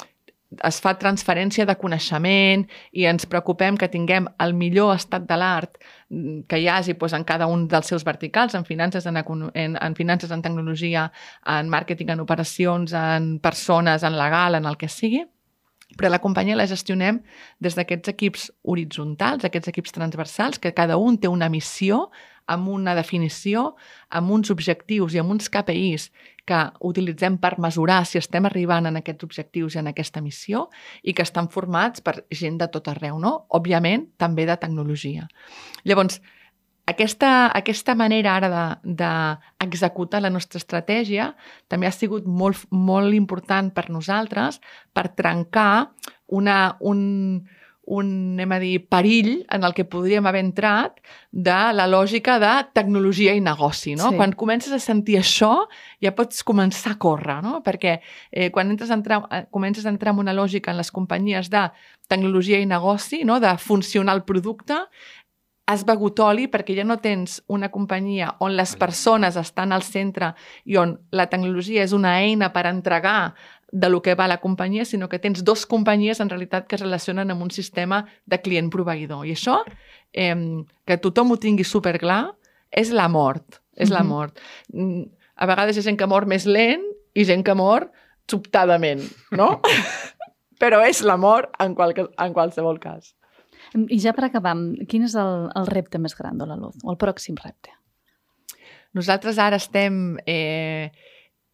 es 0.67 0.79
fa 0.83 0.93
transferència 0.99 1.65
de 1.65 1.75
coneixement 1.79 2.65
i 2.91 3.07
ens 3.09 3.25
preocupem 3.29 3.77
que 3.79 3.89
tinguem 3.91 4.27
el 4.43 4.55
millor 4.57 4.93
estat 4.95 5.27
de 5.29 5.37
l'art 5.39 5.77
mm, 6.09 6.45
que 6.49 6.59
hi 6.61 6.67
hagi 6.67 6.97
doncs, 6.97 7.17
en 7.17 7.25
cada 7.27 7.47
un 7.47 7.67
dels 7.67 7.87
seus 7.87 8.05
verticals, 8.05 8.55
en 8.55 8.65
finances, 8.65 9.05
en, 9.05 9.17
en, 9.17 9.77
en 9.77 9.95
finances, 9.95 10.31
en 10.31 10.41
tecnologia, 10.41 11.09
en 11.45 11.69
màrqueting, 11.69 12.13
en 12.13 12.23
operacions, 12.23 12.93
en 12.93 13.37
persones, 13.39 14.03
en 14.03 14.17
legal, 14.17 14.55
en 14.55 14.65
el 14.65 14.77
que 14.77 14.89
sigui, 14.89 15.25
però 15.97 16.09
la 16.09 16.21
companyia 16.21 16.57
la 16.57 16.67
gestionem 16.69 17.19
des 17.61 17.75
d'aquests 17.77 18.09
equips 18.13 18.47
horitzontals, 18.63 19.45
aquests 19.45 19.69
equips 19.69 19.93
transversals, 19.93 20.59
que 20.59 20.73
cada 20.73 20.97
un 20.97 21.19
té 21.21 21.29
una 21.29 21.49
missió, 21.53 22.07
amb 22.47 22.69
una 22.69 22.95
definició, 22.95 23.73
amb 24.09 24.31
uns 24.31 24.51
objectius 24.51 25.15
i 25.15 25.21
amb 25.21 25.31
uns 25.35 25.49
KPIs 25.49 26.09
que 26.45 26.59
utilitzem 26.83 27.37
per 27.39 27.55
mesurar 27.63 28.01
si 28.05 28.19
estem 28.19 28.45
arribant 28.49 28.89
en 28.89 28.99
aquests 28.99 29.23
objectius 29.23 29.75
i 29.75 29.81
en 29.81 29.89
aquesta 29.93 30.21
missió 30.21 30.67
i 31.03 31.15
que 31.15 31.23
estan 31.23 31.47
formats 31.49 32.03
per 32.03 32.25
gent 32.31 32.59
de 32.59 32.67
tot 32.71 32.89
arreu, 32.91 33.19
no? 33.19 33.45
Òbviament, 33.55 34.09
també 34.19 34.45
de 34.49 34.57
tecnologia. 34.59 35.29
Llavors, 35.87 36.19
aquesta, 36.85 37.47
aquesta 37.55 37.95
manera 37.95 38.35
ara 38.35 38.49
d'executar 38.83 40.19
de, 40.19 40.21
de 40.21 40.27
la 40.27 40.33
nostra 40.33 40.59
estratègia 40.59 41.29
també 41.71 41.87
ha 41.87 41.95
sigut 41.95 42.27
molt, 42.27 42.65
molt 42.71 43.15
important 43.15 43.71
per 43.71 43.87
nosaltres 43.89 44.59
per 44.91 45.07
trencar 45.15 45.93
una, 46.27 46.75
un, 46.81 47.47
un, 47.85 48.09
anem 48.37 48.51
a 48.55 48.59
dir, 48.61 48.73
perill 48.87 49.31
en 49.51 49.65
el 49.67 49.73
que 49.75 49.85
podríem 49.89 50.25
haver 50.29 50.43
entrat 50.45 51.01
de 51.31 51.57
la 51.75 51.87
lògica 51.89 52.37
de 52.39 52.51
tecnologia 52.75 53.33
i 53.35 53.41
negoci, 53.43 53.97
no? 53.99 54.11
Sí. 54.11 54.19
Quan 54.19 54.35
comences 54.39 54.71
a 54.71 54.79
sentir 54.79 55.17
això, 55.19 55.67
ja 56.03 56.13
pots 56.15 56.45
començar 56.47 56.95
a 56.95 56.99
córrer, 57.01 57.41
no? 57.43 57.59
Perquè 57.65 57.97
eh, 58.31 58.49
quan 58.55 58.71
entres 58.71 58.91
a 58.91 58.99
entrar, 58.99 59.23
eh, 59.29 59.43
comences 59.51 59.85
a 59.85 59.91
entrar 59.91 60.13
en 60.13 60.23
una 60.23 60.35
lògica 60.35 60.71
en 60.71 60.79
les 60.79 60.91
companyies 60.91 61.51
de 61.51 61.67
tecnologia 62.07 62.59
i 62.59 62.69
negoci, 62.69 63.23
no? 63.27 63.39
de 63.43 63.57
funcionar 63.57 64.15
el 64.15 64.23
producte, 64.23 64.77
has 65.65 65.85
begut 65.87 66.19
oli 66.19 66.49
perquè 66.51 66.75
ja 66.75 66.83
no 66.83 66.97
tens 66.99 67.37
una 67.47 67.69
companyia 67.71 68.33
on 68.43 68.55
les 68.57 68.75
persones 68.75 69.37
estan 69.39 69.71
al 69.71 69.83
centre 69.87 70.33
i 70.67 70.75
on 70.79 70.97
la 71.15 71.29
tecnologia 71.31 71.85
és 71.85 71.93
una 71.95 72.17
eina 72.19 72.51
per 72.51 72.65
entregar 72.67 73.33
de 73.73 73.89
lo 73.89 74.03
que 74.05 74.13
va 74.13 74.27
la 74.29 74.37
companyia, 74.37 74.85
sinó 74.85 75.09
que 75.09 75.17
tens 75.17 75.41
dos 75.43 75.65
companyies 75.65 76.19
en 76.21 76.29
realitat 76.29 76.67
que 76.69 76.75
es 76.77 76.81
relacionen 76.83 77.31
amb 77.33 77.41
un 77.41 77.49
sistema 77.51 78.03
de 78.29 78.37
client-proveïdor. 78.39 79.25
I 79.25 79.33
això, 79.33 79.63
eh, 80.13 80.35
que 80.85 80.97
tothom 81.01 81.31
ho 81.33 81.37
tingui 81.41 81.65
superclar, 81.65 82.35
és 82.69 82.91
la 82.93 83.07
mort. 83.09 83.59
És 83.75 83.89
la 83.89 84.03
Mhm. 84.03 84.07
mort. 84.09 84.39
Mm, 84.71 85.03
A 85.35 85.47
vegades 85.47 85.75
hi 85.75 85.79
ha 85.79 85.83
gent 85.83 85.97
que 85.97 86.05
mor 86.05 86.27
més 86.29 86.45
lent 86.45 86.83
i 87.15 87.23
gent 87.25 87.43
que 87.43 87.55
mor 87.57 87.87
sobtadament, 88.29 89.01
no? 89.31 89.59
Però 90.61 90.83
és 90.87 91.01
la 91.01 91.17
mort 91.17 91.49
en, 91.59 91.73
qual, 91.73 91.91
en 91.97 92.33
qualsevol 92.33 92.77
cas. 92.79 93.15
I 93.89 93.97
ja 93.99 94.13
per 94.13 94.25
acabar, 94.25 94.53
quin 94.87 95.03
és 95.03 95.15
el, 95.15 95.49
el 95.55 95.65
repte 95.65 95.97
més 95.97 96.13
gran 96.15 96.37
de 96.37 96.45
la 96.45 96.55
Luz, 96.55 96.75
o 96.83 96.91
el 96.93 96.97
pròxim 97.01 97.35
repte? 97.41 97.71
Nosaltres 98.93 99.39
ara 99.41 99.57
estem 99.57 100.19
eh, 100.27 100.91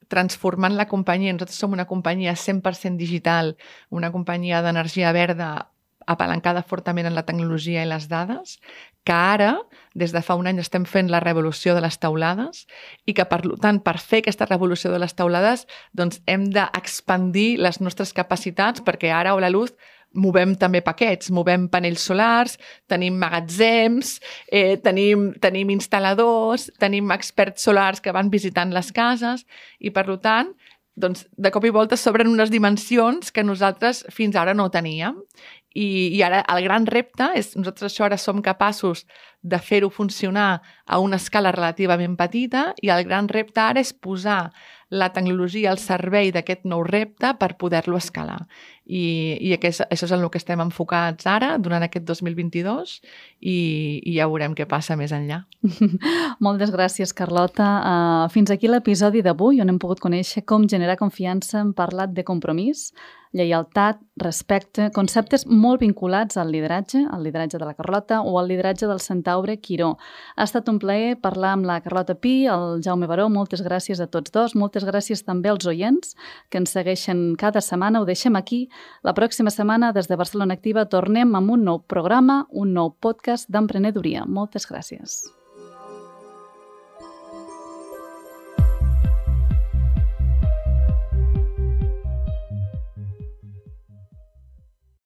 transformant 0.10 0.76
la 0.76 0.90
companyia. 0.92 1.34
Nosaltres 1.34 1.62
som 1.62 1.76
una 1.78 1.88
companyia 1.88 2.36
100% 2.36 2.98
digital, 3.00 3.56
una 3.90 4.12
companyia 4.12 4.64
d'energia 4.66 5.14
verda 5.16 5.70
apalancada 6.10 6.64
fortament 6.66 7.06
en 7.06 7.14
la 7.14 7.26
tecnologia 7.28 7.84
i 7.86 7.88
les 7.90 8.08
dades, 8.10 8.58
que 9.06 9.14
ara, 9.14 9.52
des 9.94 10.12
de 10.14 10.24
fa 10.26 10.36
un 10.40 10.50
any, 10.50 10.58
estem 10.62 10.88
fent 10.90 11.12
la 11.14 11.22
revolució 11.22 11.76
de 11.78 11.84
les 11.86 12.00
taulades 12.02 12.66
i 13.06 13.14
que, 13.14 13.26
per 13.30 13.44
tant, 13.62 13.80
per 13.86 13.98
fer 14.02 14.24
aquesta 14.24 14.48
revolució 14.50 14.90
de 14.92 15.00
les 15.04 15.14
taulades, 15.14 15.68
doncs 15.94 16.24
hem 16.26 16.50
d'expandir 16.56 17.60
les 17.62 17.80
nostres 17.82 18.14
capacitats 18.18 18.82
perquè 18.86 19.14
ara 19.14 19.36
a 19.36 19.42
la 19.42 19.54
luz 19.54 19.76
movem 20.14 20.56
també 20.58 20.82
paquets, 20.82 21.30
movem 21.32 21.68
panells 21.70 22.06
solars, 22.10 22.58
tenim 22.90 23.18
magatzems, 23.22 24.18
eh, 24.52 24.78
tenim, 24.84 25.34
tenim 25.42 25.70
instal·ladors, 25.76 26.70
tenim 26.80 27.12
experts 27.12 27.64
solars 27.68 28.02
que 28.02 28.14
van 28.16 28.30
visitant 28.30 28.74
les 28.74 28.92
cases 28.92 29.46
i, 29.80 29.92
per 29.94 30.08
tant, 30.24 30.54
doncs, 31.00 31.28
de 31.38 31.52
cop 31.54 31.66
i 31.66 31.72
volta 31.72 31.98
s'obren 31.98 32.28
unes 32.28 32.52
dimensions 32.52 33.32
que 33.32 33.46
nosaltres 33.46 34.04
fins 34.12 34.36
ara 34.36 34.54
no 34.54 34.70
teníem. 34.74 35.22
I, 35.70 36.18
I 36.18 36.24
ara 36.26 36.42
el 36.50 36.64
gran 36.66 36.88
repte 36.90 37.28
és, 37.38 37.54
nosaltres 37.56 37.92
això 37.92 38.08
ara 38.08 38.18
som 38.18 38.42
capaços 38.42 39.06
de 39.42 39.60
fer-ho 39.62 39.92
funcionar 39.94 40.64
a 40.86 41.00
una 41.00 41.20
escala 41.22 41.54
relativament 41.54 42.18
petita 42.18 42.72
i 42.82 42.90
el 42.90 43.06
gran 43.06 43.30
repte 43.30 43.62
ara 43.62 43.80
és 43.80 43.94
posar 43.94 44.50
la 44.90 45.12
tecnologia 45.14 45.70
al 45.70 45.78
servei 45.78 46.32
d'aquest 46.34 46.66
nou 46.66 46.82
repte 46.84 47.32
per 47.40 47.54
poder-lo 47.62 47.98
escalar. 47.98 48.42
I, 48.90 49.38
i 49.46 49.52
aquest, 49.54 49.84
això 49.86 50.08
és 50.08 50.14
en 50.16 50.24
el 50.24 50.32
que 50.34 50.40
estem 50.42 50.62
enfocats 50.64 51.28
ara, 51.30 51.52
durant 51.62 51.86
aquest 51.86 52.08
2022, 52.10 52.96
i, 53.40 53.58
i 54.02 54.16
ja 54.16 54.26
veurem 54.32 54.56
què 54.58 54.66
passa 54.70 54.98
més 54.98 55.14
enllà. 55.14 55.44
Moltes 56.46 56.74
gràcies, 56.74 57.14
Carlota. 57.14 57.70
Uh, 57.80 58.26
fins 58.34 58.50
aquí 58.50 58.72
l'episodi 58.72 59.22
d'avui, 59.22 59.62
on 59.62 59.70
hem 59.70 59.78
pogut 59.82 60.02
conèixer 60.02 60.42
com 60.50 60.66
generar 60.66 60.98
confiança. 60.98 61.60
Hem 61.62 61.76
parlat 61.78 62.18
de 62.18 62.26
compromís, 62.26 62.90
lleialtat, 63.36 64.00
respecte, 64.20 64.90
conceptes 64.96 65.46
molt 65.48 65.84
vinculats 65.84 66.38
al 66.38 66.50
lideratge, 66.52 67.04
al 67.12 67.24
lideratge 67.24 67.60
de 67.62 67.68
la 67.68 67.76
Carlota 67.78 68.22
o 68.22 68.38
al 68.40 68.50
lideratge 68.50 68.88
del 68.90 69.00
centaure 69.00 69.60
Quiró. 69.62 69.94
Ha 70.36 70.48
estat 70.48 70.70
un 70.70 70.80
plaer 70.82 71.16
parlar 71.22 71.54
amb 71.56 71.70
la 71.70 71.80
Carlota 71.86 72.16
Pi, 72.16 72.48
el 72.50 72.82
Jaume 72.84 73.08
Baró, 73.08 73.30
moltes 73.30 73.64
gràcies 73.66 74.02
a 74.02 74.10
tots 74.12 74.34
dos, 74.36 74.56
moltes 74.56 74.86
gràcies 74.88 75.24
també 75.26 75.54
als 75.54 75.68
oients 75.70 76.16
que 76.50 76.60
ens 76.62 76.74
segueixen 76.76 77.36
cada 77.40 77.62
setmana, 77.62 78.02
ho 78.02 78.10
deixem 78.10 78.36
aquí. 78.36 78.68
La 79.04 79.14
pròxima 79.14 79.54
setmana, 79.54 79.94
des 79.94 80.10
de 80.10 80.20
Barcelona 80.20 80.58
Activa, 80.58 80.90
tornem 80.90 81.36
amb 81.36 81.58
un 81.58 81.68
nou 81.70 81.84
programa, 81.88 82.46
un 82.52 82.74
nou 82.74 82.96
podcast 83.00 83.50
d'emprenedoria. 83.50 84.26
Moltes 84.26 84.68
gràcies. 84.68 85.39